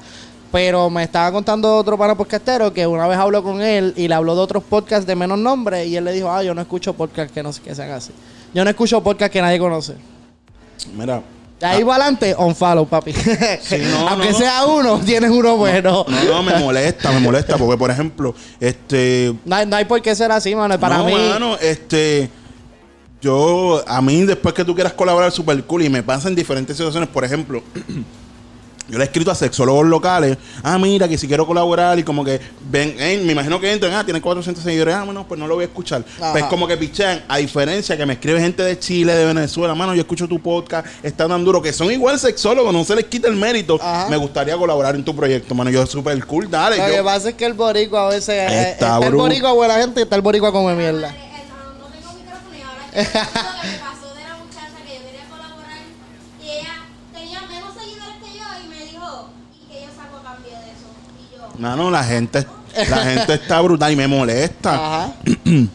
Pero 0.52 0.90
me 0.90 1.04
estaba 1.04 1.30
contando 1.34 1.76
otro 1.76 1.98
pana 1.98 2.16
podcastero 2.16 2.72
que 2.72 2.88
una 2.88 3.08
vez 3.08 3.18
habló 3.18 3.44
con 3.44 3.62
él 3.62 3.94
y 3.98 4.08
le 4.08 4.14
habló 4.16 4.34
de 4.36 4.42
otros 4.42 4.64
podcasts 4.64 5.06
de 5.06 5.14
menos 5.14 5.38
nombre 5.38 5.86
y 5.86 5.98
él 5.98 6.06
le 6.06 6.14
dijo, 6.14 6.32
ah, 6.32 6.42
yo 6.44 6.54
no 6.56 6.62
escucho 6.62 6.94
podcasts 6.94 7.34
que 7.34 7.44
no 7.44 7.52
que 7.52 7.76
sean 7.76 7.92
así. 7.92 8.14
Yo 8.54 8.64
no 8.64 8.70
escucho 8.70 9.04
podcasts 9.04 9.34
que 9.34 9.42
nadie 9.42 9.60
conoce. 9.60 9.96
Mira. 10.96 11.22
De 11.60 11.66
ahí 11.66 11.84
para 11.86 12.04
adelante, 12.04 12.36
on 12.38 12.54
follow, 12.54 12.86
papi. 12.86 13.14
no, 13.92 14.10
Aunque 14.10 14.32
no. 14.32 14.38
sea 14.38 14.66
uno, 14.66 15.00
tienes 15.06 15.30
uno 15.32 15.56
bueno. 15.56 16.06
No, 16.08 16.24
no, 16.26 16.44
me 16.44 16.56
molesta, 16.60 17.12
me 17.12 17.20
molesta, 17.20 17.58
porque 17.58 17.78
por 17.78 17.90
ejemplo, 17.90 18.36
este, 18.60 19.34
No 19.46 19.56
hay, 19.56 19.66
no 19.66 19.76
hay 19.78 19.86
por 19.86 20.02
qué 20.02 20.14
ser 20.16 20.32
así, 20.32 20.54
mano. 20.54 20.78
Para 20.80 20.98
no, 20.98 21.06
mí. 21.06 21.14
mano, 21.14 21.58
este. 21.62 22.30
Yo, 23.22 23.84
a 23.88 24.02
mí, 24.02 24.24
después 24.24 24.54
que 24.54 24.64
tú 24.66 24.76
quieras 24.76 24.94
colaborar, 24.94 25.32
super 25.32 25.64
cool. 25.64 25.84
Y 25.84 25.90
me 25.90 26.04
pasa 26.04 26.28
en 26.28 26.36
diferentes 26.36 26.76
situaciones. 26.78 27.10
Por 27.10 27.24
ejemplo, 27.24 27.64
yo 28.88 28.98
le 28.98 29.04
he 29.04 29.08
escrito 29.08 29.32
a 29.32 29.36
sexólogos 29.36 29.86
locales. 29.88 30.38
Ah, 30.64 30.78
mira, 30.78 31.08
que 31.08 31.18
si 31.18 31.28
quiero 31.28 31.46
colaborar. 31.48 31.98
Y 31.98 32.04
como 32.04 32.24
que 32.24 32.40
ven, 32.70 32.96
eh, 33.00 33.22
me 33.26 33.32
imagino 33.32 33.60
que 33.60 33.72
entran. 33.72 33.94
Ah, 33.94 34.04
tienen 34.04 34.22
400 34.22 34.64
seguidores. 34.64 34.94
Ah, 34.96 35.04
bueno, 35.04 35.28
pues 35.28 35.40
no 35.40 35.48
lo 35.48 35.56
voy 35.56 35.64
a 35.64 35.68
escuchar. 35.68 36.04
Ajá. 36.22 36.32
Pues 36.34 36.44
como 36.46 36.68
que 36.68 36.78
pichean. 36.78 37.24
A 37.28 37.38
diferencia 37.38 37.98
que 37.98 38.06
me 38.06 38.14
escribe 38.14 38.40
gente 38.40 38.62
de 38.64 38.78
Chile, 38.78 39.14
de 39.16 39.26
Venezuela. 39.26 39.74
Mano, 39.74 39.96
yo 39.96 40.02
escucho 40.02 40.28
tu 40.28 40.40
podcast. 40.40 40.88
Está 41.04 41.28
tan 41.28 41.44
duro. 41.44 41.62
Que 41.62 41.74
son 41.74 41.92
igual 41.92 42.20
sexólogos. 42.20 42.72
No 42.74 42.84
se 42.84 42.96
les 42.96 43.06
quita 43.06 43.28
el 43.28 43.36
mérito. 43.36 43.80
Ajá. 43.82 44.08
Me 44.10 44.18
gustaría 44.18 44.56
colaborar 44.58 44.96
en 44.96 45.04
tu 45.04 45.16
proyecto, 45.16 45.56
mano. 45.56 45.70
Yo, 45.72 45.86
super 45.88 46.24
cool. 46.26 46.50
Dale. 46.50 46.78
Lo 46.78 46.88
yo- 46.88 46.94
que 46.96 47.04
pasa 47.04 47.30
es 47.30 47.36
que 47.36 47.46
el 47.46 47.54
boricua 47.54 48.06
a 48.06 48.10
veces. 48.10 48.30
eh, 48.30 48.72
Está 48.72 48.96
Está, 48.96 49.08
el 49.08 49.16
boricua 49.16 49.52
buena 49.54 49.76
gente 49.76 50.00
y 50.02 50.04
está 50.04 50.16
el 50.16 50.22
boricua 50.22 50.52
come 50.52 50.76
mierda. 50.76 51.10
Eh, 51.10 51.44
no, 51.50 51.86
no 51.86 51.92
tengo 51.92 52.14
micrófono 52.14 52.56
y 52.56 52.62
ahora 52.62 52.86
que 52.94 53.00
lo 53.00 53.04
que 53.04 53.68
me 53.68 53.80
pasó 53.80 54.14
de 54.14 54.22
la 54.24 54.36
muchacha 54.36 54.78
que 54.86 54.94
yo 54.96 55.02
quería 55.06 55.26
colaborar 55.30 55.82
y 56.44 56.50
ella 56.50 56.76
tenía 57.14 57.42
menos 57.42 57.74
seguidores 57.74 58.16
que 58.24 58.38
yo 58.38 58.46
y 58.64 58.68
me 58.70 58.86
dijo 58.92 59.30
y 59.64 59.74
que 59.74 59.82
yo 59.82 59.88
saco 59.96 60.18
a 60.18 60.24
cambio 60.24 60.52
de 60.52 60.72
eso 60.72 60.88
No, 61.58 61.76
no, 61.76 61.92
la 61.92 62.04
gente, 62.04 62.46
la 62.90 62.98
gente 62.98 63.34
está 63.34 63.62
brutal 63.62 63.92
y 63.92 63.96
me 63.96 64.08
molesta. 64.08 64.74
Ajá. 64.76 65.14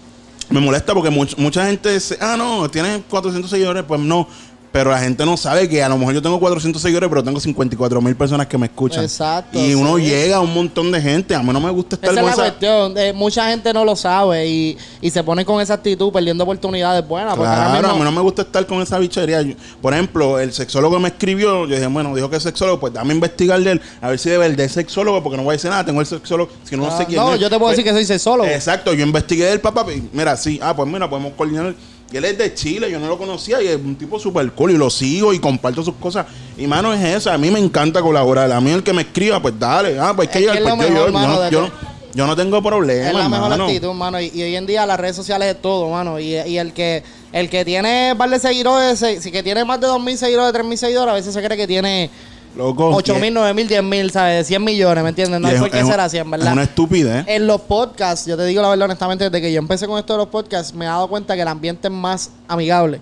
Me 0.50 0.58
molesta 0.58 0.92
porque 0.94 1.10
much- 1.10 1.36
mucha 1.36 1.64
gente 1.66 1.94
dice, 1.94 2.18
ah, 2.20 2.34
no, 2.36 2.68
tienes 2.68 3.02
400 3.08 3.48
seguidores, 3.48 3.84
pues 3.86 4.00
no. 4.00 4.26
Pero 4.72 4.90
la 4.92 5.00
gente 5.00 5.26
no 5.26 5.36
sabe 5.36 5.68
que 5.68 5.82
a 5.82 5.88
lo 5.88 5.98
mejor 5.98 6.14
yo 6.14 6.22
tengo 6.22 6.38
400 6.38 6.80
seguidores, 6.80 7.08
pero 7.08 7.24
tengo 7.24 7.40
54 7.40 8.00
mil 8.00 8.14
personas 8.14 8.46
que 8.46 8.56
me 8.56 8.66
escuchan. 8.66 9.02
Exacto, 9.02 9.58
Y 9.58 9.74
uno 9.74 9.96
sí. 9.96 10.04
llega 10.04 10.36
a 10.36 10.40
un 10.40 10.54
montón 10.54 10.92
de 10.92 11.00
gente. 11.00 11.34
A 11.34 11.42
mí 11.42 11.52
no 11.52 11.60
me 11.60 11.70
gusta 11.70 11.96
estar 11.96 12.10
Esa 12.12 12.20
es 12.20 12.22
con 12.22 12.26
la 12.26 12.32
esa... 12.32 12.42
cuestión. 12.54 12.96
eh, 12.96 13.12
mucha 13.12 13.48
gente 13.50 13.72
no 13.72 13.84
lo 13.84 13.96
sabe 13.96 14.46
y, 14.46 14.78
y 15.00 15.10
se 15.10 15.24
pone 15.24 15.44
con 15.44 15.60
esa 15.60 15.74
actitud 15.74 16.12
perdiendo 16.12 16.44
oportunidades 16.44 17.04
buenas. 17.08 17.34
Claro, 17.34 17.88
a 17.88 17.94
mí 17.94 18.00
no 18.04 18.12
me 18.12 18.20
gusta 18.20 18.42
estar 18.42 18.64
con 18.66 18.80
esa 18.80 18.96
bichería. 19.00 19.42
Yo- 19.42 19.54
por 19.82 19.92
ejemplo, 19.92 20.38
el 20.38 20.52
sexólogo 20.52 21.00
me 21.00 21.08
escribió, 21.08 21.66
yo 21.66 21.74
dije, 21.74 21.88
bueno, 21.88 22.14
dijo 22.14 22.30
que 22.30 22.36
es 22.36 22.42
sexólogo, 22.44 22.78
pues 22.78 22.92
dame 22.92 23.10
a 23.10 23.14
investigar 23.14 23.60
de 23.60 23.72
él, 23.72 23.80
a 24.00 24.08
ver 24.10 24.20
si 24.20 24.30
de 24.30 24.38
verdad 24.38 24.60
es 24.60 24.70
sexólogo, 24.70 25.20
porque 25.20 25.36
no 25.36 25.42
voy 25.42 25.54
a 25.54 25.56
decir 25.56 25.70
nada, 25.70 25.84
tengo 25.84 26.00
el 26.00 26.06
sexólogo, 26.06 26.48
si 26.62 26.76
no, 26.76 26.84
no 26.84 26.92
Ah, 26.92 26.96
sé 26.98 27.06
quién 27.06 27.16
no, 27.20 27.34
es. 27.34 27.40
yo 27.40 27.48
te 27.50 27.56
puedo 27.58 27.70
Pues, 27.72 27.76
decir 27.76 27.84
que 27.84 27.92
soy 27.96 28.04
sexólogo. 28.04 28.48
Exacto, 28.48 28.94
yo 28.94 29.04
investigué 29.04 29.46
del 29.46 29.60
papá, 29.60 29.84
mira, 30.12 30.36
sí, 30.36 30.60
ah, 30.62 30.76
pues 30.76 30.88
mira, 30.88 31.10
podemos 31.10 31.32
coordinar. 31.32 31.74
Y 32.12 32.16
él 32.16 32.24
es 32.24 32.36
de 32.38 32.52
Chile, 32.54 32.90
yo 32.90 32.98
no 32.98 33.06
lo 33.06 33.16
conocía 33.16 33.62
y 33.62 33.68
es 33.68 33.76
un 33.76 33.94
tipo 33.96 34.18
súper 34.18 34.50
cool 34.52 34.72
y 34.72 34.76
lo 34.76 34.90
sigo 34.90 35.32
y 35.32 35.38
comparto 35.38 35.82
sus 35.84 35.94
cosas. 35.94 36.26
Y 36.58 36.66
mano, 36.66 36.92
es 36.92 37.02
eso, 37.04 37.30
a 37.30 37.38
mí 37.38 37.50
me 37.50 37.60
encanta 37.60 38.02
colaborar. 38.02 38.50
A 38.50 38.60
mí 38.60 38.70
el 38.70 38.82
que 38.82 38.92
me 38.92 39.02
escriba, 39.02 39.40
pues 39.40 39.54
dale, 39.58 39.98
ah, 39.98 40.12
pues 40.16 40.28
que 40.28 40.38
Es 40.38 40.44
llegar, 40.44 40.56
que 40.58 40.64
es 40.64 40.74
pues 40.74 40.88
yo, 40.88 40.92
mejor, 40.94 41.06
yo- 41.06 41.06
yo 41.06 41.12
mano, 41.12 41.50
yo 41.50 41.70
yo 42.12 42.26
no 42.26 42.34
tengo 42.34 42.60
problema, 42.60 43.06
Es 43.10 43.14
la 43.14 43.28
mejor 43.28 43.44
hermano. 43.52 43.64
actitud, 43.66 43.92
mano. 43.92 44.20
Y, 44.20 44.32
y 44.34 44.42
hoy 44.42 44.56
en 44.56 44.66
día 44.66 44.84
las 44.84 44.98
redes 44.98 45.14
sociales 45.14 45.54
es 45.54 45.62
todo, 45.62 45.88
mano. 45.90 46.18
Y, 46.18 46.34
y 46.34 46.58
el 46.58 46.72
que 46.72 47.04
el 47.32 47.48
que 47.48 47.64
tiene 47.64 48.14
par 48.18 48.28
de 48.28 48.40
seguidores, 48.40 48.98
se- 48.98 49.22
si 49.22 49.30
que 49.30 49.44
tiene 49.44 49.64
más 49.64 49.80
de 49.80 49.86
2.000 49.86 50.16
seguidores, 50.16 50.52
3.000 50.52 50.76
seguidores, 50.76 51.12
a 51.12 51.14
veces 51.14 51.32
se 51.32 51.40
cree 51.40 51.56
que 51.56 51.68
tiene 51.68 52.10
Loco, 52.56 52.90
8.000, 52.96 53.32
9.000, 53.32 53.68
10.000, 53.68 54.10
¿sabes? 54.10 54.46
100 54.48 54.64
millones, 54.64 55.02
¿me 55.04 55.10
entiendes? 55.10 55.40
No 55.40 55.48
hay 55.48 55.54
es- 55.54 55.60
por 55.60 55.70
qué 55.70 55.84
ser 55.84 56.00
así, 56.00 56.18
en 56.18 56.30
verdad. 56.30 56.48
Es 56.48 56.52
una 56.52 56.62
estupidez. 56.64 57.24
En 57.28 57.46
los 57.46 57.60
podcasts, 57.60 58.26
yo 58.26 58.36
te 58.36 58.44
digo 58.44 58.60
la 58.60 58.68
verdad 58.70 58.86
honestamente, 58.86 59.24
desde 59.30 59.40
que 59.40 59.52
yo 59.52 59.58
empecé 59.60 59.86
con 59.86 59.98
esto 59.98 60.14
de 60.14 60.18
los 60.18 60.28
podcasts, 60.28 60.74
me 60.74 60.84
he 60.84 60.88
dado 60.88 61.06
cuenta 61.08 61.34
que 61.36 61.42
el 61.42 61.48
ambiente 61.48 61.88
es 61.88 61.94
más 61.94 62.30
amigable. 62.48 63.00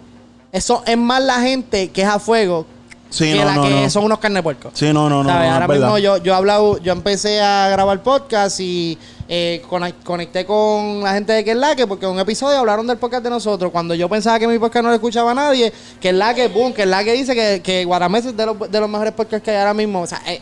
Eso 0.53 0.83
es 0.87 0.97
más 0.99 1.23
la 1.23 1.41
gente 1.41 1.89
que 1.91 2.03
es 2.03 2.09
a 2.09 2.19
fuego 2.19 2.67
Sí, 3.11 3.25
que 3.33 3.39
no, 3.39 3.45
la 3.47 3.55
no, 3.55 3.63
que 3.63 3.71
no. 3.71 3.91
son 3.91 4.05
unos 4.05 4.19
carne 4.19 4.43
puerco. 4.43 4.71
Sí, 4.75 4.93
no, 4.93 5.09
no, 5.09 5.25
no. 5.25 5.31
Ahora 5.31 5.67
verdad. 5.67 5.87
mismo 5.87 5.99
yo, 5.99 6.19
yo 6.19 6.35
hablado, 6.35 6.79
yo 6.79 6.93
empecé 6.93 7.41
a 7.41 7.69
grabar 7.71 8.03
podcast 8.03 8.61
y 8.61 8.99
eh, 9.29 9.63
conec- 9.69 10.03
conecté 10.05 10.45
con 10.45 11.03
la 11.03 11.15
gente 11.15 11.33
de 11.33 11.45
Que 11.45 11.53
es 11.53 11.57
la 11.57 11.75
que, 11.75 11.87
porque 11.87 12.05
en 12.07 12.13
un 12.13 12.19
episodio 12.21 12.59
hablaron 12.59 12.87
del 12.87 12.99
podcast 12.99 13.25
de 13.25 13.31
nosotros. 13.31 13.73
Cuando 13.73 13.95
yo 13.95 14.09
pensaba 14.09 14.39
que 14.39 14.47
mi 14.47 14.59
podcast 14.59 14.83
no 14.83 14.89
lo 14.91 14.95
escuchaba 14.95 15.31
a 15.31 15.35
nadie, 15.35 15.73
que 16.01 16.11
es 16.11 16.15
la 16.15 16.35
que, 16.35 16.49
boom, 16.49 16.73
que 16.73 16.83
es 16.83 16.89
la 16.89 17.03
que 17.03 17.13
dice 17.13 17.35
que, 17.35 17.63
que 17.63 17.85
Guaramés 17.85 18.27
es 18.27 18.37
de 18.37 18.45
los, 18.47 18.59
de 18.71 18.81
los 18.81 18.89
mejores 18.91 19.15
podcasts 19.15 19.45
que 19.45 19.51
hay 19.53 19.57
ahora 19.59 19.75
mismo. 19.75 20.03
O 20.03 20.07
sea, 20.07 20.21
eh, 20.27 20.41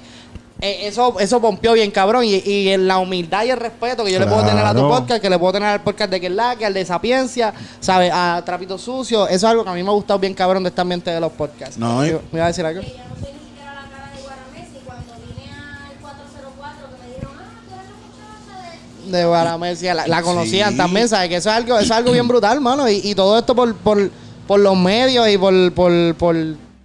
eh, 0.61 0.87
eso, 0.87 1.19
eso 1.21 1.41
pompió 1.41 1.73
bien 1.75 1.91
cabrón. 1.91 2.25
Y, 2.25 2.37
y 2.37 2.69
en 2.71 2.87
la 2.89 2.99
humildad 2.99 3.45
y 3.45 3.51
el 3.51 3.59
respeto 3.59 4.05
que 4.05 4.13
yo 4.13 4.19
le 4.19 4.27
puedo 4.27 4.41
tener 4.45 4.65
a 4.65 4.71
tu 4.73 4.79
Claro. 4.81 4.89
podcast, 4.89 5.21
que 5.23 5.29
le 5.31 5.39
puedo 5.39 5.53
tener 5.53 5.69
al 5.69 5.83
podcast 5.83 6.11
de 6.11 6.21
Que 6.21 6.27
es 6.29 6.33
la 6.33 6.57
que, 6.57 6.65
al 6.67 6.73
de 6.75 6.85
Sapiencia, 6.85 7.53
¿sabes? 7.81 8.11
A 8.15 8.43
Trapito 8.45 8.79
Sucio. 8.79 9.27
Eso 9.27 9.35
es 9.37 9.45
algo 9.45 9.65
que 9.65 9.71
a 9.71 9.75
mí 9.75 9.83
me 9.83 9.91
ha 9.91 9.93
gustado 9.93 10.19
bien 10.19 10.33
cabrón 10.35 10.63
de 10.63 10.71
este 10.71 10.81
ambiente 10.81 11.11
de 11.11 11.21
los 11.21 11.33
podcasts. 11.33 11.77
No, 11.79 12.05
y- 12.07 12.11
¿Me 12.13 12.19
iba 12.35 12.45
a 12.45 12.49
decir 12.49 12.65
algo? 12.65 12.81
que 12.81 12.89
yo 12.89 12.95
no 12.97 13.15
soy 13.21 13.33
ni 13.33 13.39
siquiera 13.49 13.75
la 13.75 13.91
cara 13.91 14.13
de 14.17 14.23
Guaramés 14.23 14.69
y 14.75 14.85
cuando 14.87 15.13
vine 15.27 15.51
al 15.53 16.01
404 16.01 16.89
que 16.89 17.03
me 17.03 17.09
dijeron 17.15 17.33
ah 17.39 17.51
tú 17.69 17.75
eres 17.75 17.87
la 17.87 18.57
muchacha 18.57 19.13
de 19.13 19.19
de 19.19 19.25
Guaramesia, 19.27 19.95
la, 19.95 20.07
la 20.07 20.23
conocían 20.23 20.71
Sí. 20.73 20.77
también, 20.79 21.09
¿sabes? 21.09 21.29
Que 21.29 21.37
eso 21.37 21.51
es 21.51 21.57
algo, 21.57 21.75
eso 21.77 21.85
es 21.85 21.91
algo 21.91 22.13
bien 22.13 22.27
brutal, 22.27 22.61
mano. 22.61 22.89
Y, 22.89 23.01
y 23.05 23.15
todo 23.15 23.39
esto 23.39 23.55
por, 23.55 23.75
por, 23.77 24.11
por 24.47 24.59
los 24.61 24.77
medios 24.77 25.29
y 25.29 25.37
por, 25.39 25.73
por, 25.73 26.15
por 26.15 26.37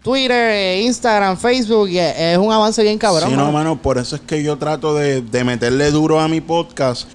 Twitter, 0.03 0.51
eh, 0.51 0.81
Instagram, 0.81 1.37
Facebook. 1.37 1.89
Y 1.89 1.99
es, 1.99 2.37
un 2.37 2.51
avance 2.51 2.81
bien 2.83 2.97
cabrón. 2.97 3.29
sí, 3.29 3.35
no, 3.35 3.45
mano. 3.45 3.51
mano, 3.51 3.81
por 3.81 3.97
eso 3.97 4.15
es 4.15 4.21
que 4.21 4.43
yo 4.43 4.57
trato 4.57 4.95
de, 4.95 5.21
de 5.21 5.43
meterle 5.43 5.91
duro 5.91 6.19
a 6.19 6.27
mi 6.27 6.41
podcast, 6.41 7.09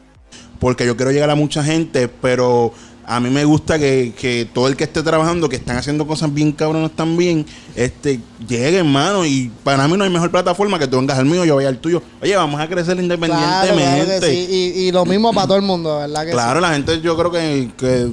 porque 0.58 0.86
yo 0.86 0.96
quiero 0.96 1.10
llegar 1.10 1.30
a 1.30 1.34
mucha 1.34 1.62
gente, 1.62 2.08
pero 2.08 2.72
a 3.08 3.20
mí 3.20 3.30
me 3.30 3.44
gusta 3.44 3.78
que, 3.78 4.12
que 4.18 4.48
todo 4.52 4.66
el 4.66 4.76
que 4.76 4.84
esté 4.84 5.02
trabajando, 5.02 5.48
que 5.48 5.56
están 5.56 5.76
haciendo 5.76 6.06
cosas 6.06 6.32
bien 6.32 6.50
cabronas 6.52 6.90
también, 6.90 7.46
este, 7.76 8.20
llegue, 8.46 8.78
hermano, 8.78 9.24
y 9.24 9.50
para 9.62 9.86
mí 9.86 9.96
no 9.96 10.04
hay 10.04 10.10
mejor 10.10 10.30
plataforma 10.30 10.78
que 10.78 10.88
tú 10.88 10.96
vengas 10.96 11.18
al 11.18 11.24
mío, 11.24 11.44
yo 11.44 11.56
vaya 11.56 11.68
al 11.68 11.78
tuyo. 11.78 12.02
Oye, 12.20 12.34
vamos 12.36 12.60
a 12.60 12.68
crecer 12.68 12.98
independientemente. 12.98 14.04
claro 14.04 14.26
sí. 14.26 14.46
y, 14.50 14.80
y 14.80 14.92
lo 14.92 15.04
mismo 15.04 15.32
para 15.32 15.46
todo 15.46 15.56
el 15.56 15.62
mundo, 15.62 15.98
¿verdad? 15.98 16.24
Que 16.24 16.32
Claro, 16.32 16.58
sí? 16.58 16.62
la 16.62 16.72
gente, 16.72 17.00
yo 17.00 17.16
creo 17.16 17.30
que, 17.30 17.70
que 17.76 18.10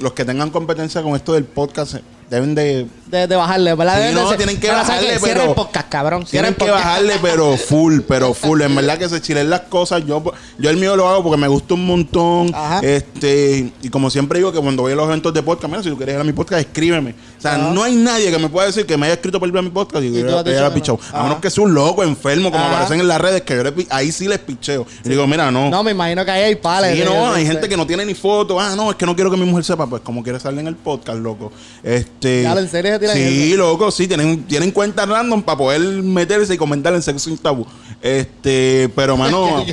los 0.00 0.12
que 0.12 0.24
tengan 0.24 0.50
competencia 0.50 1.02
con 1.02 1.14
esto 1.14 1.32
del 1.32 1.44
podcast 1.44 1.96
deben 2.30 2.54
de 2.54 2.86
De, 3.06 3.26
de 3.26 3.36
bajarle, 3.36 3.74
¿verdad? 3.74 3.94
Sí, 3.94 4.00
Deben 4.00 4.14
de 4.16 4.20
no, 4.22 4.28
ser- 4.28 4.36
tienen 4.38 4.56
que 4.56 4.66
Pero, 4.66 4.72
¿sabes 4.78 4.88
bajarle, 4.88 5.08
qué? 5.12 5.18
Cierra 5.20 5.34
pero- 5.40 5.50
el 5.50 5.54
podcast, 5.54 5.88
cabrón. 5.88 6.26
Cierra 6.26 6.48
Tienen 6.48 6.48
el 6.48 6.54
que 6.56 6.64
podcast. 6.72 6.84
bajarle, 6.84 7.12
pero 7.22 7.56
full, 7.68 8.00
pero 8.08 8.34
full. 8.34 8.60
En 8.62 8.74
verdad 8.74 8.98
que 8.98 9.08
se 9.08 9.20
chilen 9.20 9.48
las 9.50 9.60
cosas. 9.62 10.04
Yo, 10.06 10.22
yo 10.58 10.70
el 10.70 10.76
mío 10.76 10.96
lo 10.96 11.08
hago 11.08 11.22
porque 11.22 11.36
me 11.40 11.48
gusta 11.48 11.74
un 11.74 11.86
montón. 11.86 12.52
Ajá. 12.54 12.80
Este, 12.82 13.72
y 13.82 13.88
como 13.90 14.10
siempre 14.10 14.38
digo 14.40 14.50
que 14.52 14.58
cuando 14.60 14.82
voy 14.82 14.92
a 14.92 14.96
los 14.96 15.06
eventos 15.06 15.32
de 15.32 15.42
podcast, 15.42 15.70
mira, 15.70 15.82
si 15.84 15.90
tú 15.90 15.96
quieres 15.96 16.14
ir 16.16 16.20
a 16.20 16.24
mi 16.24 16.32
podcast, 16.32 16.60
escríbeme. 16.66 17.14
Sea, 17.48 17.58
no 17.58 17.82
hay 17.82 17.94
nadie 17.94 18.30
que 18.30 18.38
me 18.38 18.48
pueda 18.48 18.66
decir 18.66 18.86
que 18.86 18.96
me 18.96 19.06
haya 19.06 19.14
escrito 19.14 19.38
por 19.38 19.48
ir 19.48 19.56
a 19.56 19.62
mi 19.62 19.70
podcast 19.70 20.04
y, 20.04 20.12
que 20.12 20.20
yo 20.20 20.42
le 20.42 20.58
haya 20.58 20.72
pichado. 20.72 20.98
A 21.12 21.22
menos 21.22 21.38
que 21.40 21.50
sea 21.50 21.64
un 21.64 21.74
loco, 21.74 22.02
enfermo, 22.02 22.50
como 22.50 22.62
Ajá. 22.62 22.74
aparecen 22.74 23.00
en 23.00 23.08
las 23.08 23.20
redes, 23.20 23.42
que 23.42 23.56
yo 23.56 23.62
le 23.62 23.86
ahí 23.90 24.12
sí 24.12 24.28
les 24.28 24.38
picheo. 24.38 24.86
Y 25.04 25.08
digo, 25.08 25.26
mira, 25.26 25.50
no. 25.50 25.70
No, 25.70 25.82
me 25.82 25.92
imagino 25.92 26.24
que 26.24 26.30
ahí 26.30 26.42
hay 26.42 26.56
pales. 26.56 26.96
Sí, 26.96 27.04
no, 27.04 27.32
hay 27.32 27.46
gente 27.46 27.68
que 27.68 27.76
no 27.76 27.86
tiene 27.86 28.04
ni 28.04 28.14
foto. 28.14 28.60
Ah, 28.60 28.74
no, 28.76 28.90
es 28.90 28.96
que 28.96 29.06
no 29.06 29.14
quiero 29.14 29.30
que 29.30 29.36
mi 29.36 29.44
mujer 29.44 29.64
sepa. 29.64 29.86
Pues 29.86 30.02
como 30.02 30.22
quiere 30.22 30.40
salir 30.40 30.60
en 30.60 30.66
el 30.66 30.76
podcast, 30.76 31.18
loco. 31.18 31.52
Este. 31.82 32.42
Claro, 32.42 32.60
¿en 32.60 32.68
serio 32.68 32.92
se 32.92 32.98
tiran 32.98 33.16
Sí, 33.16 33.52
eso? 33.52 33.56
loco, 33.58 33.90
sí, 33.90 34.06
tienen, 34.06 34.44
tienen 34.44 34.70
cuentas 34.70 35.08
random 35.08 35.42
para 35.42 35.58
poder 35.58 35.80
meterse 35.80 36.54
y 36.54 36.56
comentar 36.56 36.94
en 36.94 37.02
sexo 37.02 37.28
sin 37.28 37.38
tabú. 37.38 37.66
Este, 38.02 38.90
pero 38.94 39.16
mano. 39.16 39.64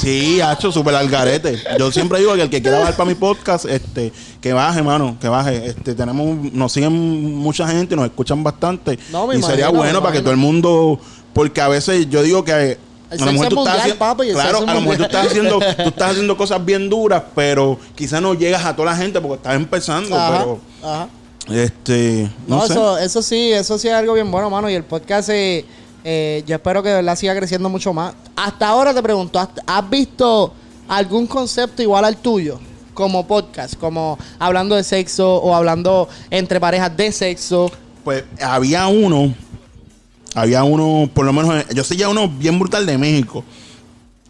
Sí, 0.00 0.40
hacho, 0.40 0.72
súper 0.72 0.94
al 0.94 1.08
garete. 1.08 1.58
Yo 1.78 1.90
siempre 1.90 2.18
digo 2.18 2.34
que 2.34 2.42
el 2.42 2.50
que 2.50 2.62
quiera 2.62 2.78
bajar 2.78 2.96
para 2.96 3.08
mi 3.08 3.14
podcast, 3.14 3.64
este, 3.66 4.12
que 4.40 4.52
baje, 4.52 4.82
mano, 4.82 5.16
que 5.20 5.28
baje. 5.28 5.66
Este, 5.66 5.94
tenemos, 5.94 6.52
nos 6.52 6.72
siguen 6.72 7.34
mucha 7.36 7.68
gente, 7.68 7.94
nos 7.94 8.06
escuchan 8.06 8.42
bastante. 8.42 8.98
No, 9.12 9.32
y 9.32 9.42
sería 9.42 9.68
bueno 9.68 10.00
para 10.00 10.12
que 10.12 10.20
todo 10.20 10.30
el 10.30 10.36
mundo, 10.38 10.98
porque 11.32 11.60
a 11.60 11.68
veces 11.68 12.08
yo 12.08 12.22
digo 12.22 12.44
que 12.44 12.78
a 13.10 13.24
lo 13.24 13.32
mejor 13.32 13.48
tú 13.48 13.60
estás 13.60 13.80
haciendo, 13.80 14.16
tú 14.96 15.02
estás 15.02 15.26
haciendo, 15.26 15.58
tú 15.58 15.88
estás 15.88 16.10
haciendo 16.12 16.36
cosas 16.36 16.64
bien 16.64 16.88
duras, 16.88 17.22
pero 17.34 17.78
quizás 17.94 18.22
no 18.22 18.34
llegas 18.34 18.64
a 18.64 18.74
toda 18.74 18.92
la 18.92 18.96
gente 18.96 19.20
porque 19.20 19.36
estás 19.36 19.56
empezando, 19.56 20.16
Ajá, 20.16 20.38
pero 20.38 20.58
ajá. 20.82 21.08
este, 21.50 22.30
no, 22.46 22.56
No, 22.56 22.66
sé. 22.66 22.72
eso, 22.72 22.98
eso 22.98 23.22
sí, 23.22 23.52
eso 23.52 23.78
sí 23.78 23.88
es 23.88 23.94
algo 23.94 24.14
bien 24.14 24.30
bueno, 24.30 24.48
mano. 24.48 24.70
Y 24.70 24.74
el 24.74 24.84
podcast, 24.84 25.28
eh, 25.30 25.64
eh, 26.04 26.42
yo 26.46 26.54
espero 26.54 26.82
que 26.82 26.88
de 26.88 26.94
verdad 26.96 27.16
siga 27.16 27.34
creciendo 27.36 27.68
mucho 27.68 27.92
más. 27.92 28.14
Hasta 28.36 28.68
ahora 28.68 28.94
te 28.94 29.02
pregunto, 29.02 29.38
¿has, 29.38 29.48
has 29.66 29.90
visto 29.90 30.54
algún 30.88 31.26
concepto 31.26 31.82
igual 31.82 32.04
al 32.04 32.16
tuyo? 32.16 32.58
Como 33.00 33.26
podcast, 33.26 33.76
como 33.78 34.18
hablando 34.38 34.76
de 34.76 34.84
sexo 34.84 35.36
o 35.36 35.54
hablando 35.54 36.06
entre 36.28 36.60
parejas 36.60 36.94
de 36.98 37.10
sexo. 37.12 37.72
Pues 38.04 38.24
había 38.42 38.88
uno, 38.88 39.34
había 40.34 40.64
uno, 40.64 41.08
por 41.14 41.24
lo 41.24 41.32
menos, 41.32 41.64
yo 41.70 41.82
sé 41.82 41.96
ya 41.96 42.10
uno 42.10 42.28
bien 42.28 42.58
brutal 42.58 42.84
de 42.84 42.98
México. 42.98 43.42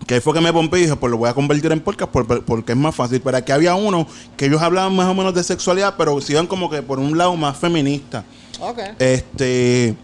Que 0.06 0.20
fue 0.20 0.33
que 0.35 0.40
me 0.40 0.52
pompé 0.52 0.78
y 0.78 0.83
dije, 0.83 0.94
pues 0.94 1.11
lo 1.11 1.18
voy 1.18 1.28
a 1.28 1.35
convertir 1.35 1.72
en 1.72 1.80
podcast 1.80 2.12
por- 2.12 2.28
por- 2.28 2.44
porque 2.44 2.70
es 2.72 2.78
más 2.78 2.94
fácil. 2.94 3.20
Pero 3.20 3.37
aquí 3.38 3.50
había 3.50 3.74
uno 3.74 4.06
que 4.37 4.46
ellos 4.46 4.62
hablaban 4.62 4.94
más 4.94 5.09
o 5.09 5.14
menos 5.14 5.35
de 5.35 5.42
sexualidad, 5.42 5.94
pero 5.98 6.20
se 6.20 6.33
iban 6.35 6.46
como 6.46 6.70
que 6.70 6.80
por 6.80 7.00
un 7.00 7.18
lado 7.18 7.35
más 7.35 7.56
feminista. 7.56 8.22
Ok. 8.61 8.78
Este, 9.00 9.96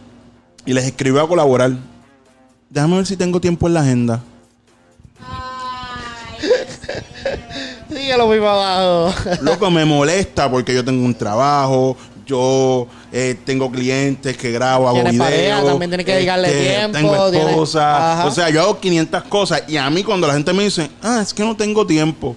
y 0.64 0.72
les 0.72 0.86
escribió 0.86 1.22
a 1.22 1.28
colaborar. 1.28 1.70
Déjame 2.68 2.96
ver 2.96 3.06
si 3.06 3.16
tengo 3.16 3.40
tiempo 3.40 3.68
en 3.68 3.74
la 3.74 3.80
agenda. 3.82 4.20
Ay, 5.20 6.48
Síguelo 7.96 8.26
muy 8.26 8.36
abajo. 8.36 9.14
Loco, 9.40 9.70
me 9.70 9.84
molesta 9.86 10.50
porque 10.50 10.74
yo 10.74 10.84
tengo 10.84 11.02
un 11.02 11.14
trabajo, 11.14 11.96
yo 12.26 12.86
eh, 13.10 13.36
tengo 13.44 13.70
clientes 13.70 14.36
que 14.36 14.52
grabo, 14.52 14.86
hago 14.86 14.98
videos. 14.98 15.12
este, 15.14 15.24
pareja, 15.24 15.64
también 15.64 15.90
tienes 15.90 16.06
que 16.06 16.14
dedicarle 16.14 16.50
tiempo, 16.50 16.98
Tengo 16.98 17.48
esposa. 17.48 18.26
O 18.26 18.30
sea, 18.30 18.50
yo 18.50 18.60
hago 18.60 18.78
500 18.78 19.22
cosas 19.24 19.62
y 19.66 19.78
a 19.78 19.88
mí 19.88 20.04
cuando 20.04 20.26
la 20.26 20.34
gente 20.34 20.52
me 20.52 20.64
dice, 20.64 20.90
ah, 21.02 21.20
es 21.22 21.32
que 21.32 21.42
no 21.42 21.56
tengo 21.56 21.86
tiempo. 21.86 22.36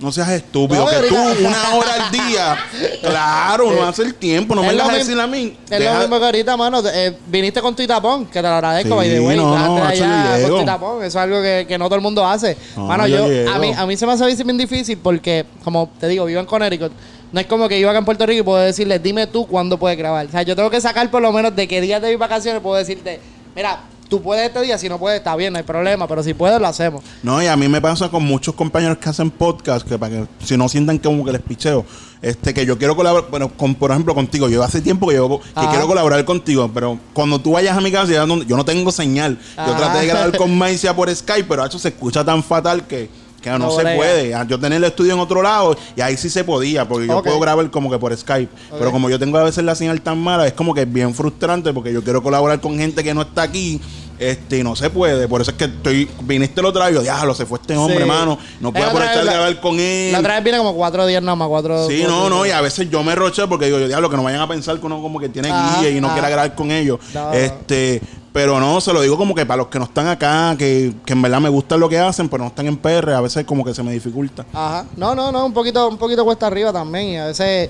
No 0.00 0.12
seas 0.12 0.28
estúpido, 0.30 0.84
No, 0.84 0.90
que 0.90 1.08
tú 1.08 1.16
ahorita- 1.16 1.48
una 1.48 1.74
hora 1.74 2.04
al 2.06 2.12
día, 2.12 2.56
claro, 3.02 3.72
no 3.72 3.82
hace 3.84 4.02
el 4.02 4.14
tiempo, 4.14 4.54
no 4.54 4.62
me 4.62 4.68
Es 4.68 4.74
lo 4.74 4.78
vas 4.84 4.88
a 4.90 4.92
mismo- 4.92 5.06
decir 5.08 5.20
a 5.20 5.26
mí. 5.26 5.56
Es 5.64 5.78
Deja- 5.78 5.94
lo 5.94 6.00
mismo 6.00 6.18
que 6.20 6.24
ahorita, 6.24 6.56
mano. 6.56 6.82
eh, 6.86 7.16
viniste 7.26 7.60
con 7.60 7.74
tu 7.74 7.84
tapón, 7.86 8.26
que 8.26 8.32
te 8.34 8.42
lo 8.42 8.48
agradezco, 8.48 8.90
Sí, 8.90 8.94
by 8.94 9.08
the 9.10 9.20
way. 9.20 9.36
no, 9.36 9.84
allá 9.84 10.48
con 10.48 10.60
tu 10.60 10.64
tapón. 10.64 10.98
Eso 10.98 11.06
es 11.06 11.16
algo 11.16 11.42
que, 11.42 11.64
que 11.68 11.76
no 11.78 11.86
todo 11.86 11.96
el 11.96 12.00
mundo 12.02 12.24
hace. 12.24 12.56
No, 12.76 12.86
mano, 12.86 13.06
yo 13.08 13.24
a, 13.52 13.58
mí, 13.58 13.72
a 13.76 13.86
mí 13.86 13.96
se 13.96 14.06
me 14.06 14.12
hace 14.12 14.44
bien 14.44 14.56
difícil 14.58 14.98
porque, 14.98 15.44
como 15.64 15.90
te 15.98 16.06
digo, 16.06 16.24
vivo 16.26 16.38
en 16.40 16.46
Connecticut. 16.46 16.92
No 17.32 17.40
es 17.40 17.46
como 17.46 17.68
que 17.68 17.78
yo 17.80 17.90
acá 17.90 17.98
en 17.98 18.04
Puerto 18.04 18.24
Rico 18.24 18.40
y 18.40 18.42
puedo 18.44 18.58
decirle, 18.62 18.98
dime 19.00 19.26
tú 19.26 19.46
cuándo 19.46 19.78
puedes 19.78 19.98
grabar. 19.98 20.26
O 20.26 20.30
sea, 20.30 20.42
yo 20.42 20.54
tengo 20.56 20.70
que 20.70 20.80
sacar 20.80 21.10
por 21.10 21.20
lo 21.20 21.30
menos 21.32 21.54
de 21.56 21.66
qué 21.68 21.80
días 21.80 22.00
de 22.00 22.08
mis 22.10 22.18
vacaciones 22.18 22.62
puedo 22.62 22.76
decirte, 22.76 23.20
mira, 23.54 23.80
tú 24.08 24.22
puedes 24.22 24.46
este 24.46 24.60
día, 24.62 24.78
si 24.78 24.88
no 24.88 24.98
puedes, 24.98 25.18
está 25.18 25.36
bien, 25.36 25.52
no 25.52 25.58
hay 25.58 25.64
problema, 25.64 26.06
pero 26.08 26.22
si 26.22 26.34
puedes, 26.34 26.60
lo 26.60 26.66
hacemos. 26.66 27.02
No, 27.22 27.42
y 27.42 27.46
a 27.46 27.56
mí 27.56 27.68
me 27.68 27.80
pasa 27.80 28.08
con 28.08 28.24
muchos 28.24 28.54
compañeros 28.54 28.98
que 28.98 29.08
hacen 29.08 29.30
podcast, 29.30 29.86
que 29.86 29.98
para 29.98 30.12
que 30.16 30.26
si 30.44 30.56
no 30.56 30.68
sientan 30.68 30.98
como 30.98 31.24
que 31.24 31.32
les 31.32 31.42
picheo, 31.42 31.84
este, 32.20 32.52
que 32.52 32.66
yo 32.66 32.76
quiero 32.78 32.96
colaborar, 32.96 33.30
bueno, 33.30 33.48
con, 33.48 33.74
por 33.74 33.90
ejemplo, 33.90 34.14
contigo, 34.14 34.48
yo 34.48 34.62
hace 34.62 34.80
tiempo 34.80 35.06
que 35.08 35.14
yo 35.14 35.38
que 35.40 35.44
Ajá. 35.54 35.70
quiero 35.70 35.86
colaborar 35.86 36.24
contigo, 36.24 36.70
pero 36.74 36.98
cuando 37.12 37.38
tú 37.40 37.52
vayas 37.52 37.76
a 37.76 37.80
mi 37.80 37.92
casa, 37.92 38.26
no- 38.26 38.42
yo 38.42 38.56
no 38.56 38.64
tengo 38.64 38.90
señal. 38.90 39.38
Yo 39.56 39.62
Ajá. 39.62 39.76
traté 39.76 39.98
de 40.00 40.06
grabar 40.06 40.36
con 40.36 40.52
Maicia 40.58 40.94
por 40.96 41.14
Skype, 41.14 41.44
pero 41.48 41.64
eso 41.64 41.78
se 41.78 41.88
escucha 41.88 42.24
tan 42.24 42.42
fatal 42.42 42.86
que, 42.86 43.08
que 43.42 43.50
no, 43.50 43.58
No 43.58 43.70
se 43.70 43.82
puede. 43.82 44.34
Ah, 44.34 44.44
Yo 44.48 44.58
tenía 44.58 44.78
el 44.78 44.84
estudio 44.84 45.12
en 45.14 45.20
otro 45.20 45.42
lado 45.42 45.76
y 45.96 46.00
ahí 46.00 46.16
sí 46.16 46.28
se 46.28 46.44
podía, 46.44 46.86
porque 46.88 47.06
yo 47.06 47.22
puedo 47.22 47.38
grabar 47.40 47.70
como 47.70 47.90
que 47.90 47.98
por 47.98 48.16
Skype. 48.16 48.52
Pero 48.78 48.90
como 48.92 49.08
yo 49.10 49.18
tengo 49.18 49.38
a 49.38 49.44
veces 49.44 49.64
la 49.64 49.74
señal 49.74 50.00
tan 50.00 50.18
mala, 50.18 50.46
es 50.46 50.52
como 50.52 50.74
que 50.74 50.82
es 50.82 50.92
bien 50.92 51.14
frustrante 51.14 51.72
porque 51.72 51.92
yo 51.92 52.02
quiero 52.02 52.22
colaborar 52.22 52.60
con 52.60 52.76
gente 52.78 53.02
que 53.04 53.14
no 53.14 53.22
está 53.22 53.42
aquí. 53.42 53.80
Este, 54.18 54.64
no 54.64 54.74
se 54.74 54.90
puede, 54.90 55.28
por 55.28 55.40
eso 55.42 55.52
es 55.52 55.56
que 55.56 55.66
estoy, 55.66 56.10
viniste 56.22 56.58
el 56.60 56.66
otro 56.66 56.82
día 56.82 56.90
y 56.90 56.94
yo, 56.94 57.02
diablo, 57.02 57.36
se 57.36 57.46
fue 57.46 57.60
este 57.60 57.76
hombre, 57.76 57.98
Sí. 57.98 58.02
hermano, 58.02 58.36
no 58.60 58.72
puedo 58.72 58.92
vez 58.92 59.14
la- 59.24 59.32
grabar 59.32 59.60
con 59.60 59.78
él. 59.78 60.10
La 60.10 60.18
otra 60.18 60.34
vez 60.34 60.42
viene 60.42 60.58
como 60.58 60.74
cuatro 60.74 61.06
días 61.06 61.22
nada 61.22 61.36
más, 61.36 61.46
cuatro. 61.46 61.86
Sí, 61.86 61.98
cuatro 62.00 62.16
no, 62.16 62.28
no, 62.28 62.44
y 62.44 62.50
a 62.50 62.60
veces 62.60 62.90
yo 62.90 63.04
me 63.04 63.14
roché 63.14 63.46
porque 63.46 63.66
digo, 63.66 63.78
yo, 63.78 63.86
diablo, 63.86 64.10
que 64.10 64.16
no 64.16 64.24
vayan 64.24 64.40
a 64.40 64.48
pensar 64.48 64.76
que 64.80 64.86
uno 64.86 65.00
como 65.00 65.20
que 65.20 65.28
tiene 65.28 65.50
Ajá, 65.52 65.80
guía 65.82 65.90
y 65.90 66.00
no 66.00 66.08
ajá. 66.08 66.16
quiera 66.16 66.30
grabar 66.30 66.54
con 66.56 66.72
ellos. 66.72 66.98
No. 67.14 67.32
Este, 67.32 68.00
pero 68.38 68.60
no, 68.60 68.80
se 68.80 68.92
lo 68.92 69.02
digo 69.02 69.16
como 69.16 69.34
que 69.34 69.44
para 69.44 69.56
los 69.56 69.66
que 69.66 69.80
no 69.80 69.86
están 69.86 70.06
acá, 70.06 70.54
que, 70.56 70.92
que 71.04 71.12
en 71.12 71.20
verdad 71.20 71.40
me 71.40 71.48
gusta 71.48 71.76
lo 71.76 71.88
que 71.88 71.98
hacen, 71.98 72.28
pero 72.28 72.44
no 72.44 72.50
están 72.50 72.68
en 72.68 72.76
PR, 72.76 73.10
a 73.14 73.20
veces 73.20 73.44
como 73.44 73.64
que 73.64 73.74
se 73.74 73.82
me 73.82 73.90
dificulta. 73.90 74.46
Ajá. 74.52 74.86
No, 74.96 75.12
no, 75.16 75.32
no, 75.32 75.44
un 75.46 75.52
poquito, 75.52 75.88
un 75.88 75.98
poquito 75.98 76.24
cuesta 76.24 76.46
arriba 76.46 76.72
también. 76.72 77.08
Y 77.08 77.16
a 77.16 77.26
veces. 77.26 77.68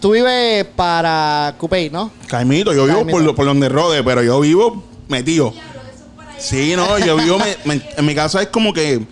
Tú 0.00 0.10
vives 0.10 0.64
para 0.74 1.54
Coupey, 1.56 1.88
¿no? 1.90 2.10
Caimito, 2.26 2.72
yo 2.72 2.84
vivo 2.86 2.96
Caimito. 2.96 3.16
por, 3.16 3.22
lo- 3.26 3.34
por 3.36 3.46
donde 3.46 3.68
rode, 3.68 4.02
pero 4.02 4.20
yo 4.24 4.40
vivo 4.40 4.82
metido. 5.06 5.52
Sí, 6.36 6.74
no, 6.74 6.98
yo 6.98 7.16
vivo, 7.16 7.38
me- 7.38 7.56
me- 7.76 7.82
en 7.96 8.04
mi 8.04 8.14
casa 8.14 8.42
es 8.42 8.48
como 8.48 8.72
que 8.72 9.06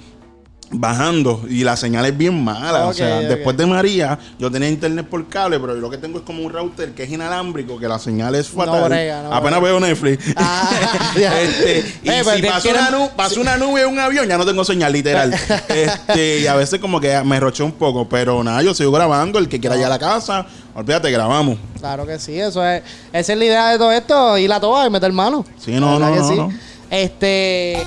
bajando 0.70 1.44
y 1.48 1.62
la 1.62 1.76
señal 1.76 2.05
es 2.07 2.16
bien 2.18 2.42
mala. 2.42 2.87
o 2.87 2.92
sea, 2.92 3.20
después 3.20 3.57
de 3.57 3.66
María, 3.66 4.18
yo 4.38 4.50
tenía 4.50 4.68
internet 4.68 5.07
por 5.09 5.26
cable, 5.29 5.61
pero 5.61 5.74
yo 5.74 5.81
lo 5.81 5.88
que 5.90 5.96
tengo 5.98 6.18
es 6.18 6.24
como 6.24 6.42
un 6.42 6.52
router 6.52 6.90
que 6.92 7.05
es 7.05 7.11
inalámbrico, 7.11 7.79
que 7.79 7.87
la 7.87 7.98
señal 8.00 8.35
es 8.35 8.48
fatal. 8.48 8.85
brega, 8.88 9.22
no 9.22 9.33
Apenas 9.33 9.62
veo 9.62 9.79
Netflix. 9.79 10.24
Ah, 10.37 10.68
este, 11.14 11.85
y 12.02 12.09
Eh, 12.09 12.22
si 12.24 12.40
te 12.42 12.48
pasa 12.48 12.61
quieren- 12.62 12.85
una, 12.94 13.29
una 13.40 13.57
nube 13.59 13.85
o 13.85 13.88
un 13.88 13.98
avión, 13.98 14.29
ya 14.29 14.37
no 14.37 14.44
tengo 14.44 14.64
señal, 14.64 14.92
literal. 14.92 15.33
este, 15.68 16.40
y 16.40 16.46
a 16.48 16.57
veces 16.57 16.81
como 16.81 17.00
que 17.00 17.22
me 17.22 17.38
roché 17.38 17.62
un 17.62 17.72
poco, 17.72 18.09
pero 18.09 18.42
nada, 18.42 18.61
yo 18.62 18.74
sigo 18.74 18.90
grabando. 18.90 19.38
El 19.38 19.48
que 19.48 19.61
quiera 19.61 19.76
ir 19.76 19.85
a 19.85 19.88
la 19.88 19.98
casa, 20.00 20.46
olvídate, 20.74 21.11
grabamos. 21.12 21.59
Claro 21.79 22.05
que 22.07 22.18
sí, 22.18 22.38
eso 22.40 22.66
es. 22.66 22.83
Esa 23.12 23.33
es 23.33 23.38
la 23.38 23.44
idea 23.44 23.68
de 23.70 23.79
todo 23.79 23.92
esto, 23.92 24.37
ir 24.38 24.52
a 24.52 24.59
toa 24.59 24.87
y 24.87 24.90
meter 24.90 25.12
mano. 25.12 25.44
Sí, 25.64 25.72
no, 25.72 25.98
no, 25.98 26.11
no, 26.14 26.29
sí. 26.29 26.35
no. 26.35 26.52
Este. 26.90 27.79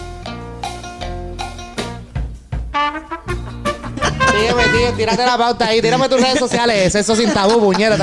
Dígame, 4.42 4.64
tío, 4.64 4.94
tírate 4.98 5.26
la 5.26 5.38
pauta 5.38 5.66
ahí, 5.68 5.82
tírame 5.82 6.08
tus 6.10 6.22
redes 6.22 6.40
sociales, 6.40 6.94
eso 6.96 7.16
sin 7.16 7.32
tabú, 7.34 7.60
puñera. 7.60 7.96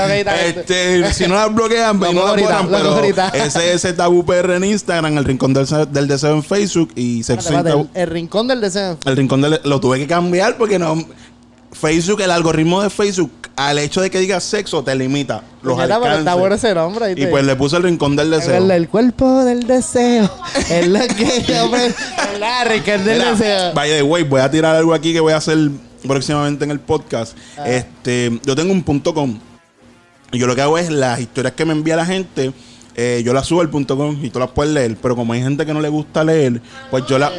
Este, 0.45 1.13
si 1.13 1.27
no 1.27 1.35
las 1.35 1.53
bloquean, 1.53 1.99
Lo 1.99 2.11
y 2.11 2.13
no 2.13 2.21
las 2.21 2.29
ahorita, 2.29 2.61
borran, 2.61 2.67
pero 2.81 2.93
ahorita. 2.95 3.29
ese 3.29 3.73
es 3.73 3.95
Tabú 3.97 4.25
PR 4.25 4.51
en 4.55 4.63
Instagram, 4.63 5.17
el 5.17 5.25
Rincón 5.25 5.53
del, 5.53 5.65
del 5.91 6.07
Deseo 6.07 6.33
en 6.33 6.43
Facebook 6.43 6.91
y 6.95 7.23
Sexo 7.23 7.49
sin 7.49 7.63
Tabú. 7.63 7.87
el, 7.93 8.01
el 8.03 8.09
rincón 8.09 8.47
del 8.47 8.61
deseo. 8.61 8.97
El 9.05 9.17
Rincón 9.17 9.41
del 9.41 9.59
lo 9.63 9.79
tuve 9.79 9.99
que 9.99 10.07
cambiar 10.07 10.57
porque 10.57 10.77
no 10.79 10.95
Facebook, 11.71 12.21
el 12.21 12.31
algoritmo 12.31 12.81
de 12.81 12.89
Facebook, 12.89 13.31
al 13.55 13.77
hecho 13.79 14.01
de 14.01 14.09
que 14.09 14.19
diga 14.19 14.39
sexo 14.39 14.83
te 14.83 14.95
limita 14.95 15.43
los 15.61 15.79
está 15.79 16.35
bueno 16.35 16.55
ese 16.55 16.73
nombre. 16.73 17.13
y 17.15 17.25
pues 17.27 17.43
le 17.45 17.55
puse 17.55 17.75
el 17.77 17.83
Rincón 17.83 18.15
del 18.15 18.29
Deseo. 18.31 18.55
El, 18.57 18.71
el 18.71 18.87
cuerpo 18.87 19.43
del 19.43 19.67
deseo. 19.67 20.29
Es 20.69 20.87
lo 20.87 20.99
que 20.99 21.43
yo 21.47 21.67
me. 21.69 21.79
¿Verdad? 22.31 22.67
Rincón 22.69 23.05
del 23.05 23.19
deseo. 23.19 23.73
by 23.73 23.89
the 23.89 24.03
way, 24.03 24.23
voy 24.23 24.41
a 24.41 24.49
tirar 24.49 24.75
algo 24.75 24.93
aquí 24.93 25.11
que 25.13 25.19
voy 25.19 25.33
a 25.33 25.37
hacer 25.37 25.57
próximamente 26.05 26.65
en 26.65 26.71
el 26.71 26.79
podcast. 26.79 27.37
Ah. 27.57 27.67
Este, 27.69 28.39
yo 28.43 28.55
tengo 28.55 28.71
un 28.73 28.83
punto 28.83 29.13
com. 29.13 29.37
Y 30.31 30.39
yo 30.39 30.47
lo 30.47 30.55
que 30.55 30.61
hago 30.61 30.77
es 30.77 30.89
las 30.89 31.19
historias 31.19 31.53
que 31.53 31.63
me 31.65 31.71
envía 31.73 31.95
la 31.95 32.05
gente. 32.05 32.51
eh, 32.95 33.21
yo 33.23 33.31
las 33.33 33.45
subo 33.45 33.61
al 33.61 33.69
punto 33.69 33.95
com 33.95 34.17
y 34.25 34.29
tú 34.31 34.39
las 34.39 34.49
puedes 34.49 34.73
leer, 34.73 34.97
pero 35.01 35.15
como 35.15 35.31
hay 35.33 35.41
gente 35.41 35.65
que 35.65 35.73
no 35.73 35.81
le 35.81 35.87
gusta 35.89 36.23
leer, 36.23 36.61
pues 36.91 37.05
yo 37.07 37.17
la 37.19 37.31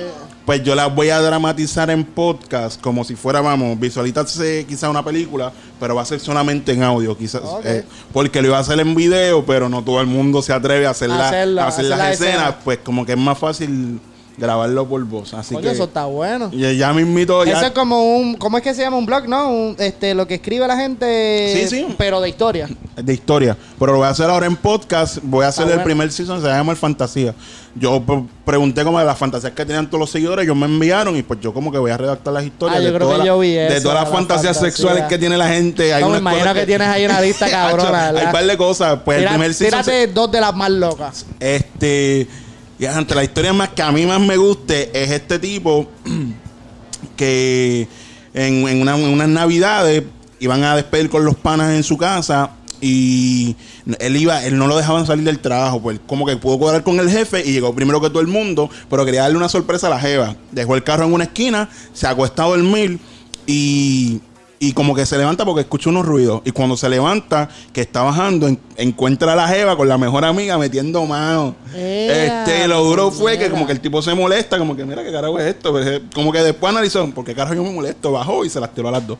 pues 0.47 0.63
yo 0.65 0.75
las 0.75 0.95
voy 0.95 1.11
a 1.11 1.21
dramatizar 1.21 1.91
en 1.91 2.05
podcast 2.05 2.81
como 2.81 3.05
si 3.05 3.15
fuera, 3.17 3.43
vamos, 3.43 3.79
visualizarse 3.79 4.65
quizás 4.67 4.89
una 4.89 5.05
película, 5.05 5.53
pero 5.79 5.95
va 5.95 6.01
a 6.01 6.05
ser 6.07 6.21
solamente 6.21 6.73
en 6.73 6.83
audio, 6.83 7.15
quizás. 7.19 7.43
Eh, 7.65 7.85
porque 8.15 8.41
lo 8.41 8.49
iba 8.49 8.57
a 8.57 8.61
hacer 8.61 8.81
en 8.81 8.95
video, 8.95 9.45
pero 9.45 9.69
no 9.69 9.85
todo 9.85 10.01
el 10.01 10.07
mundo 10.07 10.41
se 10.41 10.55
atreve 10.55 10.87
a 10.87 10.91
hacer, 10.91 11.11
la- 11.11 11.29
Hacerlo, 11.29 11.61
a 11.61 11.67
hacer 11.67 11.81
hacer 11.85 11.91
las 11.91 11.99
la 11.99 12.13
escenas, 12.13 12.33
escena. 12.35 12.59
pues 12.65 12.79
como 12.83 13.05
que 13.05 13.13
es 13.13 13.19
más 13.19 13.37
fácil 13.37 14.01
grabarlo 14.39 14.86
por 14.86 15.05
voz. 15.05 15.34
Así 15.34 15.55
Coño, 15.55 15.66
que 15.66 15.72
eso 15.74 15.84
está 15.84 16.05
bueno. 16.07 16.51
ya, 16.53 16.72
ya 16.72 16.93
me 16.93 17.03
invito 17.03 17.45
ya. 17.45 17.57
Eso 17.59 17.66
es 17.66 17.72
como 17.72 18.16
un, 18.16 18.34
¿cómo 18.36 18.57
es 18.59 18.62
que 18.62 18.72
se 18.74 18.82
llama? 18.82 18.97
Un 18.97 19.07
blog, 19.07 19.28
¿no? 19.28 19.51
Un, 19.51 19.76
este, 19.78 20.14
lo 20.14 20.26
que 20.26 20.34
escribe 20.36 20.66
la 20.66 20.76
gente. 20.76 21.53
Sí, 21.55 21.68
sí. 21.68 21.95
Pero 21.99 22.20
de 22.20 22.28
historia. 22.28 22.68
de 22.97 23.12
historia. 23.12 23.57
Pero 23.78 23.93
lo 23.93 23.99
voy 23.99 24.07
a 24.07 24.11
hacer 24.11 24.30
ahora 24.30 24.47
en 24.47 24.57
podcast. 24.57 25.18
Voy 25.22 25.45
a 25.45 25.49
hacer 25.49 25.62
Está 25.64 25.74
el 25.74 25.78
bueno. 25.80 25.84
primer 25.84 26.12
season, 26.12 26.41
se 26.41 26.47
llama 26.49 26.72
El 26.72 26.78
Fantasía. 26.78 27.34
Yo 27.74 28.01
pre- 28.03 28.24
pregunté 28.45 28.82
como 28.82 28.99
de 28.99 29.05
las 29.05 29.16
fantasías 29.18 29.53
que 29.53 29.64
tenían 29.64 29.86
todos 29.86 30.01
los 30.01 30.11
seguidores, 30.11 30.45
ellos 30.45 30.57
me 30.57 30.66
enviaron 30.66 31.16
y 31.16 31.22
pues 31.22 31.39
yo 31.41 31.53
como 31.55 31.70
que 31.70 31.78
voy 31.78 31.91
a 31.93 31.97
redactar 31.97 32.32
las 32.32 32.45
historias 32.45 32.78
Ah, 32.80 32.82
yo 32.82 32.93
de, 33.18 33.26
yo 33.26 33.39
vi 33.39 33.53
de 33.53 33.80
todas 33.80 34.01
las 34.01 34.11
la 34.11 34.16
fantasías 34.16 34.57
fantasía. 34.57 34.70
sexuales 34.70 35.05
que 35.05 35.18
tiene 35.18 35.36
la 35.36 35.49
gente. 35.49 35.95
Hay 35.95 36.03
No, 36.03 36.09
me 36.11 36.18
imagino 36.18 36.55
que 36.55 36.66
tienes 36.66 36.89
ahí 36.89 37.05
una 37.05 37.20
lista 37.20 37.49
cabrona, 37.51 38.09
Hay 38.09 38.26
un 38.26 38.32
par 38.32 38.45
de 38.47 38.57
cosas. 38.57 38.99
Pues 39.05 39.18
Tira- 39.18 39.30
el 39.30 39.34
primer 39.36 39.55
season... 39.55 39.84
se- 39.84 39.91
tírate 39.91 40.12
dos 40.12 40.32
de 40.32 40.41
las 40.41 40.55
más 40.57 40.70
locas. 40.70 41.26
este. 41.39 42.26
Y 42.79 42.87
ante 42.87 43.14
la 43.14 43.24
historia 43.24 43.53
más 43.53 43.70
que 43.70 43.83
a 43.83 43.91
mí 43.93 44.07
más 44.07 44.20
me 44.20 44.37
guste 44.37 44.91
es 44.95 45.11
este 45.11 45.39
tipo 45.39 45.89
que 47.16 47.89
en, 48.35 48.68
en 48.68 48.81
una- 48.83 48.97
unas 48.97 49.29
navidades 49.29 50.05
iban 50.41 50.62
a 50.64 50.76
despedir 50.76 51.11
con 51.11 51.24
los 51.24 51.35
panas 51.37 51.74
en 51.74 51.83
su 51.83 51.97
casa 51.97 52.53
y 52.81 53.57
él 53.99 54.16
iba, 54.16 54.45
él 54.45 54.57
no 54.57 54.68
lo 54.68 54.76
dejaban 54.76 55.05
salir 55.07 55.24
del 55.24 55.41
trabajo, 55.41 55.83
pues 55.83 55.99
como 56.07 56.24
que 56.24 56.37
pudo 56.37 56.59
cuadrar 56.59 56.85
con 56.85 57.01
el 57.01 57.11
jefe 57.11 57.43
y 57.45 57.51
llegó 57.53 57.74
primero 57.74 58.01
que 58.01 58.09
todo 58.11 58.20
el 58.20 58.29
mundo, 58.29 58.70
pero 58.89 59.05
quería 59.05 59.22
darle 59.22 59.37
una 59.37 59.49
sorpresa 59.49 59.89
a 59.89 59.91
la 59.91 59.99
jeva. 60.01 60.37
Dejó 60.53 60.76
el 60.76 60.85
carro 60.85 61.05
en 61.05 61.12
una 61.12 61.24
esquina, 61.24 61.68
se 61.93 62.07
acostó 62.07 62.43
a 62.43 62.47
dormir 62.57 63.01
y, 63.49 64.20
y 64.61 64.73
como 64.73 64.95
que 64.95 65.07
se 65.07 65.17
levanta 65.17 65.45
porque 65.45 65.61
escucha 65.61 65.89
unos 65.91 66.05
ruidos. 66.05 66.43
Y 66.45 66.51
cuando 66.51 66.77
se 66.77 66.89
levanta, 66.89 67.49
que 67.73 67.81
está 67.81 68.03
bajando, 68.03 68.49
en- 68.49 68.59
encuentra 68.77 69.33
a 69.33 69.37
la 69.37 69.47
jeva 69.49 69.77
con 69.77 69.89
la 69.89 69.97
mejor 69.99 70.25
amiga 70.25 70.59
metiendo 70.59 71.05
mano. 71.07 71.55
Ea, 71.75 72.45
Este, 72.45 72.67
lo 72.67 72.83
duro 72.83 73.11
fue 73.13 73.39
que 73.39 73.51
como 73.51 73.67
que 73.67 73.73
el 73.73 73.81
tipo 73.81 74.03
se 74.03 74.15
molesta, 74.15 74.59
como 74.59 74.75
que 74.75 74.85
mira 74.85 75.05
qué 75.05 75.13
carajo 75.13 75.39
es 75.39 75.47
esto. 75.47 75.79
Es- 75.79 76.01
como 76.15 76.33
que 76.33 76.41
después 76.43 76.71
analizó, 76.73 77.09
porque 77.15 77.35
carajo 77.35 77.55
yo 77.55 77.63
me 77.63 77.71
molesto, 77.71 78.11
bajó 78.11 78.45
y 78.45 78.51
se 78.51 78.59
las 78.59 78.75
tiró 78.75 78.89
a 78.89 78.93
las 78.93 79.07
dos. 79.07 79.19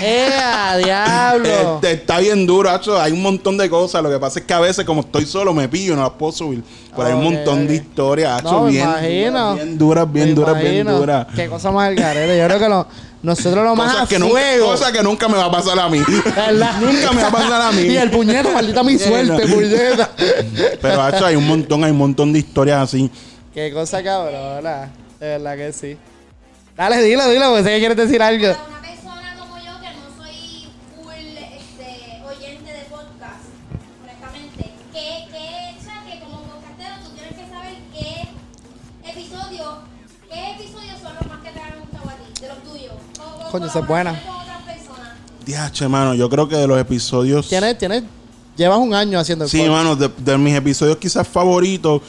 ¡Ea, 0.00 0.76
diablo! 0.84 1.48
Este, 1.76 1.92
está 1.92 2.18
bien 2.18 2.46
duro, 2.46 2.68
hacho, 2.70 3.00
hay 3.00 3.12
un 3.12 3.22
montón 3.22 3.56
de 3.56 3.68
cosas. 3.70 4.02
Lo 4.02 4.10
que 4.10 4.18
pasa 4.18 4.40
es 4.40 4.44
que 4.46 4.54
a 4.54 4.60
veces, 4.60 4.84
como 4.84 5.02
estoy 5.02 5.26
solo, 5.26 5.54
me 5.54 5.68
pillo, 5.68 5.94
no 5.96 6.02
las 6.02 6.12
puedo 6.12 6.32
subir. 6.32 6.62
Pero 6.94 7.08
hay 7.08 7.14
un 7.14 7.24
montón 7.24 7.66
de 7.66 7.76
historias, 7.76 8.40
hacho, 8.40 8.50
No, 8.52 8.64
bien, 8.66 8.84
duras, 8.84 9.00
bien 9.02 9.78
duras, 9.78 10.12
bien 10.12 10.34
duras, 10.34 10.60
bien 10.60 10.86
duras. 10.86 11.26
Qué 11.34 11.48
cosa 11.48 11.70
más 11.70 11.88
al 11.88 11.94
garete. 11.94 12.36
Yo 12.38 12.46
creo 12.46 12.58
que 12.58 12.68
lo- 12.68 12.86
nosotros 13.22 13.64
lo 13.64 13.76
más 13.76 14.00
a 14.00 14.06
que, 14.06 14.18
nunca, 14.18 14.32
fuego. 14.32 14.66
cosas 14.66 14.90
que 14.90 15.02
nunca 15.02 15.28
me 15.28 15.36
va 15.36 15.44
a 15.44 15.50
pasar 15.50 15.78
a 15.78 15.88
mí. 15.88 16.02
¿Verdad? 16.34 16.74
nunca 16.80 17.12
me 17.12 17.22
va 17.22 17.28
a 17.28 17.32
pasar 17.32 17.62
a 17.62 17.72
mí. 17.72 17.82
Y 17.92 17.96
el 17.96 18.10
puñeto, 18.10 18.50
maldita 18.50 18.82
mi 18.82 18.98
suerte, 18.98 19.46
puñeta. 19.46 20.10
Pero, 20.82 21.02
hacho, 21.02 21.26
hay 21.26 21.36
un 21.36 21.46
montón, 21.46 21.84
hay 21.84 21.92
un 21.92 21.98
montón 21.98 22.32
de 22.32 22.40
historias 22.40 22.82
así. 22.82 23.10
Qué 23.54 23.72
cosa 23.72 24.02
cabrona. 24.02 24.90
De 25.20 25.26
verdad 25.26 25.56
que 25.56 25.72
sí. 25.72 25.96
Dale, 26.76 27.02
dilo, 27.02 27.28
dilo, 27.28 27.50
porque 27.50 27.64
sé 27.64 27.70
que 27.70 27.78
quieres 27.78 27.96
decir 27.96 28.22
algo. 28.22 28.56
Coño, 43.52 43.66
esa 43.66 43.80
es 43.80 43.86
buena. 43.86 44.20
Diache, 45.44 45.86
mano, 45.88 46.14
yo 46.14 46.28
creo 46.30 46.48
que 46.48 46.56
de 46.56 46.66
los 46.66 46.80
episodios. 46.80 47.48
Tienes, 47.48 47.76
tienes, 47.76 48.02
llevas 48.56 48.78
un 48.78 48.94
año 48.94 49.18
haciendo 49.18 49.44
el 49.44 49.50
Sí, 49.50 49.58
podcast. 49.58 49.76
mano, 49.76 49.94
de, 49.96 50.08
de 50.18 50.38
mis 50.38 50.54
episodios 50.54 50.96
quizás 50.96 51.28
favoritos, 51.28 52.00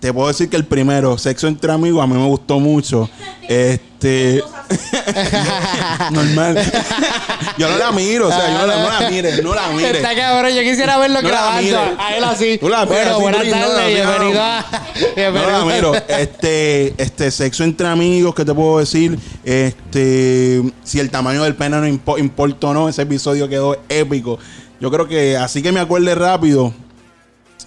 te 0.00 0.12
puedo 0.12 0.28
decir 0.28 0.48
que 0.48 0.56
el 0.56 0.64
primero, 0.64 1.16
Sexo 1.18 1.48
entre 1.48 1.72
amigos, 1.72 2.02
a 2.02 2.06
mí 2.06 2.14
me 2.14 2.26
gustó 2.26 2.60
mucho. 2.60 3.08
Este. 3.48 4.42
Normal. 6.10 6.56
yo 7.58 7.68
no 7.68 7.78
la 7.78 7.92
miro, 7.92 8.28
o 8.28 8.30
sea, 8.30 8.52
yo 8.52 8.58
no 8.58 8.66
la, 8.66 8.78
no 8.78 9.00
la 9.00 9.10
mire, 9.10 9.42
no 9.42 9.54
la 9.54 9.68
mire. 9.68 9.90
Está 9.98 10.14
cabrón, 10.14 10.52
yo 10.52 10.62
quisiera 10.62 10.98
verlo 10.98 11.22
No 11.22 11.28
grabando. 11.28 11.78
A 11.98 12.16
él 12.16 12.24
así. 12.24 12.58
Tú 12.58 12.68
la 12.68 12.84
miras 12.84 13.18
bueno, 13.18 13.20
buenas 13.20 13.46
no 13.46 13.50
tardes, 13.52 13.94
bienvenido 13.94 14.42
a. 14.42 14.60
No 14.60 15.06
bienvenido 15.16 15.50
la 15.50 15.64
miro. 15.64 15.94
Este, 16.08 16.94
este, 17.02 17.30
sexo 17.30 17.64
entre 17.64 17.86
amigos, 17.88 18.34
¿qué 18.34 18.44
te 18.44 18.52
puedo 18.54 18.78
decir? 18.78 19.18
Este, 19.44 20.62
si 20.84 21.00
el 21.00 21.10
tamaño 21.10 21.42
del 21.42 21.54
pene 21.54 21.76
no 21.80 21.86
impo- 21.86 22.18
importa 22.18 22.68
o 22.68 22.74
no, 22.74 22.88
ese 22.88 23.02
episodio 23.02 23.48
quedó 23.48 23.76
épico. 23.88 24.38
Yo 24.80 24.90
creo 24.90 25.08
que 25.08 25.36
así 25.36 25.62
que 25.62 25.72
me 25.72 25.80
acuerde 25.80 26.14
rápido. 26.14 26.74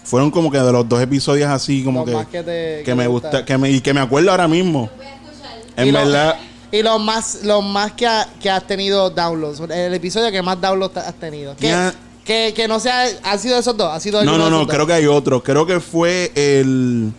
Fueron 0.04 0.30
como 0.30 0.50
que 0.50 0.58
de 0.58 0.72
los 0.72 0.88
dos 0.88 1.00
episodios 1.00 1.48
así, 1.50 1.84
como 1.84 2.00
Los 2.00 2.08
que, 2.08 2.14
más 2.16 2.26
que 2.26 2.42
te- 2.42 2.78
que 2.78 2.82
que 2.84 2.94
me 2.94 3.06
gusta, 3.06 3.44
que 3.44 3.56
me, 3.58 3.70
y 3.70 3.80
que 3.80 3.92
me 3.94 4.00
acuerdo 4.00 4.30
ahora 4.30 4.48
mismo. 4.48 4.90
Voy 4.96 5.06
a 5.06 5.10
escuchar. 5.14 5.58
En 5.76 5.88
Y 5.88 5.92
verdad, 5.92 6.36
Y 6.72 6.82
los 6.82 7.00
más, 7.00 7.40
los 7.44 7.64
más 7.64 7.92
que, 7.92 8.06
ha- 8.06 8.28
que 8.40 8.48
has 8.50 8.66
tenido 8.66 9.10
downloads. 9.10 9.60
El 9.70 9.94
episodio 9.94 10.30
que 10.32 10.40
más 10.42 10.60
downloads 10.60 10.96
has 10.96 11.14
tenido. 11.14 11.54
Que, 11.56 11.90
que, 12.24 12.52
que 12.54 12.66
no 12.68 12.78
sea. 12.80 13.06
¿Ha 13.24 13.38
sido 13.38 13.58
esos 13.58 13.76
dos? 13.76 13.92
¿Ha 13.92 14.00
sido 14.00 14.22
no, 14.24 14.38
no, 14.38 14.48
no, 14.50 14.66
creo 14.66 14.86
que 14.86 14.92
hay 14.94 15.06
otro. 15.06 15.42
Creo 15.42 15.66
que 15.66 15.80
fue 15.80 16.30
el. 16.34 17.12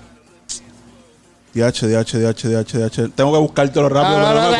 DH, 1.53 1.85
DH, 1.85 2.17
DH, 2.17 2.47
DH, 2.47 2.77
DH. 2.77 3.11
Tengo 3.13 3.33
que 3.33 3.39
buscártelo 3.39 3.89
rápido, 3.89 4.19
No, 4.19 4.33
no, 4.33 4.57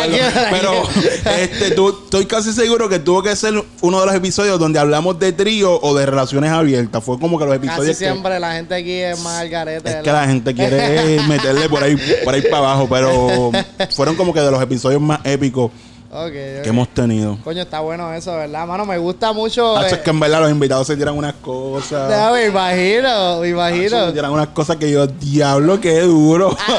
pero 0.51 0.73
no, 0.73 0.83
me 1.25 1.43
este, 1.43 1.71
tú, 1.71 1.89
estoy 2.03 2.25
casi 2.25 2.51
seguro 2.51 2.89
que 2.89 2.99
tuvo 2.99 3.23
que 3.23 3.33
ser 3.35 3.53
uno 3.81 3.99
de 4.01 4.05
los 4.05 4.15
episodios 4.15 4.59
donde 4.59 4.77
hablamos 4.77 5.17
de 5.17 5.31
trío 5.31 5.79
o 5.81 5.95
de 5.95 6.05
relaciones 6.05 6.51
abiertas. 6.51 7.01
Fue 7.03 7.17
como 7.17 7.39
que 7.39 7.45
los 7.45 7.55
episodios. 7.55 7.87
Casi 7.95 7.99
que- 7.99 8.11
siempre 8.11 8.39
la 8.39 8.53
gente 8.55 8.75
aquí 8.75 8.91
es 8.91 9.19
más 9.21 9.39
al 9.39 9.49
garete. 9.49 9.89
es 9.89 9.95
que 10.03 10.11
la 10.11 10.27
gente 10.27 10.53
quiere 10.53 11.21
meterle 11.29 11.69
por 11.69 11.81
ahí, 11.81 11.95
por 12.25 12.33
ahí 12.33 12.41
para 12.41 12.57
abajo, 12.57 12.87
pero 12.89 13.51
fueron 13.95 14.15
como 14.15 14.33
que 14.33 14.41
de 14.41 14.51
los 14.51 14.61
episodios 14.61 15.01
más 15.01 15.21
épicos 15.23 15.71
Que 16.11 16.61
hemos 16.65 16.89
tenido. 16.89 17.37
Coño, 17.41 17.61
está 17.61 17.79
bueno 17.79 18.13
eso, 18.13 18.33
¿verdad? 18.35 18.67
Mano, 18.67 18.85
me 18.85 18.97
gusta 18.97 19.31
mucho. 19.31 19.77
Hacho, 19.77 19.95
eh, 19.95 19.97
es 19.97 20.03
que 20.03 20.09
en 20.09 20.19
verdad 20.19 20.41
los 20.41 20.51
invitados 20.51 20.85
se 20.87 20.97
tiran 20.97 21.17
unas 21.17 21.35
cosas. 21.35 22.31
me 22.33 22.45
imagino, 22.47 23.39
me 23.39 23.47
imagino. 23.49 23.97
Hacho, 23.97 24.07
se 24.07 24.13
tiran 24.13 24.31
unas 24.31 24.49
cosas 24.49 24.75
que 24.75 24.91
yo, 24.91 25.07
diablo, 25.07 25.79
qué 25.79 26.01
duro. 26.01 26.49
A- 26.67 26.73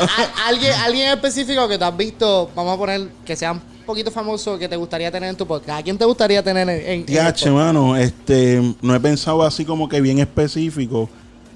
a- 0.44 0.48
alguien, 0.48 0.72
alguien 0.84 1.08
específico 1.12 1.66
que 1.66 1.78
tú 1.78 1.84
has 1.84 1.96
visto, 1.96 2.50
vamos 2.54 2.74
a 2.74 2.78
poner 2.78 3.08
que 3.24 3.34
sea 3.34 3.52
un 3.52 3.60
poquito 3.86 4.10
famoso, 4.10 4.58
que 4.58 4.68
te 4.68 4.76
gustaría 4.76 5.10
tener 5.10 5.30
en 5.30 5.36
tu 5.36 5.46
podcast. 5.46 5.80
¿A 5.80 5.82
quién 5.82 5.96
te 5.96 6.04
gustaría 6.04 6.42
tener 6.42 6.68
en, 6.68 7.06
en, 7.08 7.54
mano, 7.54 7.96
este, 7.96 8.60
no 8.82 8.94
he 8.94 9.00
pensado 9.00 9.42
así 9.44 9.64
como 9.64 9.88
que 9.88 10.00
bien 10.02 10.18
específico. 10.18 11.08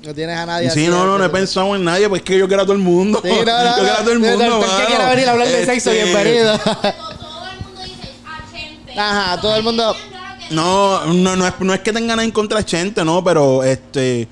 No 0.03 0.15
tienes 0.15 0.37
a 0.37 0.47
nadie 0.47 0.71
Sí, 0.71 0.83
así, 0.85 0.89
no, 0.91 1.05
no, 1.05 1.19
no 1.19 1.25
he 1.25 1.29
pensado 1.29 1.75
en 1.75 1.85
nadie, 1.85 2.09
pues 2.09 2.21
es 2.21 2.25
que 2.25 2.39
yo 2.39 2.47
quiero 2.47 2.63
a 2.63 2.65
todo 2.65 2.75
el 2.77 2.83
mundo. 2.83 3.21
Sí, 3.23 3.29
no, 3.29 3.37
no, 3.45 3.45
yo 3.45 3.75
quiero 3.75 3.93
a 3.93 3.99
todo 3.99 4.13
el 4.13 4.21
no. 4.23 4.29
mundo. 4.31 4.45
El 4.65 4.81
que 4.81 4.87
quiera 4.87 5.11
venir 5.11 5.29
a 5.29 5.33
hablar 5.33 5.49
de 5.49 5.67
sexo, 5.67 5.91
Este, 5.91 6.05
bienvenido. 6.05 6.55
Ajá, 8.97 9.41
todo 9.41 9.57
el 9.57 9.63
mundo- 9.63 9.95
No, 10.51 11.05
no, 11.07 11.37
no 11.37 11.47
es, 11.47 11.55
no 11.61 11.75
es 11.75 11.81
que 11.81 11.93
tenga 11.93 12.15
nada 12.17 12.25
en 12.25 12.31
contra 12.31 12.61
de 12.61 12.65
gente, 12.69 13.05
no, 13.05 13.23
pero 13.23 13.63
este. 13.65 14.29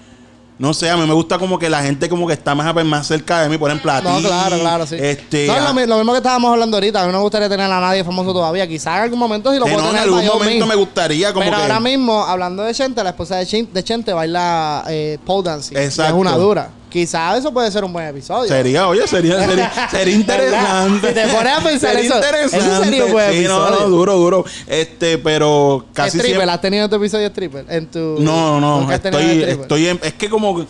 No 0.57 0.73
sé, 0.73 0.89
a 0.89 0.97
mí 0.97 1.05
me 1.05 1.13
gusta 1.15 1.37
como 1.37 1.59
que 1.59 1.69
la 1.69 1.83
gente 1.83 2.09
como 2.09 2.29
que 2.29 2.33
está 2.33 2.55
más, 2.55 2.73
más 2.85 3.09
cerca 3.09 3.41
de 3.43 3.49
mí, 3.49 3.59
por 3.59 3.69
ejemplo, 3.71 3.91
a 3.91 4.01
ti. 4.01 4.07
No, 4.07 4.21
claro, 4.21 4.57
claro, 4.61 4.87
sí. 4.87 4.95
Este, 5.01 5.49
no, 5.49 5.55
lo, 5.59 5.87
lo 5.87 5.97
mismo 5.97 6.13
que 6.13 6.19
estábamos 6.19 6.53
hablando 6.53 6.77
ahorita. 6.77 7.03
A 7.03 7.07
mí 7.07 7.11
no 7.13 7.19
me 7.19 7.23
gustaría 7.25 7.49
tener 7.49 7.69
a 7.69 7.81
nadie 7.81 8.05
famoso 8.05 8.33
todavía. 8.33 8.65
Quizás 8.69 8.99
en 8.99 9.03
algún 9.03 9.19
momento 9.19 9.53
sí 9.53 9.59
lo 9.59 9.65
puedo 9.65 9.79
no, 9.79 9.83
en 9.87 9.89
tener 9.91 10.03
algún 10.03 10.19
by 10.21 10.29
all 10.29 10.35
momento 10.35 10.55
means. 10.67 10.69
me 10.69 10.75
gustaría 10.77 11.33
como 11.33 11.45
Pero 11.45 11.57
que... 11.57 11.63
ahora 11.63 11.81
mismo, 11.81 12.25
hablando 12.25 12.63
de 12.63 12.73
Chente, 12.73 13.03
la 13.03 13.11
esposa 13.11 13.35
de 13.37 13.47
Chente, 13.47 13.73
de 13.75 13.83
Chente 13.83 14.13
baila 14.13 14.85
eh, 14.87 15.19
pole 15.27 15.43
dancing. 15.43 15.77
Exacto. 15.77 16.15
Es 16.15 16.21
una 16.21 16.37
dura. 16.37 16.71
Quizás 16.95 17.41
eso 17.41 17.53
puede 17.53 17.69
ser 17.73 17.83
un 17.83 17.93
buen 17.93 18.07
episodio. 18.07 18.49
Sería, 18.49 18.87
oye, 18.87 19.05
sería, 19.09 19.45
sería, 19.45 19.89
sería 19.91 20.15
interesante. 20.15 21.09
Si 21.09 21.15
te 21.15 21.27
pones 21.27 21.53
a 21.53 21.61
pensar 21.61 21.91
sería 21.93 22.07
eso, 22.07 22.15
interesante. 22.15 22.57
eso 22.69 22.85
sería 22.85 23.05
un 23.07 23.11
buen 23.13 23.33
Sí, 23.33 23.43
no, 23.49 23.59
no, 23.59 23.67
episodio. 23.67 23.89
duro, 23.89 24.17
duro. 24.17 24.45
Este, 24.69 25.19
pero 25.19 25.87
casi 25.93 26.11
stripper, 26.19 26.37
siempre... 26.37 26.53
¿has 26.53 26.61
tenido 26.61 26.89
tu 26.89 26.95
episodio 26.95 27.27
stripper? 27.27 27.65
En 27.69 27.87
tu, 27.89 27.99
No, 28.21 28.61
no, 28.61 28.83
¿Nunca 28.83 28.95
has 28.95 29.03
tenido 29.03 29.21
estoy, 29.21 29.43
estoy 29.63 29.87
en, 29.89 30.01
es 30.05 30.13
que 30.15 30.31
como 30.31 30.65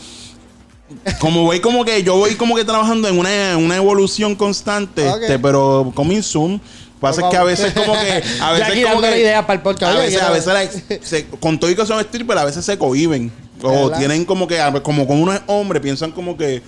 como 1.18 1.42
voy 1.42 1.60
como 1.60 1.84
que 1.84 2.02
yo 2.02 2.16
voy 2.16 2.36
como 2.36 2.54
que 2.56 2.64
trabajando 2.64 3.06
en 3.08 3.18
una, 3.18 3.58
una 3.58 3.76
evolución 3.76 4.34
constante, 4.34 5.06
Ok. 5.06 5.20
este, 5.22 5.38
pero 5.38 5.92
coming 5.94 6.22
soon. 6.22 6.58
Pasa 7.00 7.20
es 7.20 7.26
que 7.28 7.36
a 7.36 7.44
veces 7.44 7.74
como 7.74 7.92
que 7.92 8.22
a 8.40 8.52
veces 8.52 8.86
como 8.86 9.02
que 9.02 9.20
ideas 9.20 9.42
para 9.44 9.54
el 9.54 9.60
podcast. 9.60 9.94
a 9.94 10.00
veces, 10.00 10.22
a 10.22 10.30
veces 10.30 10.46
like, 10.54 11.00
se- 11.04 11.26
con 11.38 11.60
todo 11.60 11.70
y 11.70 11.76
que 11.76 11.84
son 11.84 12.00
stripper 12.00 12.38
a 12.38 12.44
veces 12.46 12.64
se 12.64 12.78
cohiben 12.78 13.30
o 13.68 13.84
¿Verdad? 13.86 13.98
tienen 13.98 14.24
como 14.24 14.46
que 14.46 14.58
como 14.82 15.06
como 15.06 15.22
uno 15.22 15.32
es 15.32 15.40
hombre 15.46 15.80
piensan 15.80 16.10
como 16.12 16.36
que 16.36 16.62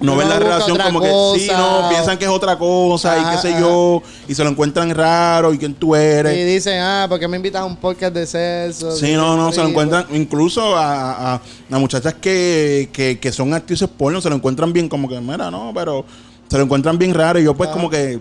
no 0.00 0.16
ven 0.16 0.28
la 0.28 0.40
relación 0.40 0.76
como 0.76 1.00
que 1.00 1.08
sí, 1.38 1.48
no, 1.56 1.88
piensan 1.88 2.18
que 2.18 2.24
es 2.24 2.30
otra 2.30 2.58
cosa 2.58 3.16
y 3.16 3.24
qué 3.36 3.40
sé 3.40 3.50
ajá. 3.52 3.60
yo, 3.60 4.02
y 4.26 4.34
se 4.34 4.42
lo 4.42 4.50
encuentran 4.50 4.92
raro 4.92 5.54
y 5.54 5.58
quién 5.58 5.72
tú 5.72 5.94
eres. 5.94 6.36
Y 6.36 6.42
dicen, 6.42 6.80
ah, 6.80 7.06
¿por 7.08 7.20
qué 7.20 7.28
me 7.28 7.36
invitas 7.36 7.62
a 7.62 7.64
un 7.64 7.76
podcast 7.76 8.12
de 8.12 8.26
sexo? 8.26 8.90
Sí, 8.96 9.12
no, 9.12 9.36
no, 9.36 9.52
se 9.52 9.58
lo 9.60 9.66
Sí, 9.66 9.70
encuentran, 9.70 10.06
incluso 10.12 10.76
a, 10.76 11.34
a- 11.34 11.40
a 11.70 11.78
muchachas 11.78 12.14
que, 12.14 12.90
que, 12.92 13.20
que 13.20 13.30
son 13.30 13.54
actrices 13.54 13.88
porno, 13.88 14.20
se 14.20 14.28
lo 14.28 14.34
encuentran 14.34 14.72
bien 14.72 14.88
como 14.88 15.08
que, 15.08 15.20
mira, 15.20 15.48
no, 15.48 15.70
pero 15.72 16.04
se 16.48 16.58
lo 16.58 16.64
encuentran 16.64 16.98
bien 16.98 17.14
raro 17.14 17.38
y 17.38 17.44
yo 17.44 17.54
pues 17.54 17.70
como 17.70 17.88
que, 17.88 18.18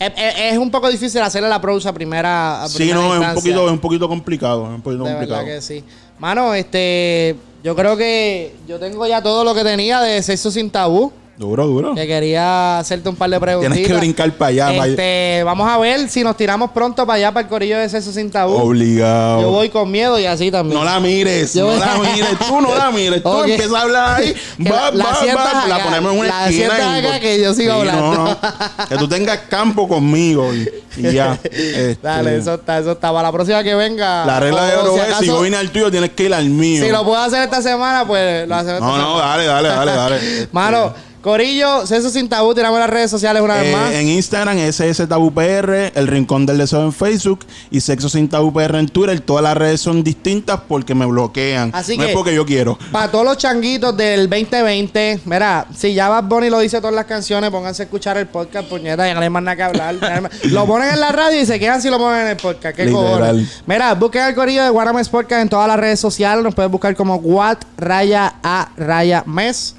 Es, 0.00 0.58
un 0.58 0.72
poco 0.72 0.90
difícil 0.90 1.20
hacerle 1.22 1.48
la 1.48 1.54
approach 1.54 1.86
a 1.86 1.92
primera 1.92 2.64
a 2.64 2.68
sí, 2.68 2.78
primera 2.78 2.98
no, 3.00 3.14
es 3.14 3.28
un 3.28 3.34
poquito, 3.34 3.66
es 3.66 3.72
un 3.72 3.78
poquito 3.78 4.08
complicado, 4.08 4.64
es 4.64 4.70
un 4.74 4.82
poquito 4.82 5.04
De 5.04 5.10
complicado. 5.10 5.44
verdad 5.44 5.54
que 5.54 5.62
sí. 5.62 5.84
Mano, 6.22 6.54
este, 6.54 7.34
yo 7.64 7.74
creo 7.74 7.96
que 7.96 8.54
yo 8.68 8.78
tengo 8.78 9.04
ya 9.08 9.20
todo 9.20 9.42
lo 9.42 9.56
que 9.56 9.64
tenía 9.64 10.00
de 10.00 10.22
sexo 10.22 10.52
sin 10.52 10.70
tabú. 10.70 11.12
Duro, 11.36 11.66
duro. 11.66 11.94
Que 11.94 12.06
quería 12.06 12.78
hacerte 12.78 13.08
un 13.08 13.16
par 13.16 13.28
de 13.30 13.40
preguntas. 13.40 13.72
Tienes 13.72 13.88
que 13.90 13.96
brincar 13.98 14.30
para 14.32 14.48
allá, 14.50 14.66
para 14.66 14.82
allá. 14.82 14.86
Este, 14.92 15.42
vamos 15.44 15.68
a 15.68 15.78
ver 15.78 16.08
si 16.08 16.22
nos 16.22 16.36
tiramos 16.36 16.70
pronto 16.72 17.04
para 17.06 17.16
allá, 17.16 17.32
para 17.32 17.44
el 17.44 17.48
corillo 17.48 17.78
de 17.78 17.88
sexo 17.88 18.12
sin 18.12 18.30
tabú. 18.30 18.54
Obligado. 18.54 19.40
Yo 19.40 19.50
voy 19.50 19.68
con 19.70 19.90
miedo 19.90 20.18
y 20.20 20.26
así 20.26 20.50
también. 20.50 20.78
No 20.78 20.84
la 20.84 21.00
mires, 21.00 21.54
Yo 21.54 21.62
no 21.64 21.70
voy- 21.72 21.80
la 21.80 21.98
mires, 22.12 22.38
tú 22.46 22.60
no 22.60 22.74
la 22.76 22.90
mires, 22.90 23.22
tú 23.22 23.40
empiezas 23.40 23.72
a 23.74 23.80
hablar 23.80 24.20
ahí, 24.20 24.34
va, 24.70 24.90
la 24.92 25.04
va, 25.04 25.12
va, 25.34 25.68
la 25.68 25.82
ponemos 25.84 26.12
en 26.12 26.18
una 26.20 26.28
la 26.28 26.48
esquina. 26.48 27.00
y- 27.00 27.06
acá 27.06 27.18
que 27.20 27.40
yo 27.42 27.54
sigo 27.54 27.72
hablando. 27.72 28.12
no, 28.14 28.24
no. 28.24 28.36
que 28.88 28.96
tú 28.96 29.08
tengas 29.08 29.38
campo 29.48 29.88
conmigo 29.88 30.54
y, 30.54 30.68
y 30.98 31.12
ya. 31.12 31.38
Este, 31.42 31.98
Dale, 32.02 32.36
eso 32.36 32.54
está, 32.54 32.78
eso 32.78 32.92
está. 32.92 33.10
Para 33.10 33.22
la 33.28 33.32
próxima 33.32 33.64
que 33.64 33.74
venga. 33.74 34.24
La 34.26 34.38
regla 34.38 34.66
de 34.66 34.76
oro 34.76 34.92
si 34.94 34.98
es, 35.00 35.04
si 35.06 35.10
acaso- 35.12 35.24
yo 35.24 35.40
vine 35.40 35.56
al 35.56 35.70
tuyo, 35.70 35.90
tienes 35.90 36.10
que 36.10 36.24
ir 36.24 36.34
al 36.34 36.44
mío. 36.50 36.84
Si 36.84 36.90
lo 36.90 37.02
puedo 37.04 37.18
hacer 37.20 37.42
esta 37.42 37.62
semana, 37.62 38.06
pues 38.06 38.46
lo 38.46 38.54
hacemos 38.54 38.74
esta 38.74 38.86
no, 38.86 38.96
no, 38.98 39.04
semana. 39.14 39.26
dale, 39.30 39.46
dale, 39.46 39.68
dale, 39.68 39.92
dale. 39.92 40.48
Mano, 40.52 40.94
Corillo, 41.22 41.86
Sexo 41.86 42.10
Sin 42.10 42.28
Tabú, 42.28 42.52
tiramos 42.52 42.80
las 42.80 42.90
redes 42.90 43.08
sociales 43.08 43.40
una 43.42 43.54
vez 43.54 43.66
Eh, 43.68 43.72
más. 43.76 43.92
en 43.94 44.08
Instagram, 44.08 44.58
SS 44.58 45.06
Tabú 45.06 45.32
PR, 45.32 45.92
El 45.94 46.08
Rincón 46.08 46.46
del 46.46 46.58
Deseo 46.58 46.82
en 46.82 46.92
Facebook 46.92 47.46
y 47.70 47.80
Sexo 47.80 48.08
Sin 48.08 48.28
Tabú 48.28 48.52
PR 48.52 48.78
en 48.80 48.88
Twitter. 48.88 49.20
Todas 49.20 49.44
las 49.44 49.56
redes 49.56 49.80
son 49.80 50.02
distintas 50.02 50.58
porque 50.66 50.96
me 50.96 51.06
bloquean. 51.06 51.70
Así 51.72 51.96
no 51.96 52.02
que- 52.02 52.10
es 52.10 52.16
porque 52.16 52.34
yo 52.34 52.44
quiero. 52.44 52.76
Para 52.90 53.08
todos 53.10 53.24
los 53.24 53.38
changuitos 53.38 53.96
del 53.96 54.28
2020, 54.28 55.20
mira, 55.24 55.66
si 55.76 55.94
ya 55.94 56.08
Bad 56.08 56.24
Bunny 56.24 56.50
lo 56.50 56.58
dice 56.58 56.78
todas 56.80 56.94
las 56.96 57.06
canciones, 57.06 57.50
pónganse 57.50 57.82
a 57.82 57.84
escuchar 57.84 58.16
el 58.18 58.26
podcast, 58.26 58.68
puñeta, 58.68 59.06
ya 59.06 59.14
no 59.14 59.20
hay 59.20 59.30
más 59.30 59.44
nada 59.44 59.56
que 59.56 59.62
hablar. 59.62 59.94
lo 60.50 60.66
ponen 60.66 60.88
en 60.92 60.98
la 61.00 61.12
radio 61.12 61.40
y 61.40 61.46
se 61.46 61.60
quedan 61.60 61.80
si 61.80 61.88
lo 61.88 61.98
ponen 61.98 62.22
en 62.22 62.28
el 62.28 62.36
podcast. 62.36 62.74
¿Qué 62.76 62.90
cojones? 62.90 63.62
Mira, 63.66 63.94
busquen 63.94 64.22
el 64.24 64.34
corillo 64.34 64.64
de 64.64 64.70
Guarames 64.70 65.08
Podcast 65.08 65.42
en 65.42 65.48
todas 65.48 65.68
las 65.68 65.78
redes 65.78 66.00
sociales. 66.00 66.42
Nos 66.42 66.52
pueden 66.54 66.72
buscar 66.72 66.96
como 66.96 67.14
What 67.14 67.58
Raya 67.78 68.34
A 68.42 68.70
Raya 68.76 69.22
Mes. 69.24 69.76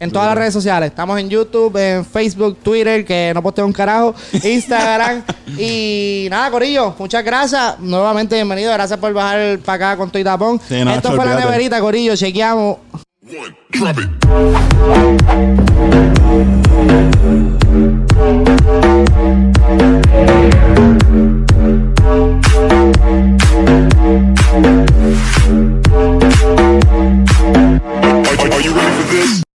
En 0.00 0.10
todas 0.10 0.28
las 0.28 0.38
redes 0.38 0.54
sociales. 0.54 0.88
Estamos 0.88 1.20
en 1.20 1.28
YouTube, 1.28 1.76
en 1.76 2.04
Facebook, 2.06 2.58
Twitter, 2.62 3.04
que 3.04 3.32
no 3.34 3.42
posteo 3.42 3.66
un 3.66 3.72
carajo, 3.72 4.14
Instagram. 4.42 5.22
y 5.58 6.26
nada, 6.30 6.50
Corillo, 6.50 6.94
muchas 6.98 7.22
gracias. 7.22 7.78
Nuevamente 7.78 8.34
bienvenido. 8.34 8.72
Gracias 8.72 8.98
por 8.98 9.12
bajar 9.12 9.58
para 9.58 9.90
acá 9.90 9.96
con 9.98 10.10
Toy 10.10 10.24
Tapón. 10.24 10.58
Esto 10.68 11.14
fue 11.14 11.26
la 11.26 11.36
neverita, 11.38 11.80
Corillo. 11.80 12.16
Chequeamos. 12.16 12.78
Are? 29.12 29.49